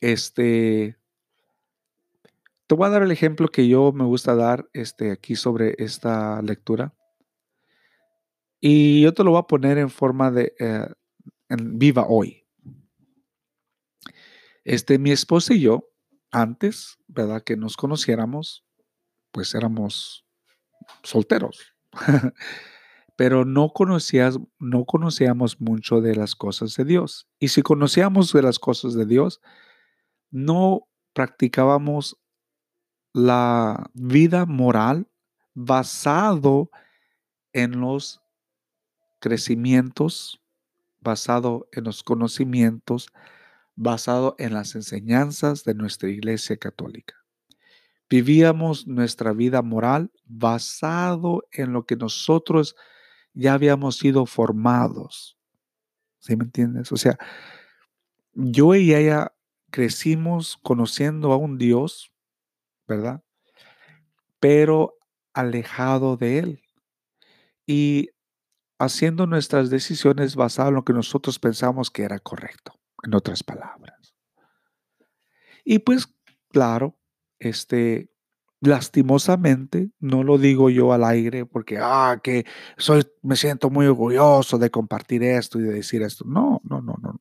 Este, 0.00 0.96
te 2.66 2.74
voy 2.74 2.86
a 2.86 2.90
dar 2.90 3.02
el 3.02 3.10
ejemplo 3.10 3.48
que 3.48 3.68
yo 3.68 3.92
me 3.92 4.04
gusta 4.04 4.34
dar 4.34 4.66
este, 4.72 5.10
aquí 5.10 5.36
sobre 5.36 5.74
esta 5.76 6.40
lectura. 6.40 6.94
Y 8.62 9.02
yo 9.02 9.12
te 9.12 9.24
lo 9.24 9.32
voy 9.32 9.40
a 9.40 9.46
poner 9.46 9.76
en 9.76 9.90
forma 9.90 10.30
de 10.30 10.54
eh, 10.58 10.88
viva 11.60 12.06
hoy. 12.08 12.46
Este, 14.64 14.98
mi 14.98 15.10
esposa 15.10 15.54
y 15.54 15.60
yo, 15.60 15.88
antes, 16.30 16.98
¿verdad? 17.08 17.42
Que 17.42 17.56
nos 17.56 17.76
conociéramos, 17.76 18.64
pues 19.32 19.54
éramos 19.54 20.24
solteros. 21.02 21.74
Pero 23.16 23.44
no, 23.44 23.72
conocías, 23.72 24.38
no 24.58 24.84
conocíamos 24.84 25.60
mucho 25.60 26.00
de 26.00 26.14
las 26.14 26.34
cosas 26.34 26.74
de 26.76 26.84
Dios. 26.84 27.28
Y 27.38 27.48
si 27.48 27.62
conocíamos 27.62 28.32
de 28.32 28.42
las 28.42 28.58
cosas 28.58 28.94
de 28.94 29.04
Dios, 29.04 29.40
no 30.30 30.88
practicábamos 31.12 32.16
la 33.12 33.90
vida 33.92 34.46
moral 34.46 35.08
basado 35.54 36.70
en 37.52 37.80
los 37.80 38.22
crecimientos, 39.20 40.41
basado 41.02 41.68
en 41.72 41.84
los 41.84 42.02
conocimientos, 42.02 43.08
basado 43.74 44.34
en 44.38 44.54
las 44.54 44.74
enseñanzas 44.74 45.64
de 45.64 45.74
nuestra 45.74 46.08
Iglesia 46.08 46.56
Católica. 46.56 47.16
Vivíamos 48.08 48.86
nuestra 48.86 49.32
vida 49.32 49.62
moral 49.62 50.12
basado 50.26 51.44
en 51.50 51.72
lo 51.72 51.86
que 51.86 51.96
nosotros 51.96 52.76
ya 53.32 53.54
habíamos 53.54 53.96
sido 53.96 54.26
formados. 54.26 55.38
¿Sí 56.18 56.36
me 56.36 56.44
entiendes? 56.44 56.92
O 56.92 56.96
sea, 56.96 57.18
yo 58.34 58.74
y 58.74 58.94
ella 58.94 59.32
crecimos 59.70 60.58
conociendo 60.62 61.32
a 61.32 61.36
un 61.36 61.58
Dios, 61.58 62.12
¿verdad? 62.86 63.22
Pero 64.38 64.98
alejado 65.32 66.16
de 66.16 66.38
Él. 66.38 66.62
Y 67.66 68.10
haciendo 68.82 69.26
nuestras 69.26 69.70
decisiones 69.70 70.34
basadas 70.34 70.70
en 70.70 70.74
lo 70.74 70.84
que 70.84 70.92
nosotros 70.92 71.38
pensamos 71.38 71.90
que 71.90 72.02
era 72.02 72.18
correcto, 72.18 72.80
en 73.04 73.14
otras 73.14 73.44
palabras. 73.44 74.14
Y 75.64 75.78
pues, 75.78 76.12
claro, 76.48 76.98
este, 77.38 78.10
lastimosamente, 78.60 79.92
no 80.00 80.24
lo 80.24 80.36
digo 80.36 80.68
yo 80.68 80.92
al 80.92 81.04
aire 81.04 81.46
porque, 81.46 81.78
ah, 81.80 82.20
que 82.22 82.44
soy, 82.76 83.04
me 83.22 83.36
siento 83.36 83.70
muy 83.70 83.86
orgulloso 83.86 84.58
de 84.58 84.70
compartir 84.70 85.22
esto 85.22 85.60
y 85.60 85.62
de 85.62 85.74
decir 85.74 86.02
esto. 86.02 86.24
No, 86.26 86.60
no, 86.64 86.80
no, 86.80 86.96
no, 87.00 87.12
no. 87.12 87.20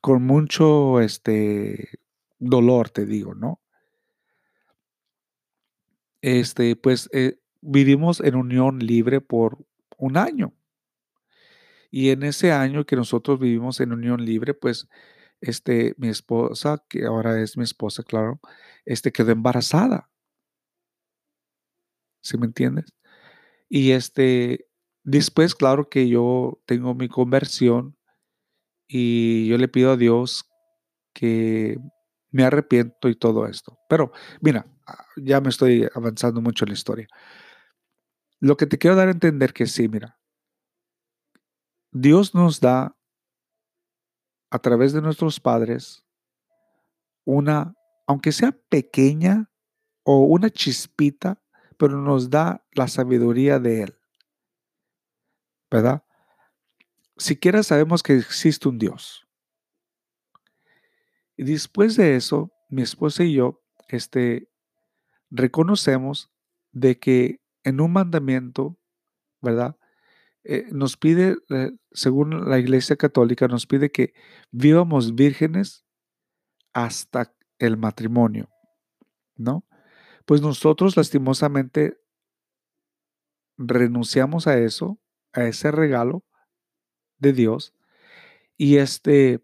Con 0.00 0.24
mucho, 0.24 1.00
este, 1.00 1.90
dolor 2.40 2.90
te 2.90 3.06
digo, 3.06 3.36
¿no? 3.36 3.60
Este, 6.22 6.74
pues, 6.74 7.08
eh, 7.12 7.38
vivimos 7.60 8.20
en 8.20 8.36
unión 8.36 8.78
libre 8.78 9.20
por 9.20 9.58
un 9.98 10.16
año. 10.16 10.54
Y 11.90 12.10
en 12.10 12.22
ese 12.22 12.52
año 12.52 12.84
que 12.86 12.96
nosotros 12.96 13.40
vivimos 13.40 13.80
en 13.80 13.92
unión 13.92 14.24
libre, 14.24 14.54
pues 14.54 14.88
este, 15.40 15.94
mi 15.98 16.08
esposa, 16.08 16.84
que 16.88 17.04
ahora 17.04 17.40
es 17.40 17.56
mi 17.56 17.64
esposa, 17.64 18.02
claro, 18.02 18.40
este, 18.84 19.12
quedó 19.12 19.32
embarazada. 19.32 20.10
¿Sí 22.22 22.36
me 22.38 22.46
entiendes? 22.46 22.92
Y 23.68 23.92
este, 23.92 24.68
después, 25.04 25.54
claro 25.54 25.88
que 25.88 26.08
yo 26.08 26.60
tengo 26.66 26.94
mi 26.94 27.08
conversión 27.08 27.96
y 28.86 29.48
yo 29.48 29.58
le 29.58 29.68
pido 29.68 29.92
a 29.92 29.96
Dios 29.96 30.44
que 31.14 31.78
me 32.30 32.44
arrepiento 32.44 33.08
y 33.08 33.14
todo 33.16 33.46
esto. 33.46 33.78
Pero 33.88 34.12
mira, 34.40 34.66
ah, 34.86 35.04
ya 35.16 35.40
me 35.40 35.48
estoy 35.50 35.88
avanzando 35.94 36.40
mucho 36.40 36.64
en 36.64 36.70
la 36.70 36.74
historia. 36.74 37.08
Lo 38.40 38.56
que 38.56 38.66
te 38.66 38.78
quiero 38.78 38.96
dar 38.96 39.08
a 39.08 39.12
entender 39.12 39.52
que 39.52 39.66
sí, 39.66 39.88
mira, 39.88 40.18
Dios 41.92 42.34
nos 42.34 42.60
da 42.60 42.96
a 44.50 44.58
través 44.58 44.92
de 44.92 45.02
nuestros 45.02 45.38
padres 45.38 46.04
una, 47.24 47.74
aunque 48.06 48.32
sea 48.32 48.52
pequeña 48.68 49.50
o 50.02 50.24
una 50.24 50.50
chispita, 50.50 51.42
pero 51.76 52.00
nos 52.00 52.30
da 52.30 52.64
la 52.72 52.88
sabiduría 52.88 53.58
de 53.58 53.82
Él. 53.82 53.98
¿Verdad? 55.70 56.02
Siquiera 57.16 57.62
sabemos 57.62 58.02
que 58.02 58.16
existe 58.16 58.68
un 58.68 58.78
Dios. 58.78 59.26
Y 61.36 61.44
después 61.44 61.96
de 61.96 62.16
eso, 62.16 62.50
mi 62.68 62.82
esposa 62.82 63.22
y 63.24 63.34
yo, 63.34 63.62
este, 63.88 64.48
reconocemos 65.30 66.30
de 66.72 66.98
que 66.98 67.40
en 67.64 67.80
un 67.80 67.92
mandamiento, 67.92 68.78
¿verdad? 69.40 69.76
Eh, 70.44 70.66
nos 70.72 70.96
pide, 70.96 71.36
eh, 71.50 71.72
según 71.92 72.48
la 72.48 72.58
Iglesia 72.58 72.96
Católica, 72.96 73.46
nos 73.46 73.66
pide 73.66 73.90
que 73.90 74.14
vivamos 74.50 75.14
vírgenes 75.14 75.84
hasta 76.72 77.34
el 77.58 77.76
matrimonio, 77.76 78.48
¿no? 79.36 79.66
Pues 80.24 80.40
nosotros 80.40 80.96
lastimosamente 80.96 81.98
renunciamos 83.58 84.46
a 84.46 84.58
eso, 84.58 84.98
a 85.32 85.44
ese 85.44 85.70
regalo 85.70 86.24
de 87.18 87.32
Dios 87.32 87.74
y 88.56 88.78
este 88.78 89.40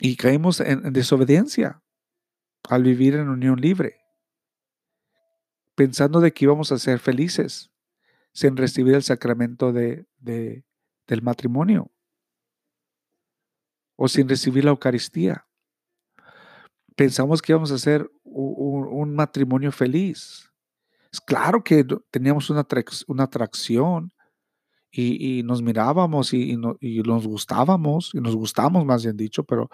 y 0.00 0.16
caímos 0.16 0.60
en 0.60 0.92
desobediencia 0.92 1.82
al 2.68 2.82
vivir 2.82 3.14
en 3.14 3.28
unión 3.28 3.60
libre, 3.60 4.00
pensando 5.78 6.18
de 6.18 6.32
que 6.32 6.44
íbamos 6.44 6.72
a 6.72 6.78
ser 6.78 6.98
felices 6.98 7.70
sin 8.32 8.56
recibir 8.56 8.96
el 8.96 9.04
sacramento 9.04 9.72
de, 9.72 10.06
del 10.18 11.22
matrimonio 11.22 11.92
o 13.94 14.08
sin 14.08 14.28
recibir 14.28 14.64
la 14.64 14.72
Eucaristía. 14.72 15.46
Pensamos 16.96 17.40
que 17.40 17.52
íbamos 17.52 17.70
a 17.70 17.78
ser 17.78 18.10
un, 18.24 19.14
matrimonio 19.14 19.70
feliz. 19.70 20.50
Es 21.12 21.20
claro 21.20 21.62
que 21.62 21.86
teníamos 22.10 22.50
una, 22.50 22.66
una 23.06 23.22
atracción 23.22 24.12
y, 24.90 25.44
nos 25.44 25.62
mirábamos 25.62 26.34
y, 26.34 26.58
y, 26.80 27.02
nos 27.02 27.24
gustábamos, 27.24 28.10
y 28.14 28.20
nos 28.20 28.34
gustamos 28.34 28.84
más 28.84 29.04
bien 29.04 29.16
dicho, 29.16 29.44
pero 29.44 29.68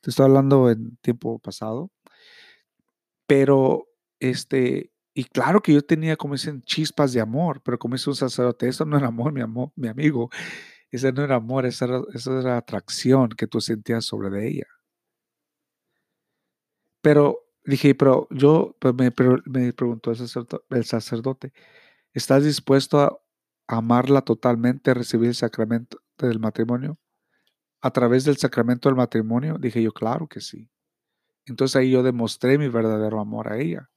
te 0.00 0.08
estoy 0.08 0.24
hablando 0.24 0.70
en 0.70 0.96
tiempo 1.02 1.38
pasado. 1.40 1.90
Pero 3.26 3.86
este, 4.18 4.91
y 5.14 5.24
claro 5.24 5.60
que 5.62 5.74
yo 5.74 5.82
tenía, 5.82 6.16
como 6.16 6.34
dicen, 6.34 6.62
chispas 6.62 7.12
de 7.12 7.20
amor, 7.20 7.62
pero 7.62 7.78
como 7.78 7.94
dice 7.96 8.10
un 8.10 8.16
sacerdote, 8.16 8.68
eso 8.68 8.84
no 8.86 8.96
era 8.96 9.08
amor, 9.08 9.32
mi, 9.32 9.42
amor, 9.42 9.72
mi 9.76 9.88
amigo. 9.88 10.30
Ese 10.90 11.12
no 11.12 11.22
era 11.22 11.36
amor, 11.36 11.66
esa 11.66 11.86
era, 11.86 12.56
atracción 12.56 13.30
que 13.30 13.46
tú 13.46 13.60
sentías 13.60 14.04
sobre 14.06 14.48
ella. 14.48 14.66
Pero 17.02 17.38
dije, 17.64 17.94
pero 17.94 18.28
yo, 18.30 18.76
me, 18.96 19.12
me 19.46 19.72
preguntó 19.72 20.10
el 20.10 20.16
sacerdote, 20.16 20.64
el 20.70 20.84
sacerdote, 20.84 21.52
¿estás 22.14 22.44
dispuesto 22.44 23.00
a 23.00 23.18
amarla 23.68 24.22
totalmente, 24.22 24.90
a 24.90 24.94
recibir 24.94 25.28
el 25.28 25.34
sacramento 25.34 25.98
del 26.18 26.38
matrimonio? 26.40 26.98
A 27.82 27.90
través 27.92 28.24
del 28.24 28.36
sacramento 28.38 28.88
del 28.88 28.96
matrimonio, 28.96 29.58
dije 29.58 29.82
yo, 29.82 29.92
claro 29.92 30.28
que 30.28 30.40
sí. 30.40 30.70
Entonces 31.46 31.76
ahí 31.76 31.90
yo 31.90 32.02
demostré 32.02 32.58
mi 32.58 32.68
verdadero 32.68 33.20
amor 33.20 33.52
a 33.52 33.58
ella. 33.58 33.91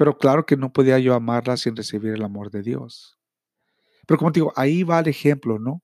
Pero 0.00 0.16
claro 0.16 0.46
que 0.46 0.56
no 0.56 0.72
podía 0.72 0.98
yo 0.98 1.12
amarla 1.12 1.58
sin 1.58 1.76
recibir 1.76 2.14
el 2.14 2.24
amor 2.24 2.50
de 2.50 2.62
Dios. 2.62 3.18
Pero 4.06 4.16
como 4.16 4.32
te 4.32 4.40
digo, 4.40 4.50
ahí 4.56 4.82
va 4.82 5.00
el 5.00 5.08
ejemplo, 5.08 5.58
¿no? 5.58 5.82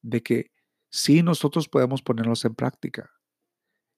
De 0.00 0.22
que 0.22 0.52
sí 0.90 1.24
nosotros 1.24 1.68
podemos 1.68 2.00
ponerlos 2.00 2.44
en 2.44 2.54
práctica. 2.54 3.10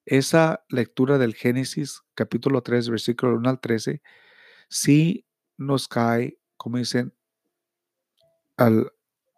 Esa 0.03 0.65
lectura 0.67 1.19
del 1.19 1.35
Génesis 1.35 2.01
capítulo 2.15 2.63
3, 2.63 2.89
versículo 2.89 3.35
1 3.35 3.51
al 3.51 3.59
13, 3.59 4.01
sí 4.67 5.27
nos 5.57 5.87
cae, 5.87 6.39
como 6.57 6.79
dicen, 6.79 7.13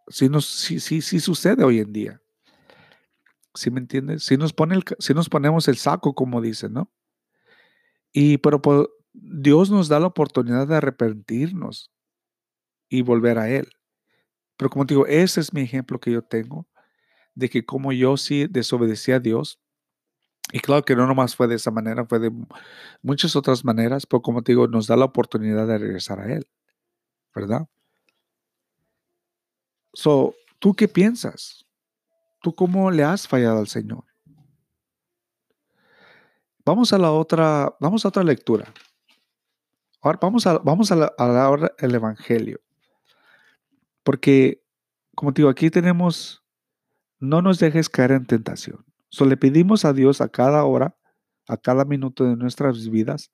sí, 0.08 0.30
nos, 0.30 0.46
sí, 0.46 0.80
sí, 0.80 1.02
sí 1.02 1.20
sucede 1.20 1.66
hoy 1.66 1.80
en 1.80 1.92
día. 1.92 2.22
¿Sí 3.56 3.70
me 3.72 3.82
entiendes? 3.82 4.24
Si 4.24 4.38
nos, 4.38 4.54
pone 4.54 4.80
si 5.00 5.14
nos 5.14 5.28
ponemos 5.28 5.68
el 5.68 5.76
saco, 5.76 6.16
como 6.16 6.40
dicen, 6.40 6.72
¿no? 6.72 6.90
Y 8.14 8.38
pero 8.38 8.62
Dios 9.14 9.70
nos 9.70 9.88
da 9.88 10.00
la 10.00 10.08
oportunidad 10.08 10.68
de 10.68 10.76
arrepentirnos 10.76 11.92
y 12.90 13.02
volver 13.02 13.38
a 13.38 13.50
Él. 13.50 13.70
Pero 14.58 14.70
como 14.70 14.86
te 14.86 14.94
digo, 14.94 15.08
ese 15.08 15.40
es 15.40 15.54
mi 15.54 15.62
ejemplo 15.62 16.00
que 16.00 16.12
yo 16.12 16.22
tengo 16.22 16.68
de 17.36 17.50
que 17.50 17.66
como 17.66 17.92
yo 17.92 18.18
sí 18.18 18.48
desobedecí 18.48 19.12
a 19.12 19.20
Dios, 19.20 19.60
y 20.52 20.60
claro 20.60 20.84
que 20.84 20.96
no 20.96 21.08
nomás 21.08 21.36
fue 21.36 21.48
de 21.48 21.56
esa 21.56 21.72
manera, 21.72 22.06
fue 22.06 22.20
de 22.20 22.32
muchas 23.02 23.36
otras 23.36 23.66
maneras, 23.66 24.06
pero 24.06 24.22
como 24.22 24.44
te 24.44 24.52
digo, 24.52 24.68
nos 24.68 24.88
da 24.88 24.96
la 24.96 25.06
oportunidad 25.06 25.66
de 25.68 25.78
regresar 25.78 26.20
a 26.20 26.32
Él, 26.32 26.48
¿verdad? 27.34 27.68
So, 29.94 30.36
¿tú 30.60 30.74
qué 30.76 30.88
piensas? 30.88 31.66
¿Tú 32.42 32.54
cómo 32.54 32.92
le 32.92 33.04
has 33.04 33.28
fallado 33.28 33.60
al 33.60 33.68
Señor? 33.68 34.04
Vamos 36.66 36.94
a 36.94 36.98
la 36.98 37.12
otra, 37.12 37.76
vamos 37.80 38.06
a 38.06 38.10
otra 38.10 38.24
lectura. 38.24 38.72
Ahora 40.04 40.20
vamos 40.22 40.46
a, 40.46 40.58
vamos 40.58 40.92
a, 40.92 40.98
la, 40.98 41.14
ahora 41.18 41.74
el 41.78 41.96
Evangelio. 41.96 42.60
Porque, 44.04 44.62
como 45.16 45.34
te 45.34 45.42
digo, 45.42 45.50
aquí 45.50 45.70
tenemos, 45.70 46.44
no 47.20 47.42
nos 47.42 47.58
dejes 47.58 47.88
caer 47.88 48.12
en 48.12 48.26
tentación. 48.26 48.86
So, 49.08 49.24
le 49.24 49.38
pedimos 49.38 49.86
a 49.86 49.94
Dios 49.94 50.20
a 50.20 50.28
cada 50.28 50.66
hora, 50.66 50.98
a 51.48 51.56
cada 51.56 51.86
minuto 51.86 52.26
de 52.26 52.36
nuestras 52.36 52.90
vidas, 52.90 53.32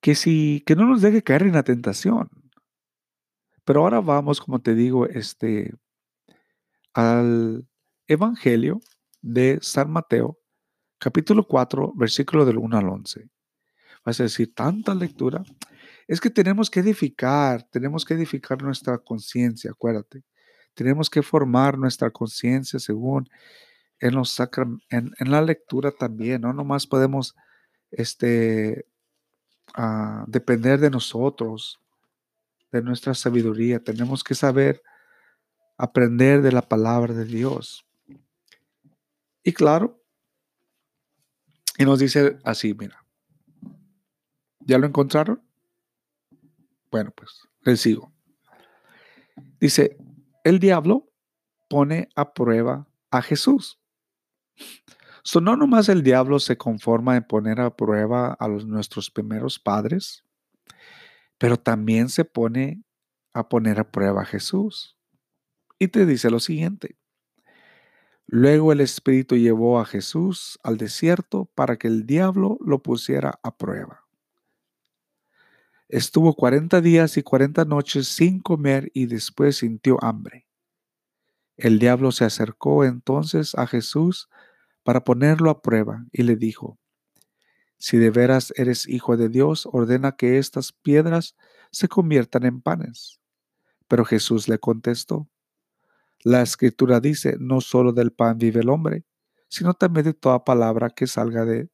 que, 0.00 0.14
si, 0.14 0.62
que 0.64 0.74
no 0.74 0.86
nos 0.86 1.02
deje 1.02 1.22
caer 1.22 1.42
en 1.42 1.52
la 1.52 1.64
tentación. 1.64 2.30
Pero 3.66 3.82
ahora 3.82 4.00
vamos, 4.00 4.40
como 4.40 4.62
te 4.62 4.74
digo, 4.74 5.06
este, 5.06 5.74
al 6.94 7.68
Evangelio 8.06 8.80
de 9.20 9.58
San 9.60 9.90
Mateo, 9.90 10.38
capítulo 10.98 11.46
4, 11.46 11.92
versículo 11.94 12.46
del 12.46 12.56
1 12.56 12.78
al 12.78 12.88
11. 12.88 13.28
Vas 14.10 14.18
decir, 14.18 14.52
tanta 14.52 14.92
lectura. 14.92 15.44
Es 16.08 16.20
que 16.20 16.30
tenemos 16.30 16.68
que 16.68 16.80
edificar, 16.80 17.62
tenemos 17.70 18.04
que 18.04 18.14
edificar 18.14 18.60
nuestra 18.60 18.98
conciencia, 18.98 19.70
acuérdate. 19.70 20.24
Tenemos 20.74 21.08
que 21.08 21.22
formar 21.22 21.78
nuestra 21.78 22.10
conciencia 22.10 22.80
según 22.80 23.28
en, 24.00 24.16
en, 24.90 25.30
la 25.30 25.42
lectura 25.42 25.92
también, 25.92 26.40
no 26.40 26.52
nomás 26.52 26.88
podemos 26.88 27.36
este, 27.92 28.84
uh, 29.78 30.24
depender 30.26 30.80
de 30.80 30.90
nosotros, 30.90 31.78
de 32.72 32.82
nuestra 32.82 33.14
sabiduría, 33.14 33.78
tenemos 33.78 34.24
que 34.24 34.34
saber 34.34 34.82
aprender 35.76 36.42
de 36.42 36.50
la 36.50 36.62
palabra 36.62 37.14
de 37.14 37.26
Dios. 37.26 37.86
Y 39.44 39.52
claro, 39.52 40.02
y 41.78 41.84
nos 41.84 42.00
dice 42.00 42.38
así, 42.42 42.74
mira, 42.74 42.99
¿ya 44.60 44.78
lo 44.78 44.86
encontraron? 44.86 45.42
Bueno, 46.90 47.12
pues 47.14 47.48
les 47.62 47.80
sigo. 47.80 48.12
Dice, 49.60 49.96
el 50.44 50.58
diablo 50.58 51.12
pone 51.68 52.08
a 52.14 52.32
prueba 52.32 52.88
a 53.10 53.22
Jesús. 53.22 53.80
So, 55.22 55.40
no 55.40 55.56
nomás 55.56 55.88
el 55.88 56.02
diablo 56.02 56.38
se 56.38 56.56
conforma 56.56 57.16
en 57.16 57.24
poner 57.24 57.60
a 57.60 57.76
prueba 57.76 58.32
a 58.32 58.48
los, 58.48 58.66
nuestros 58.66 59.10
primeros 59.10 59.58
padres, 59.58 60.24
pero 61.38 61.56
también 61.58 62.08
se 62.08 62.24
pone 62.24 62.82
a 63.34 63.48
poner 63.48 63.80
a 63.80 63.90
prueba 63.90 64.22
a 64.22 64.26
Jesús. 64.26 64.96
Y 65.78 65.88
te 65.88 66.06
dice 66.06 66.30
lo 66.30 66.40
siguiente. 66.40 66.98
Luego 68.26 68.72
el 68.72 68.80
Espíritu 68.80 69.36
llevó 69.36 69.80
a 69.80 69.84
Jesús 69.84 70.58
al 70.62 70.76
desierto 70.76 71.46
para 71.54 71.76
que 71.76 71.88
el 71.88 72.06
diablo 72.06 72.58
lo 72.60 72.82
pusiera 72.82 73.40
a 73.42 73.56
prueba. 73.56 73.99
Estuvo 75.92 76.36
cuarenta 76.36 76.80
días 76.80 77.16
y 77.16 77.24
cuarenta 77.24 77.64
noches 77.64 78.06
sin 78.06 78.38
comer 78.38 78.92
y 78.94 79.06
después 79.06 79.56
sintió 79.56 79.98
hambre. 80.04 80.46
El 81.56 81.80
diablo 81.80 82.12
se 82.12 82.24
acercó 82.24 82.84
entonces 82.84 83.56
a 83.56 83.66
Jesús 83.66 84.28
para 84.84 85.02
ponerlo 85.02 85.50
a 85.50 85.62
prueba 85.62 86.06
y 86.12 86.22
le 86.22 86.36
dijo, 86.36 86.78
Si 87.76 87.96
de 87.96 88.10
veras 88.10 88.54
eres 88.54 88.86
hijo 88.86 89.16
de 89.16 89.28
Dios, 89.28 89.68
ordena 89.72 90.12
que 90.12 90.38
estas 90.38 90.70
piedras 90.70 91.34
se 91.72 91.88
conviertan 91.88 92.46
en 92.46 92.60
panes. 92.62 93.18
Pero 93.88 94.04
Jesús 94.04 94.46
le 94.46 94.60
contestó, 94.60 95.28
La 96.22 96.40
escritura 96.40 97.00
dice, 97.00 97.34
no 97.40 97.60
solo 97.60 97.92
del 97.92 98.12
pan 98.12 98.38
vive 98.38 98.60
el 98.60 98.68
hombre, 98.68 99.06
sino 99.48 99.74
también 99.74 100.04
de 100.04 100.14
toda 100.14 100.44
palabra 100.44 100.90
que 100.90 101.08
salga 101.08 101.44
de 101.44 101.68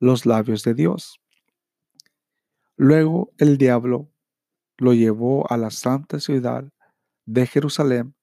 los 0.00 0.26
labios 0.26 0.64
de 0.64 0.74
Dios. 0.74 1.23
Luego 2.76 3.32
el 3.38 3.58
diablo 3.58 4.10
lo 4.78 4.94
llevó 4.94 5.50
a 5.50 5.56
la 5.56 5.70
santa 5.70 6.20
ciudad 6.20 6.64
de 7.26 7.46
Jerusalén 7.46 8.14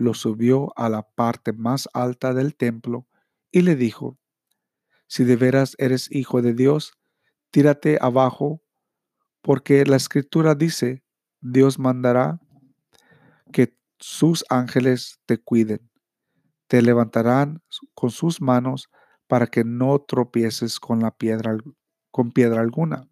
lo 0.00 0.14
subió 0.14 0.72
a 0.76 0.88
la 0.88 1.02
parte 1.02 1.52
más 1.52 1.88
alta 1.92 2.32
del 2.34 2.56
templo 2.56 3.06
y 3.52 3.62
le 3.62 3.76
dijo, 3.76 4.18
Si 5.06 5.24
de 5.24 5.36
veras 5.36 5.76
eres 5.78 6.10
hijo 6.10 6.42
de 6.42 6.54
Dios, 6.54 6.94
tírate 7.50 7.98
abajo, 8.00 8.62
porque 9.42 9.84
la 9.84 9.96
escritura 9.96 10.54
dice, 10.54 11.02
Dios 11.40 11.78
mandará 11.78 12.40
que 13.52 13.76
sus 13.98 14.44
ángeles 14.48 15.20
te 15.26 15.38
cuiden, 15.38 15.90
te 16.66 16.82
levantarán 16.82 17.62
con 17.94 18.10
sus 18.10 18.40
manos 18.40 18.88
para 19.26 19.46
que 19.46 19.64
no 19.64 19.98
tropieces 20.00 20.80
con 20.80 21.00
la 21.00 21.10
piedra 21.10 21.56
con 22.10 22.32
piedra 22.32 22.60
alguna. 22.60 23.09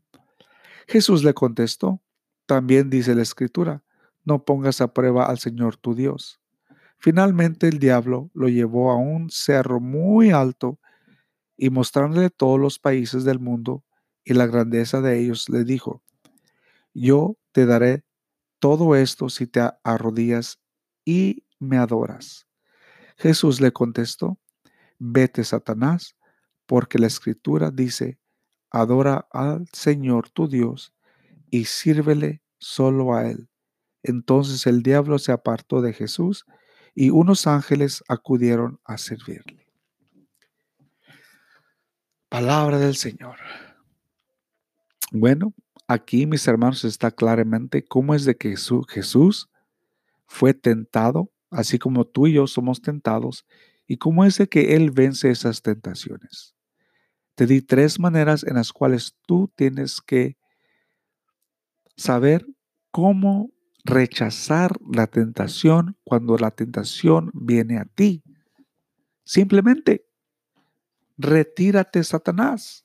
Jesús 0.88 1.22
le 1.22 1.34
contestó, 1.34 2.02
también 2.46 2.88
dice 2.88 3.14
la 3.14 3.20
escritura, 3.20 3.84
no 4.24 4.46
pongas 4.46 4.80
a 4.80 4.94
prueba 4.94 5.26
al 5.26 5.38
Señor 5.38 5.76
tu 5.76 5.94
Dios. 5.94 6.40
Finalmente 6.96 7.68
el 7.68 7.78
diablo 7.78 8.30
lo 8.32 8.48
llevó 8.48 8.90
a 8.90 8.96
un 8.96 9.28
cerro 9.28 9.80
muy 9.80 10.30
alto 10.30 10.80
y 11.58 11.68
mostrándole 11.68 12.30
todos 12.30 12.58
los 12.58 12.78
países 12.78 13.24
del 13.24 13.38
mundo 13.38 13.84
y 14.24 14.32
la 14.32 14.46
grandeza 14.46 15.02
de 15.02 15.20
ellos, 15.20 15.50
le 15.50 15.64
dijo, 15.64 16.02
yo 16.94 17.36
te 17.52 17.66
daré 17.66 18.04
todo 18.58 18.96
esto 18.96 19.28
si 19.28 19.46
te 19.46 19.60
arrodillas 19.84 20.58
y 21.04 21.44
me 21.58 21.76
adoras. 21.76 22.48
Jesús 23.18 23.60
le 23.60 23.72
contestó, 23.72 24.38
vete 24.98 25.44
Satanás, 25.44 26.16
porque 26.64 26.98
la 26.98 27.08
escritura 27.08 27.70
dice, 27.70 28.18
adora 28.70 29.28
al 29.32 29.66
Señor 29.72 30.30
tu 30.30 30.48
Dios 30.48 30.94
y 31.50 31.64
sírvele 31.64 32.42
solo 32.58 33.14
a 33.14 33.28
Él. 33.30 33.48
Entonces 34.02 34.66
el 34.66 34.82
diablo 34.82 35.18
se 35.18 35.32
apartó 35.32 35.80
de 35.80 35.92
Jesús 35.92 36.44
y 36.94 37.10
unos 37.10 37.46
ángeles 37.46 38.02
acudieron 38.08 38.80
a 38.84 38.98
servirle. 38.98 39.66
Palabra 42.28 42.78
del 42.78 42.96
Señor. 42.96 43.36
Bueno, 45.12 45.54
aquí 45.86 46.26
mis 46.26 46.46
hermanos 46.46 46.84
está 46.84 47.10
claramente 47.10 47.84
cómo 47.84 48.14
es 48.14 48.24
de 48.24 48.36
que 48.36 48.54
Jesús 48.88 49.48
fue 50.26 50.52
tentado, 50.52 51.30
así 51.50 51.78
como 51.78 52.04
tú 52.04 52.26
y 52.26 52.34
yo 52.34 52.46
somos 52.46 52.82
tentados, 52.82 53.46
y 53.86 53.96
cómo 53.96 54.26
es 54.26 54.36
de 54.36 54.48
que 54.48 54.76
Él 54.76 54.90
vence 54.90 55.30
esas 55.30 55.62
tentaciones. 55.62 56.54
Te 57.38 57.46
di 57.46 57.62
tres 57.62 58.00
maneras 58.00 58.42
en 58.42 58.56
las 58.56 58.72
cuales 58.72 59.14
tú 59.24 59.48
tienes 59.54 60.00
que 60.00 60.36
saber 61.96 62.44
cómo 62.90 63.52
rechazar 63.84 64.72
la 64.90 65.06
tentación 65.06 65.96
cuando 66.02 66.36
la 66.36 66.50
tentación 66.50 67.30
viene 67.34 67.78
a 67.78 67.84
ti. 67.84 68.24
Simplemente, 69.22 70.04
retírate, 71.16 72.02
Satanás. 72.02 72.84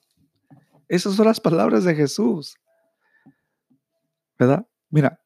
Esas 0.88 1.16
son 1.16 1.26
las 1.26 1.40
palabras 1.40 1.84
de 1.84 1.96
Jesús. 1.96 2.56
¿Verdad? 4.38 4.68
Mira, 4.92 5.20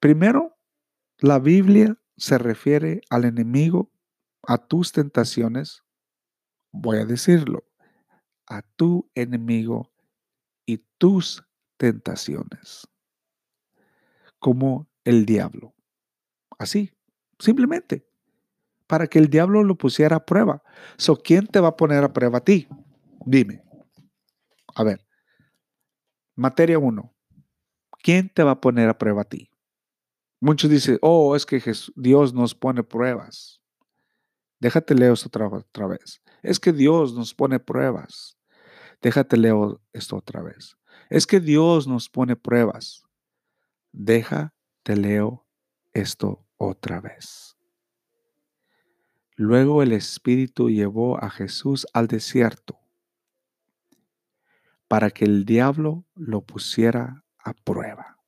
primero, 0.00 0.56
la 1.18 1.38
Biblia 1.38 2.00
se 2.16 2.38
refiere 2.38 3.02
al 3.10 3.26
enemigo, 3.26 3.92
a 4.42 4.56
tus 4.56 4.90
tentaciones. 4.90 5.82
Voy 6.72 6.96
a 6.96 7.04
decirlo, 7.04 7.62
a 8.46 8.62
tu 8.62 9.10
enemigo 9.14 9.92
y 10.66 10.78
tus 10.98 11.42
tentaciones 11.76 12.88
como 14.38 14.88
el 15.04 15.24
diablo. 15.24 15.74
Así, 16.58 16.92
simplemente, 17.38 18.06
para 18.86 19.06
que 19.06 19.18
el 19.18 19.28
diablo 19.28 19.64
lo 19.64 19.76
pusiera 19.76 20.16
a 20.16 20.26
prueba. 20.26 20.62
So, 20.96 21.16
¿Quién 21.16 21.46
te 21.46 21.60
va 21.60 21.68
a 21.68 21.76
poner 21.76 22.04
a 22.04 22.12
prueba 22.12 22.38
a 22.38 22.44
ti? 22.44 22.68
Dime. 23.24 23.62
A 24.74 24.84
ver, 24.84 25.06
materia 26.34 26.78
1. 26.78 27.14
¿Quién 28.02 28.28
te 28.28 28.42
va 28.42 28.52
a 28.52 28.60
poner 28.60 28.88
a 28.88 28.98
prueba 28.98 29.22
a 29.22 29.24
ti? 29.24 29.48
Muchos 30.40 30.70
dicen, 30.70 30.98
oh, 31.00 31.34
es 31.34 31.46
que 31.46 31.62
Dios 31.96 32.34
nos 32.34 32.54
pone 32.54 32.82
pruebas. 32.82 33.62
Déjate 34.60 34.94
leer 34.94 35.12
otra, 35.12 35.48
otra 35.48 35.86
vez. 35.86 36.20
Es 36.44 36.60
que 36.60 36.74
Dios 36.74 37.14
nos 37.14 37.34
pone 37.34 37.58
pruebas. 37.58 38.36
Déjate 39.00 39.38
leer 39.38 39.78
esto 39.94 40.16
otra 40.16 40.42
vez. 40.42 40.76
Es 41.08 41.26
que 41.26 41.40
Dios 41.40 41.88
nos 41.88 42.10
pone 42.10 42.36
pruebas. 42.36 43.02
Deja, 43.92 44.54
te 44.82 44.94
leo 44.94 45.46
esto 45.94 46.46
otra 46.58 47.00
vez. 47.00 47.56
Luego 49.36 49.82
el 49.82 49.92
Espíritu 49.92 50.68
llevó 50.68 51.16
a 51.16 51.30
Jesús 51.30 51.86
al 51.94 52.08
desierto 52.08 52.78
para 54.86 55.10
que 55.10 55.24
el 55.24 55.46
diablo 55.46 56.04
lo 56.14 56.42
pusiera 56.42 57.24
a 57.38 57.54
prueba. 57.54 58.18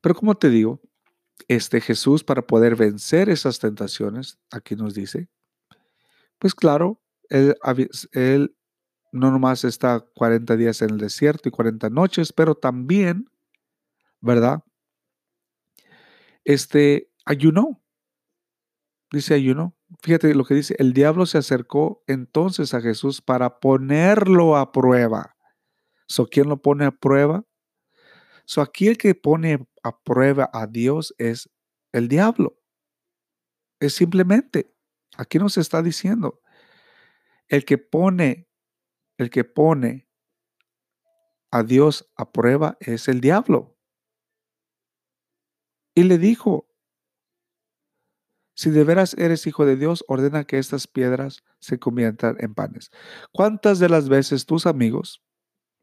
Pero 0.00 0.14
como 0.14 0.36
te 0.36 0.48
digo, 0.48 0.80
este 1.48 1.80
Jesús 1.80 2.24
para 2.24 2.46
poder 2.46 2.76
vencer 2.76 3.28
esas 3.28 3.58
tentaciones, 3.58 4.38
aquí 4.50 4.76
nos 4.76 4.94
dice, 4.94 5.28
pues 6.38 6.54
claro, 6.54 7.00
él, 7.28 8.56
no 9.12 9.30
nomás 9.30 9.64
está 9.64 10.00
40 10.00 10.56
días 10.56 10.82
en 10.82 10.90
el 10.90 10.98
desierto 10.98 11.48
y 11.48 11.52
40 11.52 11.90
noches, 11.90 12.32
pero 12.32 12.54
también, 12.54 13.28
¿verdad? 14.20 14.62
Este 16.44 17.10
ayunó. 17.24 17.82
Dice 19.12 19.34
ayunó. 19.34 19.76
Fíjate 20.02 20.34
lo 20.34 20.44
que 20.44 20.54
dice, 20.54 20.76
el 20.78 20.92
diablo 20.92 21.26
se 21.26 21.38
acercó 21.38 22.04
entonces 22.06 22.74
a 22.74 22.80
Jesús 22.80 23.20
para 23.20 23.58
ponerlo 23.58 24.56
a 24.56 24.70
prueba. 24.70 25.36
So, 26.06 26.26
¿Quién 26.26 26.48
lo 26.48 26.62
pone 26.62 26.84
a 26.84 26.92
prueba? 26.92 27.44
So, 28.50 28.62
aquí 28.62 28.88
el 28.88 28.98
que 28.98 29.14
pone 29.14 29.64
a 29.84 29.96
prueba 29.96 30.50
a 30.52 30.66
Dios 30.66 31.14
es 31.18 31.48
el 31.92 32.08
diablo. 32.08 32.58
Es 33.78 33.94
simplemente, 33.94 34.74
aquí 35.16 35.38
nos 35.38 35.56
está 35.56 35.82
diciendo, 35.82 36.40
el 37.46 37.64
que 37.64 37.78
pone, 37.78 38.48
el 39.18 39.30
que 39.30 39.44
pone 39.44 40.08
a 41.52 41.62
Dios 41.62 42.10
a 42.16 42.32
prueba 42.32 42.76
es 42.80 43.06
el 43.06 43.20
diablo. 43.20 43.78
Y 45.94 46.02
le 46.02 46.18
dijo, 46.18 46.68
si 48.56 48.70
de 48.70 48.82
veras 48.82 49.14
eres 49.14 49.46
hijo 49.46 49.64
de 49.64 49.76
Dios, 49.76 50.04
ordena 50.08 50.42
que 50.42 50.58
estas 50.58 50.88
piedras 50.88 51.44
se 51.60 51.78
conviertan 51.78 52.36
en 52.40 52.52
panes. 52.56 52.90
¿Cuántas 53.30 53.78
de 53.78 53.88
las 53.88 54.08
veces 54.08 54.44
tus 54.44 54.66
amigos 54.66 55.22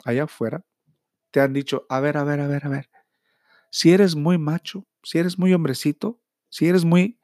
allá 0.03 0.26
afuera 0.26 0.65
te 1.38 1.41
han 1.41 1.53
dicho, 1.53 1.85
a 1.88 1.99
ver, 1.99 2.17
a 2.17 2.23
ver, 2.23 2.39
a 2.39 2.47
ver, 2.47 2.65
a 2.65 2.69
ver, 2.69 2.89
si 3.69 3.93
eres 3.93 4.15
muy 4.15 4.39
macho, 4.39 4.88
si 5.03 5.19
eres 5.19 5.38
muy 5.38 5.53
hombrecito, 5.53 6.19
si 6.49 6.67
eres 6.67 6.83
muy, 6.83 7.19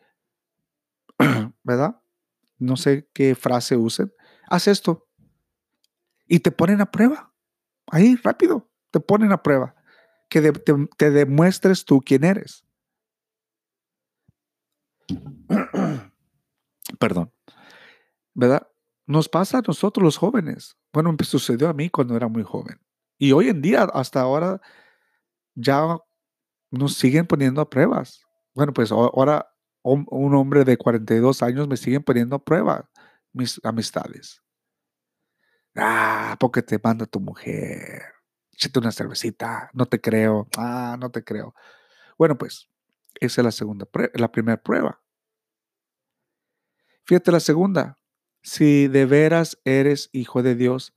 ¿verdad? 1.64 2.00
No 2.60 2.78
sé 2.78 3.10
qué 3.12 3.34
frase 3.34 3.76
usen, 3.76 4.14
haz 4.48 4.68
esto. 4.68 5.08
Y 6.28 6.42
te 6.42 6.52
ponen 6.52 6.80
a 6.80 6.92
prueba. 6.92 7.34
Ahí, 7.88 8.16
rápido, 8.18 8.70
te 8.92 9.00
ponen 9.00 9.32
a 9.32 9.42
prueba. 9.42 9.74
Que 10.30 10.52
te 10.52 11.10
demuestres 11.10 11.84
tú 11.84 12.00
quién 12.00 12.24
eres. 12.24 12.64
Perdón. 17.00 17.34
¿Verdad? 18.36 18.68
Nos 19.08 19.28
pasa 19.28 19.58
a 19.58 19.64
nosotros 19.66 20.04
los 20.04 20.18
jóvenes. 20.18 20.78
Bueno, 20.94 21.16
sucedió 21.24 21.68
a 21.68 21.74
mí 21.74 21.90
cuando 21.90 22.16
era 22.16 22.28
muy 22.28 22.44
joven. 22.44 22.80
Y 23.18 23.32
hoy 23.32 23.50
en 23.50 23.62
día, 23.62 23.84
hasta 23.84 24.22
ahora, 24.22 24.62
ya 25.56 25.98
nos 26.72 26.96
siguen 26.96 27.28
poniendo 27.28 27.62
a 27.62 27.70
pruebas. 27.70 28.22
Bueno, 28.56 28.74
pues 28.74 28.92
ahora 28.92 29.50
un 29.84 30.36
hombre 30.36 30.64
de 30.64 30.78
42 30.78 31.44
años 31.44 31.68
me 31.68 31.78
siguen 31.78 32.04
poniendo 32.04 32.38
a 32.38 32.44
prueba 32.44 32.90
mis 33.34 33.60
amistades. 33.64 34.42
Ah, 35.76 36.38
porque 36.40 36.62
te 36.62 36.80
manda 36.84 37.06
tu 37.06 37.20
mujer. 37.20 38.04
Échate 38.52 38.80
una 38.80 38.92
cervecita. 38.92 39.70
No 39.74 39.86
te 39.88 40.00
creo. 40.00 40.48
Ah, 40.58 40.98
no 41.00 41.10
te 41.12 41.24
creo. 41.24 41.56
Bueno, 42.18 42.38
pues 42.38 42.70
esa 43.20 43.42
es 43.42 43.46
la 43.46 43.52
segunda, 43.52 43.88
la 44.14 44.32
primera 44.32 44.62
prueba. 44.62 45.02
Fíjate 47.06 47.32
la 47.32 47.40
segunda. 47.40 48.00
Si 48.42 48.88
de 48.88 49.06
veras 49.06 49.60
eres 49.66 50.10
hijo 50.14 50.44
de 50.44 50.56
Dios, 50.56 50.94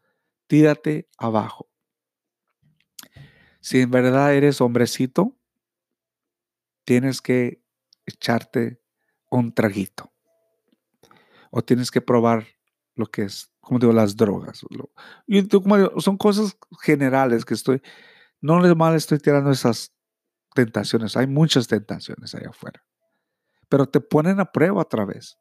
tírate 0.46 1.08
abajo. 1.18 1.68
Si 3.66 3.80
en 3.80 3.90
verdad 3.90 4.32
eres 4.32 4.60
hombrecito, 4.60 5.36
tienes 6.84 7.20
que 7.20 7.64
echarte 8.04 8.80
un 9.28 9.52
traguito. 9.52 10.12
O 11.50 11.62
tienes 11.62 11.90
que 11.90 12.00
probar 12.00 12.46
lo 12.94 13.06
que 13.06 13.22
es, 13.22 13.52
como 13.58 13.80
digo, 13.80 13.92
las 13.92 14.16
drogas. 14.16 14.64
son 15.98 16.16
cosas 16.16 16.56
generales 16.80 17.44
que 17.44 17.54
estoy, 17.54 17.82
no 18.40 18.60
les 18.60 18.76
mal 18.76 18.94
estoy 18.94 19.18
tirando 19.18 19.50
esas 19.50 19.92
tentaciones. 20.54 21.16
Hay 21.16 21.26
muchas 21.26 21.66
tentaciones 21.66 22.36
allá 22.36 22.50
afuera. 22.50 22.84
Pero 23.68 23.88
te 23.88 24.00
ponen 24.00 24.38
a 24.38 24.52
prueba 24.52 24.82
otra 24.82 25.04
vez. 25.04 25.40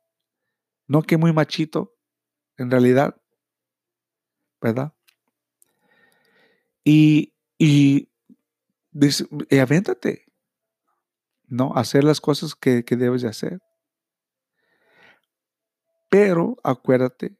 No 0.88 1.04
que 1.04 1.18
muy 1.18 1.32
machito, 1.32 1.96
en 2.58 2.72
realidad. 2.72 3.22
¿Verdad? 4.60 4.96
Y, 6.84 7.36
y, 7.60 8.10
y 9.50 9.58
avéntate. 9.60 10.26
¿No? 11.48 11.74
Hacer 11.76 12.04
las 12.04 12.22
cosas 12.22 12.56
que, 12.56 12.84
que 12.84 12.96
debes 12.96 13.22
de 13.22 13.30
hacer. 13.30 13.60
Pero 16.10 16.58
acuérdate, 16.64 17.38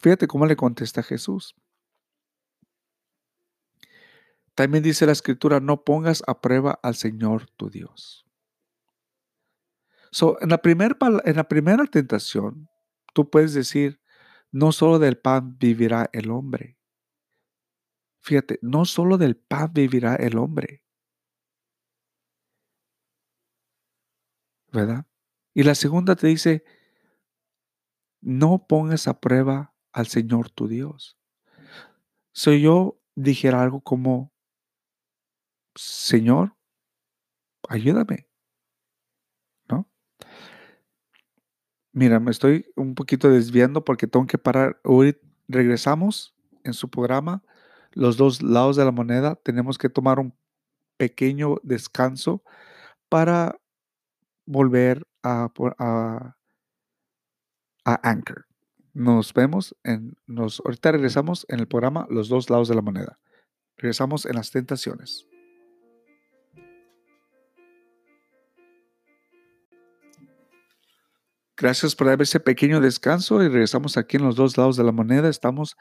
fíjate 0.00 0.26
cómo 0.26 0.46
le 0.46 0.56
contesta 0.56 1.02
Jesús. 1.02 1.54
También 4.54 4.82
dice 4.82 5.06
la 5.06 5.12
escritura, 5.12 5.60
no 5.60 5.84
pongas 5.84 6.22
a 6.26 6.40
prueba 6.40 6.78
al 6.82 6.94
Señor 6.94 7.48
tu 7.56 7.70
Dios. 7.70 8.26
So, 10.10 10.36
en, 10.42 10.50
la 10.50 10.60
en 11.24 11.36
la 11.36 11.44
primera 11.48 11.86
tentación, 11.86 12.68
tú 13.14 13.30
puedes 13.30 13.54
decir, 13.54 14.00
no 14.50 14.72
solo 14.72 14.98
del 14.98 15.16
pan 15.16 15.56
vivirá 15.58 16.10
el 16.12 16.30
hombre. 16.30 16.76
Fíjate, 18.22 18.58
no 18.62 18.84
solo 18.84 19.18
del 19.18 19.36
pan 19.36 19.72
vivirá 19.74 20.14
el 20.14 20.38
hombre. 20.38 20.84
¿Verdad? 24.72 25.06
Y 25.54 25.64
la 25.64 25.74
segunda 25.74 26.16
te 26.16 26.28
dice, 26.28 26.64
no 28.20 28.66
pongas 28.66 29.08
a 29.08 29.20
prueba 29.20 29.74
al 29.92 30.06
Señor 30.06 30.50
tu 30.50 30.68
Dios. 30.68 31.18
Si 32.32 32.62
yo 32.62 32.98
dijera 33.14 33.60
algo 33.60 33.82
como, 33.82 34.32
Señor, 35.74 36.56
ayúdame. 37.68 38.28
¿No? 39.68 39.90
Mira, 41.92 42.20
me 42.20 42.30
estoy 42.30 42.66
un 42.76 42.94
poquito 42.94 43.28
desviando 43.28 43.84
porque 43.84 44.06
tengo 44.06 44.26
que 44.26 44.38
parar. 44.38 44.80
Hoy 44.84 45.18
regresamos 45.48 46.34
en 46.64 46.72
su 46.72 46.88
programa, 46.88 47.42
los 47.92 48.16
dos 48.16 48.42
lados 48.42 48.76
de 48.76 48.84
la 48.84 48.92
moneda. 48.92 49.36
Tenemos 49.36 49.78
que 49.78 49.88
tomar 49.88 50.18
un 50.18 50.34
pequeño 50.96 51.56
descanso 51.62 52.42
para 53.08 53.58
volver 54.46 55.06
a, 55.22 55.50
Anchor. 57.84 58.46
Nos 58.94 59.32
vemos 59.32 59.74
en, 59.84 60.16
nos, 60.26 60.60
ahorita 60.64 60.92
regresamos 60.92 61.46
en 61.48 61.60
el 61.60 61.66
programa 61.66 62.06
Los 62.10 62.28
dos 62.28 62.50
lados 62.50 62.68
de 62.68 62.74
la 62.74 62.82
moneda. 62.82 63.18
Regresamos 63.76 64.26
en 64.26 64.36
las 64.36 64.50
tentaciones. 64.50 65.26
Gracias 71.56 71.94
por 71.94 72.08
darme 72.08 72.24
ese 72.24 72.40
pequeño 72.40 72.80
descanso 72.80 73.42
y 73.42 73.48
regresamos 73.48 73.96
aquí 73.96 74.16
en 74.16 74.24
los 74.24 74.36
dos 74.36 74.56
lados 74.58 74.76
de 74.76 74.84
la 74.84 74.92
moneda. 74.92 75.28
Estamos 75.28 75.76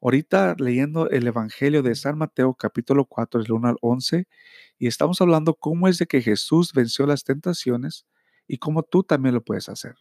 ahorita 0.00 0.56
leyendo 0.58 1.08
el 1.10 1.26
Evangelio 1.26 1.82
de 1.82 1.94
San 1.94 2.18
Mateo 2.18 2.54
capítulo 2.54 3.04
4, 3.06 3.42
del 3.42 3.52
1 3.52 3.68
al 3.68 3.76
11, 3.80 4.26
y 4.78 4.86
estamos 4.86 5.20
hablando 5.20 5.54
cómo 5.54 5.88
es 5.88 5.98
de 5.98 6.06
que 6.06 6.22
Jesús 6.22 6.72
venció 6.72 7.06
las 7.06 7.24
tentaciones 7.24 8.06
y 8.46 8.58
cómo 8.58 8.82
tú 8.82 9.02
también 9.02 9.34
lo 9.34 9.44
puedes 9.44 9.68
hacer, 9.68 9.96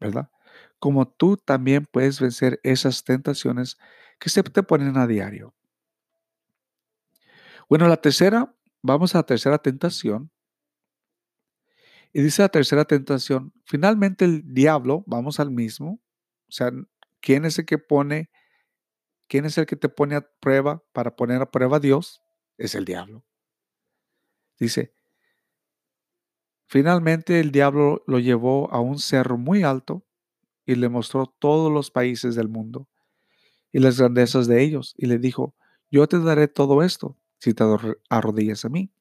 ¿verdad? 0.00 0.30
Como 0.78 1.08
tú 1.08 1.36
también 1.36 1.86
puedes 1.90 2.20
vencer 2.20 2.60
esas 2.62 3.04
tentaciones 3.04 3.78
que 4.18 4.30
se 4.30 4.42
te 4.42 4.62
ponen 4.62 4.96
a 4.96 5.06
diario. 5.06 5.54
Bueno, 7.68 7.88
la 7.88 7.96
tercera, 7.96 8.54
vamos 8.82 9.14
a 9.14 9.18
la 9.18 9.22
tercera 9.24 9.58
tentación, 9.58 10.30
y 12.12 12.22
dice 12.22 12.42
la 12.42 12.48
tercera 12.48 12.84
tentación, 12.84 13.52
finalmente 13.64 14.24
el 14.24 14.42
diablo, 14.52 15.04
vamos 15.06 15.38
al 15.38 15.50
mismo, 15.50 16.00
o 16.48 16.52
sea, 16.52 16.72
¿quién 17.20 17.44
es 17.44 17.58
el 17.58 17.66
que 17.66 17.78
pone, 17.78 18.29
quién 19.30 19.44
es 19.44 19.56
el 19.56 19.64
que 19.64 19.76
te 19.76 19.88
pone 19.88 20.16
a 20.16 20.28
prueba 20.40 20.82
para 20.92 21.14
poner 21.14 21.40
a 21.40 21.50
prueba 21.50 21.76
a 21.76 21.80
Dios? 21.80 22.20
Es 22.58 22.74
el 22.74 22.84
diablo. 22.84 23.24
Dice, 24.58 24.92
finalmente 26.66 27.38
el 27.38 27.52
diablo 27.52 28.02
lo 28.08 28.18
llevó 28.18 28.70
a 28.72 28.80
un 28.80 28.98
cerro 28.98 29.38
muy 29.38 29.62
alto 29.62 30.04
y 30.66 30.74
le 30.74 30.88
mostró 30.88 31.26
todos 31.26 31.72
los 31.72 31.92
países 31.92 32.34
del 32.34 32.48
mundo 32.48 32.88
y 33.70 33.78
las 33.78 33.98
grandezas 33.98 34.48
de 34.48 34.62
ellos 34.62 34.94
y 34.98 35.06
le 35.06 35.18
dijo, 35.18 35.54
yo 35.92 36.08
te 36.08 36.18
daré 36.18 36.48
todo 36.48 36.82
esto 36.82 37.16
si 37.38 37.54
te 37.54 37.64
arrodillas 38.10 38.64
a 38.64 38.68
mí. 38.68 38.92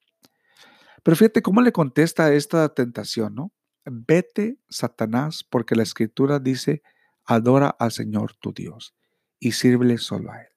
Pero 1.02 1.18
fíjate 1.18 1.42
cómo 1.42 1.62
le 1.62 1.72
contesta 1.72 2.32
esta 2.34 2.70
tentación, 2.76 3.34
¿no? 3.34 3.52
Vete, 3.84 4.60
Satanás, 4.70 5.44
porque 5.44 5.76
la 5.76 5.84
escritura 5.84 6.40
dice, 6.40 6.84
adora 7.26 7.70
al 7.70 7.92
Señor 7.92 8.36
tu 8.36 8.54
Dios 8.54 8.94
y 9.40 9.54
sírvele 9.54 9.98
solo 9.98 10.32
a 10.32 10.42
Él. 10.42 10.50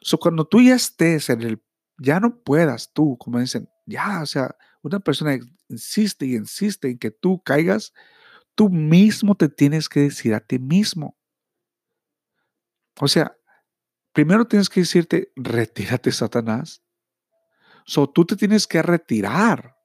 So, 0.00 0.18
cuando 0.18 0.44
tú 0.46 0.60
ya 0.60 0.74
estés 0.74 1.30
en 1.30 1.42
el, 1.42 1.62
ya 1.98 2.20
no 2.20 2.42
puedas 2.42 2.92
tú, 2.92 3.16
como 3.18 3.40
dicen, 3.40 3.68
ya, 3.86 4.22
o 4.22 4.26
sea, 4.26 4.56
una 4.82 5.00
persona 5.00 5.38
insiste 5.68 6.26
y 6.26 6.36
insiste 6.36 6.88
en 6.88 6.98
que 6.98 7.10
tú 7.10 7.42
caigas, 7.42 7.92
tú 8.54 8.68
mismo 8.68 9.34
te 9.34 9.48
tienes 9.48 9.88
que 9.88 10.00
decir 10.00 10.34
a 10.34 10.40
ti 10.40 10.58
mismo. 10.58 11.16
O 13.00 13.08
sea, 13.08 13.36
primero 14.12 14.46
tienes 14.46 14.68
que 14.68 14.80
decirte, 14.80 15.32
retírate, 15.36 16.12
Satanás. 16.12 16.82
So, 17.84 18.08
tú 18.08 18.24
te 18.24 18.36
tienes 18.36 18.66
que 18.66 18.82
retirar 18.82 19.76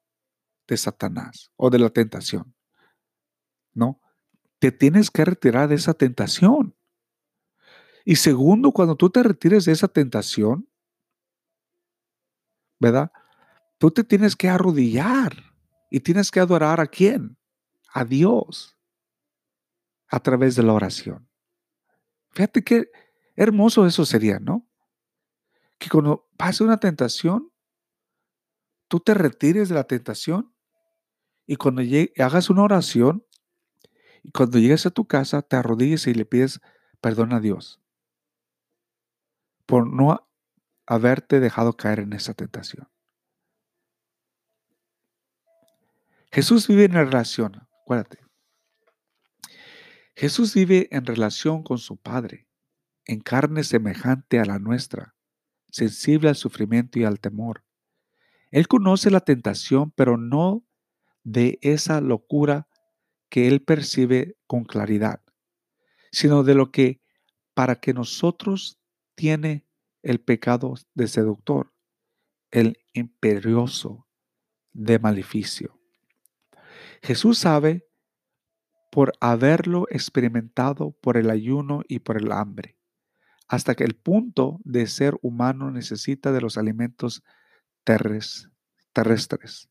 de 0.68 0.78
Satanás 0.78 1.52
o 1.56 1.70
de 1.70 1.80
la 1.80 1.90
tentación. 1.90 2.56
¿No? 3.74 4.02
Te 4.60 4.72
tienes 4.72 5.12
que 5.12 5.26
retirar 5.26 5.70
de 5.70 5.76
esa 5.76 5.94
tentación. 5.94 6.76
Y 8.12 8.18
segundo, 8.18 8.74
cuando 8.74 8.98
tú 8.98 9.10
te 9.10 9.24
retires 9.24 9.64
de 9.64 9.72
esa 9.72 9.88
tentación, 9.88 10.70
¿verdad? 12.78 13.10
Tú 13.78 13.90
te 13.90 14.04
tienes 14.04 14.36
que 14.36 14.50
arrodillar 14.50 15.32
y 15.90 16.02
tienes 16.02 16.30
que 16.30 16.42
adorar 16.42 16.82
a 16.82 16.88
quién? 16.88 17.38
A 17.94 18.04
Dios 18.04 18.78
a 20.10 20.20
través 20.20 20.58
de 20.58 20.64
la 20.64 20.74
oración. 20.74 21.30
Fíjate 22.32 22.66
qué 22.66 22.92
hermoso 23.38 23.86
eso 23.86 24.06
sería, 24.06 24.40
¿no? 24.40 24.68
Que 25.80 25.88
cuando 25.88 26.28
pase 26.36 26.66
una 26.66 26.82
tentación, 26.82 27.50
tú 28.90 29.00
te 29.00 29.14
retires 29.14 29.70
de 29.70 29.76
la 29.76 29.86
tentación 29.86 30.54
y 31.48 31.56
cuando 31.56 31.82
hagas 32.18 32.50
una 32.50 32.64
oración 32.64 33.26
y 34.22 34.34
cuando 34.34 34.60
llegues 34.60 34.86
a 34.86 34.92
tu 34.92 35.08
casa 35.08 35.42
te 35.42 35.56
arrodilles 35.56 36.08
y 36.08 36.14
le 36.14 36.26
pides 36.26 36.60
perdón 37.00 37.32
a 37.32 37.40
Dios 37.40 37.81
por 39.72 39.88
no 39.88 40.28
haberte 40.86 41.40
dejado 41.40 41.78
caer 41.78 42.00
en 42.00 42.12
esa 42.12 42.34
tentación. 42.34 42.90
Jesús 46.30 46.68
vive 46.68 46.84
en 46.84 46.92
relación, 46.92 47.56
acuérdate. 47.82 48.20
Jesús 50.14 50.54
vive 50.54 50.90
en 50.92 51.06
relación 51.06 51.64
con 51.64 51.78
su 51.78 51.96
Padre, 51.96 52.50
en 53.06 53.22
carne 53.22 53.64
semejante 53.64 54.42
a 54.42 54.46
la 54.46 54.60
nuestra, 54.60 55.16
sensible 55.70 56.28
al 56.28 56.36
sufrimiento 56.36 57.00
y 57.00 57.06
al 57.06 57.22
temor. 57.22 57.64
Él 58.50 58.68
conoce 58.68 59.10
la 59.10 59.22
tentación, 59.22 59.92
pero 59.92 60.18
no 60.18 60.66
de 61.24 61.60
esa 61.62 62.02
locura 62.02 62.68
que 63.30 63.48
él 63.48 63.64
percibe 63.64 64.36
con 64.48 64.66
claridad, 64.66 65.22
sino 66.12 66.44
de 66.44 66.56
lo 66.56 66.74
que 66.74 67.02
para 67.54 67.78
que 67.78 67.94
nosotros 67.94 68.81
tiene 69.16 69.68
el 70.02 70.20
pecado 70.20 70.76
de 70.94 71.08
seductor, 71.08 71.74
el 72.52 72.78
imperioso 72.94 74.08
de 74.74 75.00
maleficio. 75.00 75.80
Jesús 77.02 77.40
sabe 77.40 77.88
por 78.92 79.14
haberlo 79.22 79.86
experimentado 79.90 80.92
por 81.02 81.18
el 81.18 81.30
ayuno 81.30 81.82
y 81.88 82.00
por 82.00 82.18
el 82.18 82.32
hambre, 82.32 82.78
hasta 83.48 83.76
que 83.76 83.84
el 83.84 83.96
punto 83.96 84.60
de 84.64 84.88
ser 84.88 85.18
humano 85.22 85.72
necesita 85.72 86.32
de 86.32 86.42
los 86.42 86.58
alimentos 86.58 87.24
terrestres. 87.84 89.70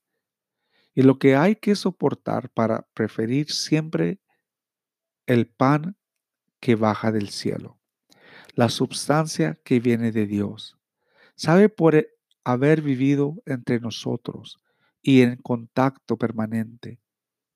Y 0.94 1.02
lo 1.02 1.18
que 1.18 1.36
hay 1.36 1.56
que 1.56 1.76
soportar 1.76 2.50
para 2.50 2.88
preferir 2.94 3.50
siempre 3.50 4.20
el 5.26 5.46
pan 5.46 5.96
que 6.58 6.74
baja 6.74 7.12
del 7.12 7.28
cielo, 7.28 7.79
la 8.60 8.68
substancia 8.68 9.58
que 9.64 9.80
viene 9.80 10.12
de 10.12 10.26
Dios. 10.26 10.76
Sabe 11.34 11.70
por 11.70 11.94
e, 11.94 12.10
haber 12.44 12.82
vivido 12.82 13.42
entre 13.46 13.80
nosotros 13.80 14.58
y 15.00 15.22
en 15.22 15.36
contacto 15.36 16.18
permanente 16.18 17.00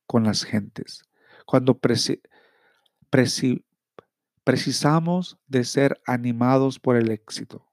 con 0.07 0.25
las 0.25 0.45
gentes. 0.45 1.05
Cuando 1.45 1.79
precisamos 4.45 5.37
de 5.47 5.65
ser 5.65 6.01
animados 6.07 6.81
por 6.81 6.97
el 6.97 7.11
éxito, 7.11 7.71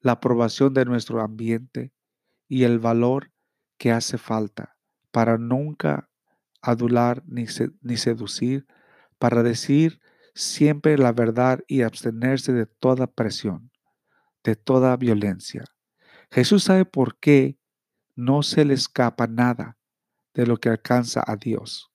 la 0.00 0.12
aprobación 0.12 0.72
de 0.72 0.86
nuestro 0.86 1.20
ambiente 1.20 1.92
y 2.48 2.62
el 2.62 2.78
valor 2.78 3.30
que 3.76 3.92
hace 3.92 4.16
falta 4.16 4.78
para 5.10 5.36
nunca 5.36 6.08
adular 6.62 7.22
ni, 7.26 7.44
ni 7.82 7.98
seducir, 7.98 8.66
para 9.18 9.42
decir 9.42 10.00
siempre 10.34 10.98
la 10.98 11.12
verdad 11.12 11.60
y 11.66 11.82
abstenerse 11.82 12.52
de 12.52 12.66
toda 12.66 13.06
presión, 13.06 13.70
de 14.44 14.56
toda 14.56 14.96
violencia. 14.96 15.64
Jesús 16.30 16.64
sabe 16.64 16.84
por 16.84 17.18
qué 17.18 17.58
no 18.14 18.42
se 18.42 18.64
le 18.64 18.74
escapa 18.74 19.26
nada 19.26 19.76
de 20.34 20.46
lo 20.46 20.56
que 20.58 20.68
alcanza 20.68 21.22
a 21.26 21.36
Dios. 21.36 21.90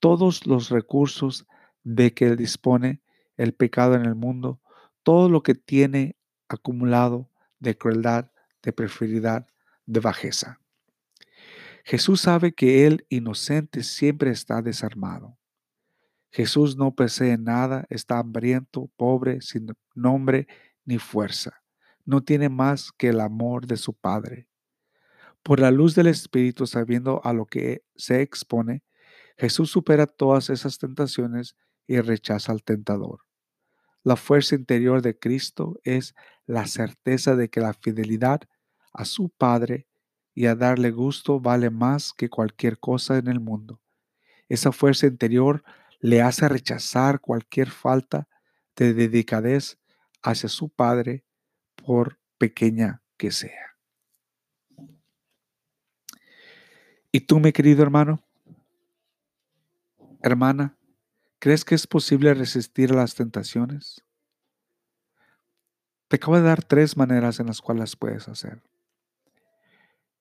Todos 0.00 0.46
los 0.46 0.70
recursos 0.70 1.46
de 1.84 2.12
que 2.12 2.26
Él 2.26 2.36
dispone 2.36 3.02
el 3.36 3.54
pecado 3.54 3.94
en 3.94 4.04
el 4.04 4.14
mundo, 4.14 4.60
todo 5.02 5.28
lo 5.28 5.42
que 5.42 5.54
tiene 5.54 6.16
acumulado 6.48 7.30
de 7.60 7.76
crueldad, 7.76 8.30
de 8.62 8.72
preferidad, 8.72 9.46
de 9.86 10.00
bajeza. 10.00 10.60
Jesús 11.84 12.22
sabe 12.22 12.52
que 12.52 12.86
Él, 12.86 13.06
inocente, 13.08 13.84
siempre 13.84 14.30
está 14.30 14.60
desarmado. 14.60 15.38
Jesús 16.36 16.76
no 16.76 16.94
posee 16.94 17.38
nada, 17.38 17.86
está 17.88 18.18
hambriento, 18.18 18.90
pobre, 18.98 19.40
sin 19.40 19.68
nombre 19.94 20.46
ni 20.84 20.98
fuerza. 20.98 21.62
No 22.04 22.24
tiene 22.24 22.50
más 22.50 22.92
que 22.92 23.08
el 23.08 23.20
amor 23.20 23.66
de 23.66 23.78
su 23.78 23.94
Padre. 23.94 24.46
Por 25.42 25.60
la 25.60 25.70
luz 25.70 25.94
del 25.94 26.08
Espíritu, 26.08 26.66
sabiendo 26.66 27.22
a 27.24 27.32
lo 27.32 27.46
que 27.46 27.86
se 27.94 28.20
expone, 28.20 28.82
Jesús 29.38 29.70
supera 29.70 30.06
todas 30.06 30.50
esas 30.50 30.76
tentaciones 30.76 31.56
y 31.86 31.98
rechaza 32.00 32.52
al 32.52 32.62
tentador. 32.62 33.20
La 34.02 34.16
fuerza 34.16 34.56
interior 34.56 35.00
de 35.00 35.18
Cristo 35.18 35.80
es 35.84 36.14
la 36.44 36.66
certeza 36.66 37.34
de 37.34 37.48
que 37.48 37.60
la 37.62 37.72
fidelidad 37.72 38.42
a 38.92 39.06
su 39.06 39.30
Padre 39.30 39.86
y 40.34 40.44
a 40.44 40.54
darle 40.54 40.90
gusto 40.90 41.40
vale 41.40 41.70
más 41.70 42.12
que 42.12 42.28
cualquier 42.28 42.78
cosa 42.78 43.16
en 43.16 43.26
el 43.26 43.40
mundo. 43.40 43.80
Esa 44.50 44.70
fuerza 44.70 45.06
interior 45.06 45.64
le 46.00 46.22
hace 46.22 46.48
rechazar 46.48 47.20
cualquier 47.20 47.70
falta 47.70 48.28
de 48.76 48.94
dedicadez 48.94 49.78
hacia 50.22 50.48
su 50.48 50.68
Padre, 50.68 51.24
por 51.76 52.18
pequeña 52.38 53.02
que 53.16 53.30
sea. 53.30 53.76
¿Y 57.12 57.20
tú, 57.20 57.38
mi 57.40 57.52
querido 57.52 57.82
hermano? 57.82 58.22
Hermana, 60.22 60.76
¿crees 61.38 61.64
que 61.64 61.74
es 61.74 61.86
posible 61.86 62.34
resistir 62.34 62.92
a 62.92 62.96
las 62.96 63.14
tentaciones? 63.14 64.04
Te 66.08 66.16
acabo 66.16 66.36
de 66.36 66.42
dar 66.42 66.62
tres 66.62 66.96
maneras 66.96 67.40
en 67.40 67.46
las 67.46 67.60
cuales 67.60 67.96
puedes 67.96 68.28
hacer. 68.28 68.62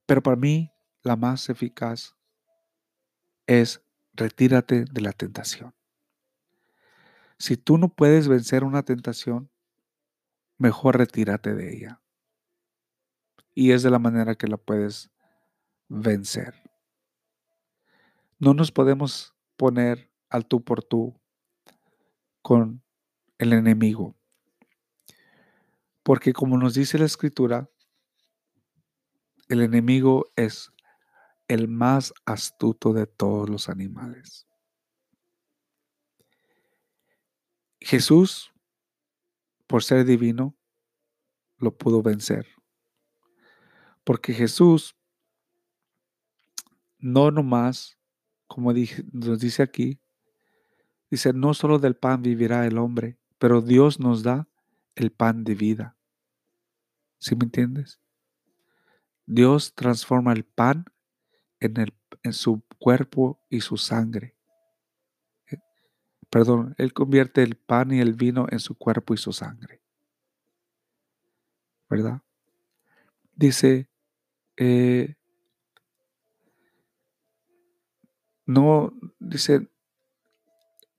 Pero 0.05 0.21
para 0.21 0.37
mí, 0.37 0.71
la 1.01 1.15
más 1.15 1.49
eficaz 1.49 2.15
es 3.47 3.81
retírate 4.15 4.85
de 4.85 5.01
la 5.01 5.11
tentación. 5.11 5.73
Si 7.37 7.57
tú 7.57 7.77
no 7.77 7.89
puedes 7.89 8.27
vencer 8.27 8.63
una 8.63 8.83
tentación, 8.83 9.49
mejor 10.57 10.97
retírate 10.97 11.53
de 11.53 11.75
ella. 11.75 12.01
Y 13.53 13.71
es 13.71 13.83
de 13.83 13.89
la 13.89 13.99
manera 13.99 14.35
que 14.35 14.47
la 14.47 14.57
puedes 14.57 15.11
vencer. 15.87 16.53
No 18.39 18.53
nos 18.53 18.71
podemos 18.71 19.35
poner 19.55 20.11
al 20.29 20.45
tú 20.45 20.63
por 20.63 20.83
tú 20.83 21.19
con 22.41 22.83
el 23.37 23.53
enemigo. 23.53 24.15
Porque 26.03 26.33
como 26.33 26.57
nos 26.57 26.73
dice 26.73 26.99
la 26.99 27.05
escritura, 27.05 27.69
el 29.47 29.61
enemigo 29.61 30.31
es 30.35 30.71
el 31.47 31.67
más 31.67 32.13
astuto 32.25 32.93
de 32.93 33.07
todos 33.07 33.49
los 33.49 33.69
animales. 33.69 34.47
Jesús, 37.79 38.51
por 39.67 39.83
ser 39.83 40.05
divino, 40.05 40.55
lo 41.57 41.77
pudo 41.77 42.01
vencer. 42.01 42.47
Porque 44.03 44.33
Jesús 44.33 44.95
no 46.99 47.31
nomás 47.31 47.95
como 48.47 48.73
nos 49.11 49.39
dice 49.39 49.63
aquí, 49.63 49.99
dice, 51.09 51.33
no 51.33 51.53
solo 51.53 51.79
del 51.79 51.95
pan 51.95 52.21
vivirá 52.21 52.65
el 52.65 52.77
hombre, 52.77 53.17
pero 53.37 53.61
Dios 53.61 53.99
nos 53.99 54.23
da 54.23 54.47
el 54.95 55.11
pan 55.11 55.43
de 55.43 55.55
vida. 55.55 55.97
¿Sí 57.17 57.35
me 57.35 57.45
entiendes? 57.45 57.99
Dios 59.25 59.73
transforma 59.73 60.33
el 60.33 60.45
pan 60.45 60.85
en, 61.59 61.77
el, 61.79 61.93
en 62.23 62.33
su 62.33 62.63
cuerpo 62.79 63.39
y 63.49 63.61
su 63.61 63.77
sangre. 63.77 64.35
Eh, 65.51 65.57
perdón, 66.29 66.75
Él 66.77 66.93
convierte 66.93 67.43
el 67.43 67.55
pan 67.55 67.91
y 67.91 67.99
el 67.99 68.13
vino 68.13 68.47
en 68.49 68.59
su 68.59 68.77
cuerpo 68.77 69.13
y 69.13 69.17
su 69.17 69.33
sangre. 69.33 69.81
¿Verdad? 71.89 72.21
Dice, 73.35 73.89
eh, 74.57 75.15
no, 78.45 78.93
dice, 79.19 79.69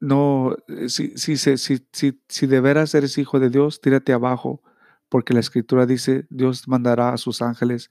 no, 0.01 0.57
eh, 0.69 0.89
si, 0.89 1.17
si, 1.17 1.37
si, 1.37 1.57
si, 1.57 2.23
si 2.29 2.47
de 2.47 2.61
veras 2.61 2.95
eres 2.95 3.19
hijo 3.19 3.41
de 3.41 3.51
Dios, 3.51 3.81
tírate 3.81 4.13
abajo, 4.13 4.63
porque 5.09 5.35
la 5.35 5.41
escritura 5.41 5.87
dice, 5.87 6.27
Dios 6.31 6.69
mandará 6.69 7.13
a 7.13 7.17
sus 7.17 7.43
ángeles 7.43 7.91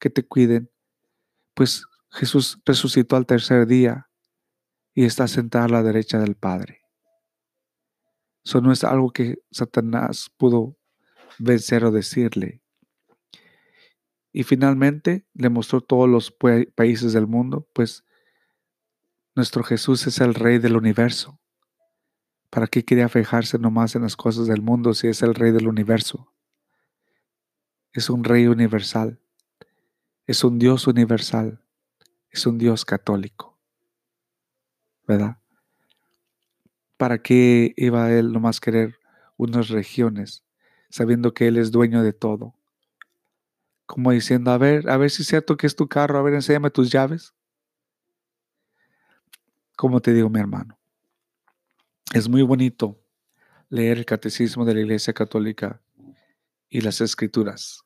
que 0.00 0.10
te 0.10 0.26
cuiden. 0.26 0.70
Pues 1.54 1.84
Jesús 2.12 2.60
resucitó 2.64 3.16
al 3.16 3.26
tercer 3.26 3.66
día 3.66 4.10
y 4.94 5.04
está 5.04 5.26
sentado 5.26 5.64
a 5.64 5.68
la 5.68 5.82
derecha 5.82 6.18
del 6.18 6.36
Padre. 6.36 6.82
Eso 8.44 8.60
no 8.60 8.72
es 8.72 8.84
algo 8.84 9.10
que 9.10 9.42
Satanás 9.50 10.30
pudo 10.36 10.76
vencer 11.38 11.84
o 11.84 11.90
decirle. 11.90 12.62
Y 14.32 14.44
finalmente 14.44 15.26
le 15.34 15.48
mostró 15.48 15.80
todos 15.80 16.08
los 16.08 16.36
países 16.74 17.12
del 17.12 17.26
mundo, 17.26 17.68
pues 17.72 18.04
nuestro 19.34 19.62
Jesús 19.62 20.06
es 20.06 20.20
el 20.20 20.34
Rey 20.34 20.58
del 20.58 20.76
universo. 20.76 21.40
¿Para 22.52 22.66
qué 22.66 22.84
quería 22.84 23.08
fijarse 23.08 23.58
nomás 23.58 23.96
en 23.96 24.02
las 24.02 24.14
cosas 24.14 24.46
del 24.46 24.60
mundo 24.60 24.92
si 24.92 25.08
es 25.08 25.22
el 25.22 25.34
rey 25.34 25.52
del 25.52 25.68
universo? 25.68 26.34
Es 27.94 28.10
un 28.10 28.24
rey 28.24 28.46
universal. 28.46 29.18
Es 30.26 30.44
un 30.44 30.58
Dios 30.58 30.86
universal. 30.86 31.64
Es 32.32 32.46
un 32.46 32.56
Dios 32.56 32.86
católico. 32.86 33.58
¿Verdad? 35.06 35.36
¿Para 36.96 37.18
qué 37.18 37.74
iba 37.76 38.10
él 38.10 38.32
nomás 38.32 38.58
querer 38.58 38.98
unas 39.36 39.68
regiones, 39.68 40.42
sabiendo 40.88 41.34
que 41.34 41.48
él 41.48 41.58
es 41.58 41.70
dueño 41.70 42.02
de 42.02 42.14
todo? 42.14 42.54
Como 43.84 44.12
diciendo, 44.12 44.50
a 44.50 44.58
ver, 44.58 44.88
a 44.88 44.96
ver 44.96 45.10
si 45.10 45.22
es 45.22 45.28
cierto 45.28 45.58
que 45.58 45.66
es 45.66 45.76
tu 45.76 45.88
carro, 45.88 46.18
a 46.18 46.22
ver, 46.22 46.32
enséñame 46.32 46.70
tus 46.70 46.90
llaves. 46.90 47.34
Como 49.76 50.00
te 50.00 50.14
digo, 50.14 50.30
mi 50.30 50.40
hermano, 50.40 50.78
es 52.14 52.28
muy 52.28 52.42
bonito 52.42 52.98
leer 53.68 53.98
el 53.98 54.06
catecismo 54.06 54.64
de 54.64 54.74
la 54.74 54.80
Iglesia 54.80 55.12
Católica 55.12 55.82
y 56.70 56.80
las 56.80 57.00
escrituras. 57.02 57.84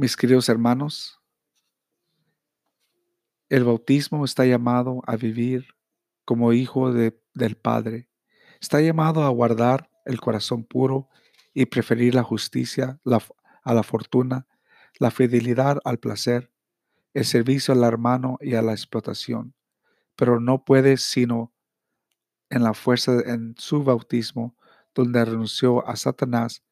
Mis 0.00 0.16
queridos 0.16 0.48
hermanos, 0.48 1.20
el 3.50 3.64
bautismo 3.64 4.24
está 4.24 4.46
llamado 4.46 5.02
a 5.06 5.16
vivir 5.16 5.66
como 6.24 6.54
hijo 6.54 6.90
de, 6.90 7.20
del 7.34 7.58
Padre. 7.58 8.08
Está 8.62 8.80
llamado 8.80 9.24
a 9.24 9.28
guardar 9.28 9.90
el 10.06 10.18
corazón 10.18 10.64
puro 10.64 11.10
y 11.52 11.66
preferir 11.66 12.14
la 12.14 12.22
justicia 12.22 12.98
a 13.62 13.74
la 13.74 13.82
fortuna, 13.82 14.46
la 14.98 15.10
fidelidad 15.10 15.76
al 15.84 15.98
placer, 15.98 16.50
el 17.12 17.26
servicio 17.26 17.74
al 17.74 17.84
hermano 17.84 18.38
y 18.40 18.54
a 18.54 18.62
la 18.62 18.72
explotación 18.72 19.52
pero 20.16 20.40
no 20.40 20.64
puede 20.64 20.96
sino 20.96 21.52
en 22.48 22.62
la 22.62 22.72
fuerza 22.72 23.20
en 23.26 23.54
su 23.58 23.84
bautismo, 23.84 24.56
donde 24.94 25.22
renunció 25.22 25.86
a 25.86 25.94
Satanás 25.96 26.62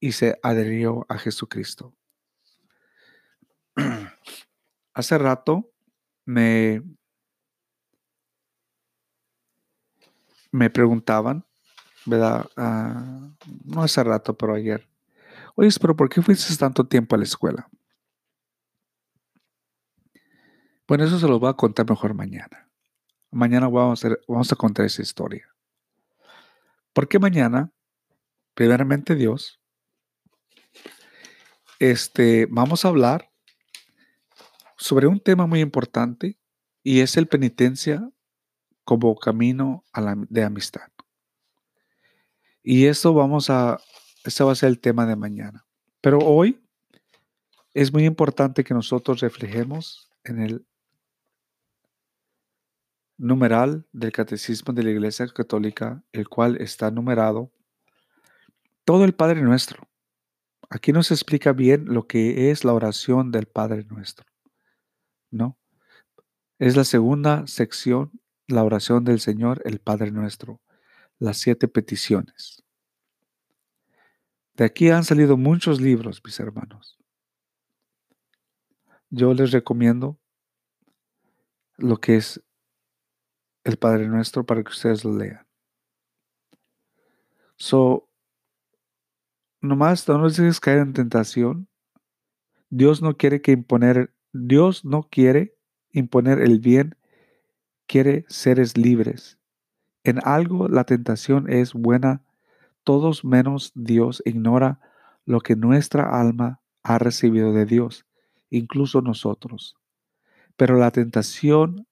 y 0.00 0.12
se 0.12 0.38
adhirió 0.42 1.04
a 1.10 1.18
Jesucristo. 1.18 1.94
Hace 4.94 5.18
rato 5.18 5.70
me, 6.24 6.82
me 10.52 10.70
preguntaban, 10.70 11.44
¿verdad? 12.06 12.46
Ah, 12.56 13.28
no 13.64 13.82
hace 13.82 14.04
rato, 14.04 14.36
pero 14.36 14.54
ayer. 14.54 14.88
Oye, 15.56 15.68
pero 15.80 15.96
¿por 15.96 16.08
qué 16.08 16.22
fuiste 16.22 16.56
tanto 16.56 16.86
tiempo 16.86 17.14
a 17.14 17.18
la 17.18 17.24
escuela? 17.24 17.68
Bueno, 20.86 21.04
eso 21.04 21.18
se 21.18 21.26
lo 21.26 21.40
voy 21.40 21.50
a 21.50 21.54
contar 21.54 21.88
mejor 21.88 22.14
mañana. 22.14 22.68
Mañana 23.30 23.68
vamos 23.68 24.04
a, 24.04 24.10
vamos 24.28 24.52
a 24.52 24.56
contar 24.56 24.86
esa 24.86 25.02
historia. 25.02 25.48
Porque 26.92 27.18
mañana, 27.18 27.72
primeramente 28.54 29.16
Dios, 29.16 29.60
este, 31.80 32.46
vamos 32.48 32.84
a 32.84 32.88
hablar 32.88 33.33
sobre 34.76 35.06
un 35.06 35.20
tema 35.20 35.46
muy 35.46 35.60
importante 35.60 36.38
y 36.82 37.00
es 37.00 37.16
el 37.16 37.26
penitencia 37.26 38.10
como 38.84 39.16
camino 39.16 39.84
a 39.92 40.00
la, 40.00 40.16
de 40.28 40.44
amistad. 40.44 40.88
Y 42.62 42.86
eso 42.86 43.12
vamos 43.14 43.50
a, 43.50 43.78
ese 44.24 44.44
va 44.44 44.52
a 44.52 44.56
ser 44.56 44.70
el 44.70 44.80
tema 44.80 45.06
de 45.06 45.16
mañana. 45.16 45.64
Pero 46.00 46.18
hoy 46.18 46.62
es 47.72 47.92
muy 47.92 48.04
importante 48.04 48.64
que 48.64 48.74
nosotros 48.74 49.20
reflejemos 49.20 50.10
en 50.24 50.40
el 50.40 50.66
numeral 53.16 53.86
del 53.92 54.12
Catecismo 54.12 54.72
de 54.72 54.82
la 54.82 54.90
Iglesia 54.90 55.26
Católica, 55.28 56.02
el 56.12 56.28
cual 56.28 56.60
está 56.60 56.90
numerado 56.90 57.52
todo 58.84 59.04
el 59.04 59.14
Padre 59.14 59.42
Nuestro. 59.42 59.88
Aquí 60.68 60.92
nos 60.92 61.10
explica 61.10 61.52
bien 61.52 61.86
lo 61.86 62.06
que 62.06 62.50
es 62.50 62.64
la 62.64 62.72
oración 62.72 63.30
del 63.30 63.46
Padre 63.46 63.84
Nuestro. 63.84 64.26
¿No? 65.34 65.58
Es 66.60 66.76
la 66.76 66.84
segunda 66.84 67.44
sección, 67.48 68.12
la 68.46 68.62
oración 68.62 69.02
del 69.04 69.18
Señor, 69.18 69.60
el 69.64 69.80
Padre 69.80 70.12
Nuestro, 70.12 70.60
las 71.18 71.38
siete 71.38 71.66
peticiones. 71.66 72.62
De 74.54 74.64
aquí 74.64 74.90
han 74.90 75.02
salido 75.02 75.36
muchos 75.36 75.80
libros, 75.80 76.22
mis 76.24 76.38
hermanos. 76.38 77.00
Yo 79.10 79.34
les 79.34 79.50
recomiendo 79.50 80.20
lo 81.76 81.96
que 82.00 82.16
es 82.16 82.40
el 83.64 83.76
Padre 83.76 84.06
Nuestro 84.06 84.46
para 84.46 84.62
que 84.62 84.70
ustedes 84.70 85.04
lo 85.04 85.16
lean. 85.16 85.44
So, 87.56 88.08
nomás 89.60 90.06
no 90.06 90.24
les 90.24 90.36
dejes 90.36 90.60
caer 90.60 90.78
en 90.78 90.92
tentación. 90.92 91.68
Dios 92.70 93.02
no 93.02 93.16
quiere 93.16 93.40
que 93.40 93.52
imponer, 93.52 94.13
Dios 94.34 94.84
no 94.84 95.04
quiere 95.04 95.56
imponer 95.92 96.40
el 96.40 96.60
bien, 96.60 96.96
quiere 97.86 98.26
seres 98.28 98.76
libres. 98.76 99.38
En 100.02 100.18
algo 100.22 100.68
la 100.68 100.84
tentación 100.84 101.50
es 101.50 101.72
buena, 101.72 102.22
todos 102.82 103.24
menos 103.24 103.72
Dios 103.74 104.22
ignora 104.26 104.80
lo 105.24 105.40
que 105.40 105.56
nuestra 105.56 106.20
alma 106.20 106.60
ha 106.82 106.98
recibido 106.98 107.54
de 107.54 107.64
Dios, 107.64 108.04
incluso 108.50 109.00
nosotros. 109.00 109.76
Pero 110.56 110.76
la 110.76 110.90
tentación 110.90 111.86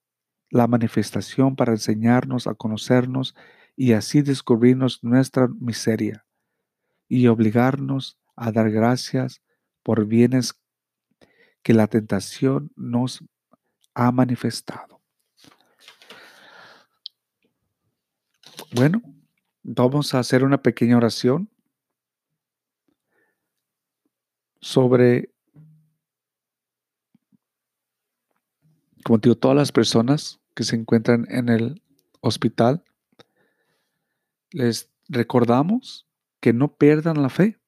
la 0.53 0.67
manifestación 0.67 1.57
para 1.57 1.73
enseñarnos 1.73 2.47
a 2.47 2.55
conocernos 2.55 3.35
y 3.75 3.95
así 3.95 4.21
descubrirnos 4.21 5.03
nuestra 5.03 5.49
miseria 5.49 6.27
y 7.09 7.27
obligarnos 7.29 8.19
a 8.37 8.53
dar 8.53 8.71
gracias 8.71 9.41
por 9.83 10.05
bienes 10.05 10.53
que 11.63 11.73
la 11.75 11.87
tentación 11.87 12.73
nos 12.77 13.25
ha 13.95 14.11
manifestado. 14.11 15.01
Bueno, 18.75 19.03
vamos 19.63 20.15
a 20.15 20.19
hacer 20.19 20.45
una 20.45 20.63
pequeña 20.63 20.97
oración 20.97 21.51
sobre, 24.61 25.33
como 29.05 29.19
digo, 29.19 29.37
todas 29.37 29.57
las 29.57 29.73
personas 29.73 30.41
que 30.55 30.65
se 30.65 30.77
encuentran 30.77 31.27
en 31.29 31.49
el 31.49 31.83
hospital, 32.21 32.85
les 34.51 34.91
recordamos 35.09 36.07
que 36.41 36.53
no 36.53 36.77
pierdan 36.77 37.23
la 37.23 37.29
fe, 37.29 37.59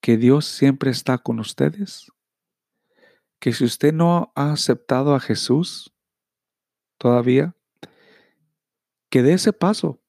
que 0.00 0.16
Dios 0.16 0.46
siempre 0.46 0.90
está 0.90 1.18
con 1.18 1.40
ustedes, 1.40 2.12
que 3.38 3.52
si 3.52 3.64
usted 3.64 3.92
no 3.92 4.32
ha 4.34 4.52
aceptado 4.52 5.14
a 5.14 5.20
Jesús 5.20 5.94
todavía, 6.98 7.54
que 9.10 9.22
dé 9.22 9.34
ese 9.34 9.52
paso, 9.52 10.00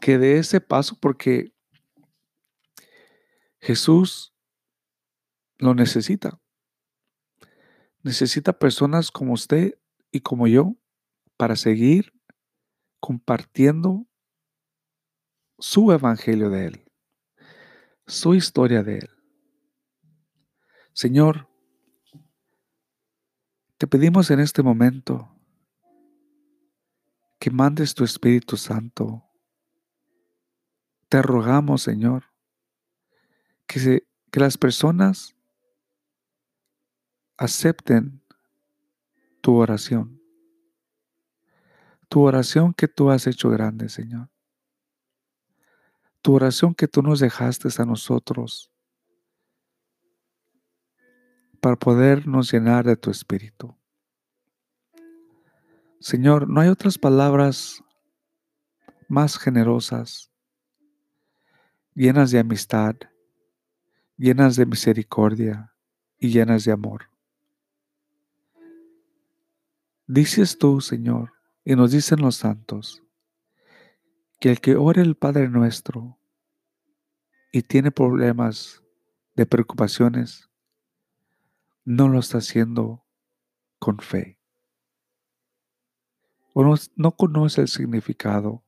que 0.00 0.18
dé 0.18 0.38
ese 0.38 0.60
paso 0.60 0.98
porque 0.98 1.54
Jesús 3.60 4.34
lo 5.58 5.74
necesita. 5.74 6.40
Necesita 8.02 8.58
personas 8.58 9.12
como 9.12 9.32
usted 9.32 9.78
y 10.10 10.20
como 10.20 10.48
yo 10.48 10.74
para 11.36 11.54
seguir 11.54 12.12
compartiendo 12.98 14.06
su 15.58 15.92
evangelio 15.92 16.50
de 16.50 16.66
Él, 16.66 16.84
su 18.06 18.34
historia 18.34 18.82
de 18.82 18.98
Él. 18.98 19.10
Señor, 20.92 21.48
te 23.82 23.88
pedimos 23.88 24.30
en 24.30 24.38
este 24.38 24.62
momento 24.62 25.28
que 27.40 27.50
mandes 27.50 27.96
tu 27.96 28.04
Espíritu 28.04 28.56
Santo. 28.56 29.24
Te 31.08 31.20
rogamos, 31.20 31.82
Señor, 31.82 32.26
que, 33.66 34.06
que 34.30 34.38
las 34.38 34.56
personas 34.56 35.34
acepten 37.36 38.22
tu 39.40 39.56
oración. 39.56 40.22
Tu 42.08 42.20
oración 42.20 42.74
que 42.74 42.86
tú 42.86 43.10
has 43.10 43.26
hecho 43.26 43.50
grande, 43.50 43.88
Señor. 43.88 44.30
Tu 46.20 46.32
oración 46.32 46.72
que 46.72 46.86
tú 46.86 47.02
nos 47.02 47.18
dejaste 47.18 47.66
a 47.82 47.84
nosotros 47.84 48.71
para 51.62 51.76
podernos 51.76 52.52
llenar 52.52 52.84
de 52.84 52.96
tu 52.96 53.08
espíritu. 53.08 53.72
Señor, 56.00 56.48
no 56.48 56.60
hay 56.60 56.68
otras 56.68 56.98
palabras 56.98 57.84
más 59.08 59.38
generosas, 59.38 60.32
llenas 61.94 62.32
de 62.32 62.40
amistad, 62.40 62.96
llenas 64.16 64.56
de 64.56 64.66
misericordia 64.66 65.72
y 66.18 66.30
llenas 66.30 66.64
de 66.64 66.72
amor. 66.72 67.08
Dices 70.08 70.58
tú, 70.58 70.80
Señor, 70.80 71.32
Y 71.64 71.76
nos 71.76 71.92
dicen 71.92 72.20
los 72.20 72.34
santos 72.34 73.04
que 74.40 74.50
el 74.50 74.60
que 74.60 74.74
ore 74.74 75.00
el 75.00 75.14
Padre 75.14 75.48
nuestro 75.48 76.18
y 77.52 77.62
tiene 77.62 77.92
problemas 77.92 78.82
de 79.36 79.46
preocupaciones, 79.46 80.50
no 81.84 82.08
lo 82.08 82.18
está 82.18 82.38
haciendo 82.38 83.04
con 83.78 83.98
fe. 83.98 84.38
O 86.54 86.62
no, 86.62 86.74
no 86.96 87.16
conoce 87.16 87.62
el 87.62 87.68
significado 87.68 88.64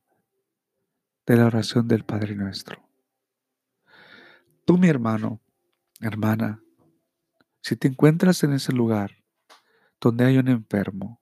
de 1.25 1.37
la 1.37 1.45
oración 1.45 1.87
del 1.87 2.03
Padre 2.03 2.35
nuestro. 2.35 2.87
Tú, 4.65 4.77
mi 4.77 4.87
hermano, 4.87 5.41
hermana, 6.01 6.61
si 7.61 7.75
te 7.75 7.87
encuentras 7.87 8.43
en 8.43 8.53
ese 8.53 8.73
lugar 8.73 9.23
donde 10.01 10.25
hay 10.25 10.37
un 10.37 10.47
enfermo, 10.47 11.21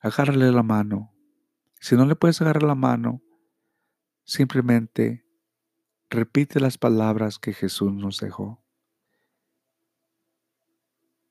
agárrale 0.00 0.52
la 0.52 0.62
mano. 0.62 1.14
Si 1.80 1.96
no 1.96 2.06
le 2.06 2.16
puedes 2.16 2.40
agarrar 2.40 2.62
la 2.62 2.74
mano, 2.74 3.22
simplemente 4.24 5.26
repite 6.10 6.60
las 6.60 6.78
palabras 6.78 7.38
que 7.38 7.52
Jesús 7.52 7.92
nos 7.92 8.18
dejó. 8.18 8.65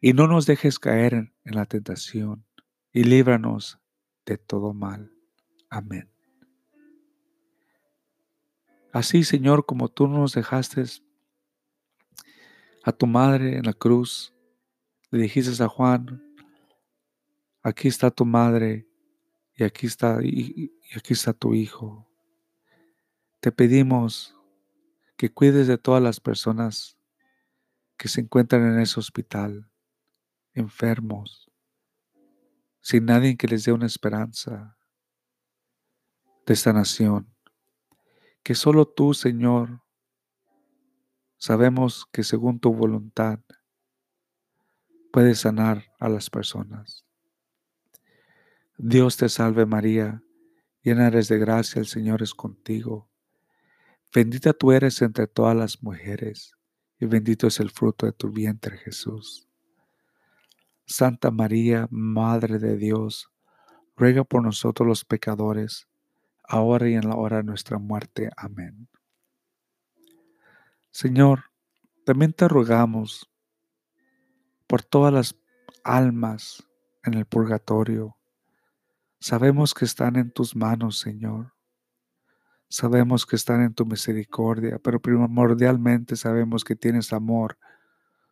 Y 0.00 0.12
no 0.14 0.26
nos 0.26 0.46
dejes 0.46 0.78
caer 0.78 1.14
en, 1.14 1.32
la 1.44 1.66
tentación, 1.66 2.46
y 2.92 3.04
líbranos 3.04 3.78
de 4.24 4.38
todo 4.38 4.72
mal. 4.72 5.12
Amén. 5.68 6.10
Así, 8.92 9.22
Señor, 9.24 9.66
como 9.66 9.88
tú 9.88 10.08
nos 10.08 10.32
dejaste 10.32 10.84
a 12.82 12.92
tu 12.92 13.06
madre 13.06 13.58
en 13.58 13.64
la 13.64 13.72
cruz, 13.72 14.34
le 15.10 15.22
dijiste 15.22 15.62
a 15.62 15.68
Juan, 15.68 16.22
aquí 17.62 17.88
está 17.88 18.10
tu 18.10 18.24
madre 18.24 18.88
y 19.54 19.64
aquí 19.64 19.86
está, 19.86 20.18
y, 20.22 20.72
aquí 20.96 21.12
está 21.12 21.32
tu 21.32 21.54
hijo. 21.54 22.08
Te 23.40 23.52
pedimos 23.52 24.36
que 25.16 25.30
cuides 25.30 25.66
de 25.66 25.78
todas 25.78 26.02
las 26.02 26.20
personas 26.20 26.96
que 27.96 28.08
se 28.08 28.22
encuentran 28.22 28.66
en 28.72 28.80
ese 28.80 28.98
hospital, 28.98 29.69
enfermos, 30.60 31.50
sin 32.80 33.06
nadie 33.06 33.36
que 33.36 33.48
les 33.48 33.64
dé 33.64 33.72
una 33.72 33.86
esperanza 33.86 34.76
de 36.46 36.56
sanación. 36.56 37.34
Que 38.42 38.54
solo 38.54 38.86
tú, 38.86 39.12
Señor, 39.12 39.82
sabemos 41.36 42.06
que 42.12 42.22
según 42.22 42.60
tu 42.60 42.72
voluntad 42.72 43.40
puedes 45.12 45.40
sanar 45.40 45.84
a 45.98 46.08
las 46.08 46.30
personas. 46.30 47.04
Dios 48.78 49.16
te 49.16 49.28
salve 49.28 49.66
María, 49.66 50.22
llena 50.82 51.08
eres 51.08 51.28
de 51.28 51.38
gracia, 51.38 51.80
el 51.80 51.86
Señor 51.86 52.22
es 52.22 52.32
contigo. 52.32 53.10
Bendita 54.14 54.52
tú 54.52 54.72
eres 54.72 55.02
entre 55.02 55.26
todas 55.26 55.54
las 55.56 55.82
mujeres, 55.82 56.56
y 56.98 57.06
bendito 57.06 57.46
es 57.46 57.60
el 57.60 57.70
fruto 57.70 58.06
de 58.06 58.12
tu 58.12 58.30
vientre 58.30 58.78
Jesús. 58.78 59.49
Santa 60.90 61.30
María, 61.30 61.86
Madre 61.90 62.58
de 62.58 62.76
Dios, 62.76 63.30
ruega 63.96 64.24
por 64.24 64.42
nosotros 64.42 64.86
los 64.86 65.04
pecadores, 65.04 65.88
ahora 66.42 66.88
y 66.88 66.94
en 66.94 67.08
la 67.08 67.16
hora 67.16 67.38
de 67.38 67.44
nuestra 67.44 67.78
muerte. 67.78 68.30
Amén. 68.36 68.88
Señor, 70.90 71.44
también 72.04 72.32
te 72.32 72.48
rogamos 72.48 73.30
por 74.66 74.82
todas 74.82 75.12
las 75.12 75.36
almas 75.84 76.66
en 77.04 77.14
el 77.14 77.24
purgatorio, 77.24 78.20
Sabemos 79.22 79.74
que 79.74 79.84
están 79.84 80.16
en 80.16 80.30
tus 80.30 80.56
manos, 80.56 80.98
Señor. 80.98 81.52
Sabemos 82.70 83.26
que 83.26 83.36
están 83.36 83.60
en 83.60 83.74
tu 83.74 83.84
misericordia, 83.84 84.78
pero 84.78 84.98
primordialmente 84.98 86.16
sabemos 86.16 86.64
que 86.64 86.74
tienes 86.74 87.12
amor 87.12 87.58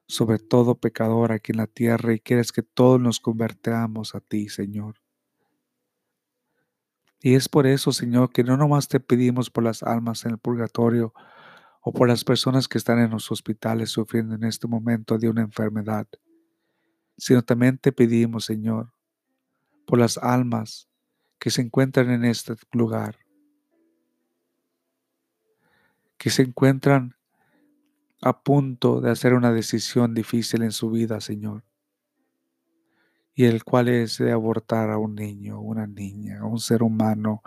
sobre 0.08 0.38
todo 0.38 0.74
pecador 0.74 1.32
aquí 1.32 1.52
en 1.52 1.58
la 1.58 1.66
tierra 1.66 2.14
y 2.14 2.20
quieres 2.20 2.50
que 2.50 2.62
todos 2.62 2.98
nos 2.98 3.20
convertamos 3.20 4.14
a 4.14 4.20
ti, 4.20 4.48
Señor. 4.48 4.96
Y 7.20 7.34
es 7.34 7.48
por 7.48 7.66
eso, 7.66 7.92
Señor, 7.92 8.30
que 8.32 8.42
no 8.42 8.56
nomás 8.56 8.88
te 8.88 9.00
pedimos 9.00 9.50
por 9.50 9.64
las 9.64 9.82
almas 9.82 10.24
en 10.24 10.32
el 10.32 10.38
purgatorio 10.38 11.12
o 11.82 11.92
por 11.92 12.08
las 12.08 12.24
personas 12.24 12.68
que 12.68 12.78
están 12.78 12.98
en 13.00 13.10
los 13.10 13.30
hospitales 13.30 13.90
sufriendo 13.90 14.34
en 14.34 14.44
este 14.44 14.66
momento 14.66 15.18
de 15.18 15.28
una 15.28 15.42
enfermedad, 15.42 16.06
sino 17.18 17.42
también 17.42 17.76
te 17.76 17.92
pedimos, 17.92 18.46
Señor, 18.46 18.94
por 19.86 19.98
las 19.98 20.16
almas 20.16 20.88
que 21.38 21.50
se 21.50 21.60
encuentran 21.60 22.10
en 22.10 22.24
este 22.24 22.54
lugar, 22.72 23.18
que 26.16 26.30
se 26.30 26.42
encuentran 26.42 27.17
a 28.20 28.42
punto 28.42 29.00
de 29.00 29.10
hacer 29.10 29.34
una 29.34 29.52
decisión 29.52 30.14
difícil 30.14 30.62
en 30.62 30.72
su 30.72 30.90
vida, 30.90 31.20
Señor, 31.20 31.64
y 33.34 33.44
el 33.44 33.62
cual 33.62 33.88
es 33.88 34.18
de 34.18 34.32
abortar 34.32 34.90
a 34.90 34.98
un 34.98 35.14
niño, 35.14 35.60
una 35.60 35.86
niña, 35.86 36.40
a 36.40 36.44
un 36.44 36.58
ser 36.58 36.82
humano 36.82 37.42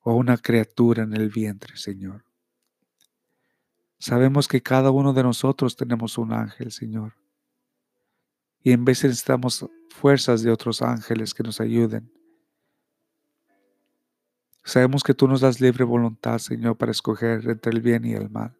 o 0.00 0.14
una 0.14 0.38
criatura 0.38 1.02
en 1.02 1.14
el 1.14 1.28
vientre, 1.28 1.76
Señor. 1.76 2.24
Sabemos 3.98 4.48
que 4.48 4.62
cada 4.62 4.90
uno 4.90 5.12
de 5.12 5.22
nosotros 5.22 5.76
tenemos 5.76 6.18
un 6.18 6.32
ángel, 6.32 6.72
Señor. 6.72 7.14
Y 8.62 8.72
en 8.72 8.84
vez 8.84 9.04
necesitamos 9.04 9.66
fuerzas 9.90 10.42
de 10.42 10.50
otros 10.50 10.82
ángeles 10.82 11.34
que 11.34 11.42
nos 11.42 11.60
ayuden. 11.60 12.10
Sabemos 14.62 15.02
que 15.02 15.12
tú 15.12 15.28
nos 15.28 15.42
das 15.42 15.60
libre 15.60 15.84
voluntad, 15.84 16.38
Señor, 16.38 16.76
para 16.76 16.92
escoger 16.92 17.46
entre 17.48 17.72
el 17.72 17.82
bien 17.82 18.06
y 18.06 18.14
el 18.14 18.30
mal. 18.30 18.56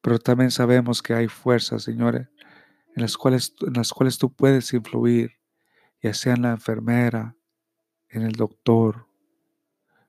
Pero 0.00 0.18
también 0.18 0.50
sabemos 0.50 1.02
que 1.02 1.14
hay 1.14 1.28
fuerzas, 1.28 1.82
Señor, 1.82 2.16
en 2.16 3.02
las 3.02 3.16
cuales, 3.16 3.54
en 3.66 3.74
las 3.74 3.92
cuales 3.92 4.18
tú 4.18 4.32
puedes 4.32 4.72
influir, 4.72 5.38
ya 6.02 6.14
sea 6.14 6.34
en 6.34 6.42
la 6.42 6.52
enfermera, 6.52 7.36
en 8.08 8.22
el 8.22 8.32
doctor 8.32 9.06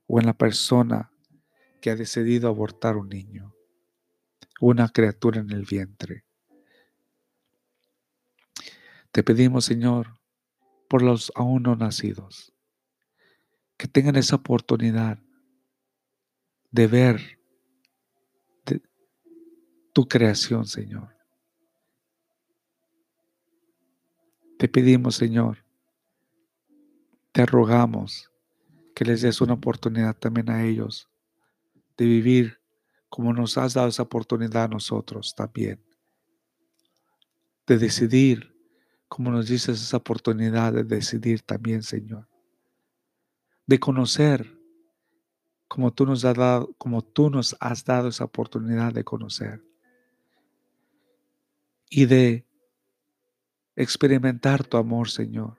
o 0.08 0.20
en 0.20 0.26
la 0.26 0.34
persona 0.34 1.12
que 1.82 1.90
ha 1.90 1.96
decidido 1.96 2.50
abortar 2.50 2.98
un 2.98 3.10
niño, 3.10 3.56
una 4.60 4.90
criatura 4.90 5.40
en 5.40 5.52
el 5.52 5.66
vientre. 5.66 6.26
Te 9.12 9.24
pedimos, 9.24 9.66
Señor, 9.66 10.20
por 10.88 11.02
los 11.02 11.32
aún 11.36 11.64
no 11.64 11.76
nacidos, 11.76 12.54
que 13.78 13.88
tengan 13.88 14.16
esa 14.16 14.36
oportunidad 14.36 15.20
de 16.72 16.88
ver 16.88 17.39
tu 19.94 20.08
creación, 20.08 20.66
Señor. 20.66 21.16
Te 24.58 24.68
pedimos, 24.68 25.16
Señor, 25.16 25.64
te 27.32 27.46
rogamos 27.46 28.30
que 28.94 29.06
les 29.06 29.22
des 29.22 29.40
una 29.40 29.54
oportunidad 29.54 30.18
también 30.18 30.50
a 30.50 30.66
ellos 30.66 31.08
de 31.98 32.06
vivir 32.06 32.60
como 33.08 33.34
nos 33.34 33.58
has 33.58 33.74
dado 33.74 33.88
esa 33.88 34.04
oportunidad 34.04 34.66
a 34.66 34.68
nosotros 34.68 35.34
también, 35.36 35.82
de 37.66 37.78
decidir 37.78 38.56
como 39.08 39.32
nos 39.32 39.48
dices 39.48 39.82
esa 39.82 39.98
oportunidad 39.98 40.72
de 40.72 40.84
decidir 40.84 41.42
también, 41.42 41.82
Señor. 41.82 42.28
De 43.66 43.80
conocer 43.80 44.56
como 45.68 45.92
tú 45.92 46.06
nos 46.06 46.24
has 46.26 46.36
dado, 46.36 46.74
como 46.78 47.02
tú 47.02 47.30
nos 47.30 47.56
has 47.60 47.84
dado 47.84 48.10
esa 48.10 48.24
oportunidad 48.24 48.94
de 48.94 49.04
conocer. 49.04 49.64
Y 51.90 52.06
de 52.06 52.46
experimentar 53.76 54.64
tu 54.64 54.78
amor, 54.78 55.10
Señor, 55.10 55.58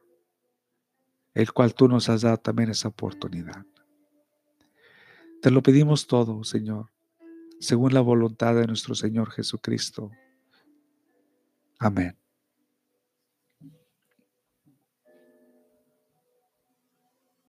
el 1.35 1.53
cual 1.53 1.75
tú 1.75 1.89
nos 1.89 2.09
has 2.09 2.23
dado 2.23 2.37
también 2.37 2.71
esa 2.71 2.89
oportunidad. 2.89 3.65
Te 5.43 5.51
lo 5.51 5.63
pedimos 5.63 6.07
todo, 6.07 6.45
Señor, 6.45 6.91
según 7.59 7.95
la 7.95 8.01
voluntad 8.01 8.55
de 8.55 8.67
nuestro 8.67 8.95
Señor 8.95 9.31
Jesucristo. 9.31 10.11
Amén. 11.79 12.20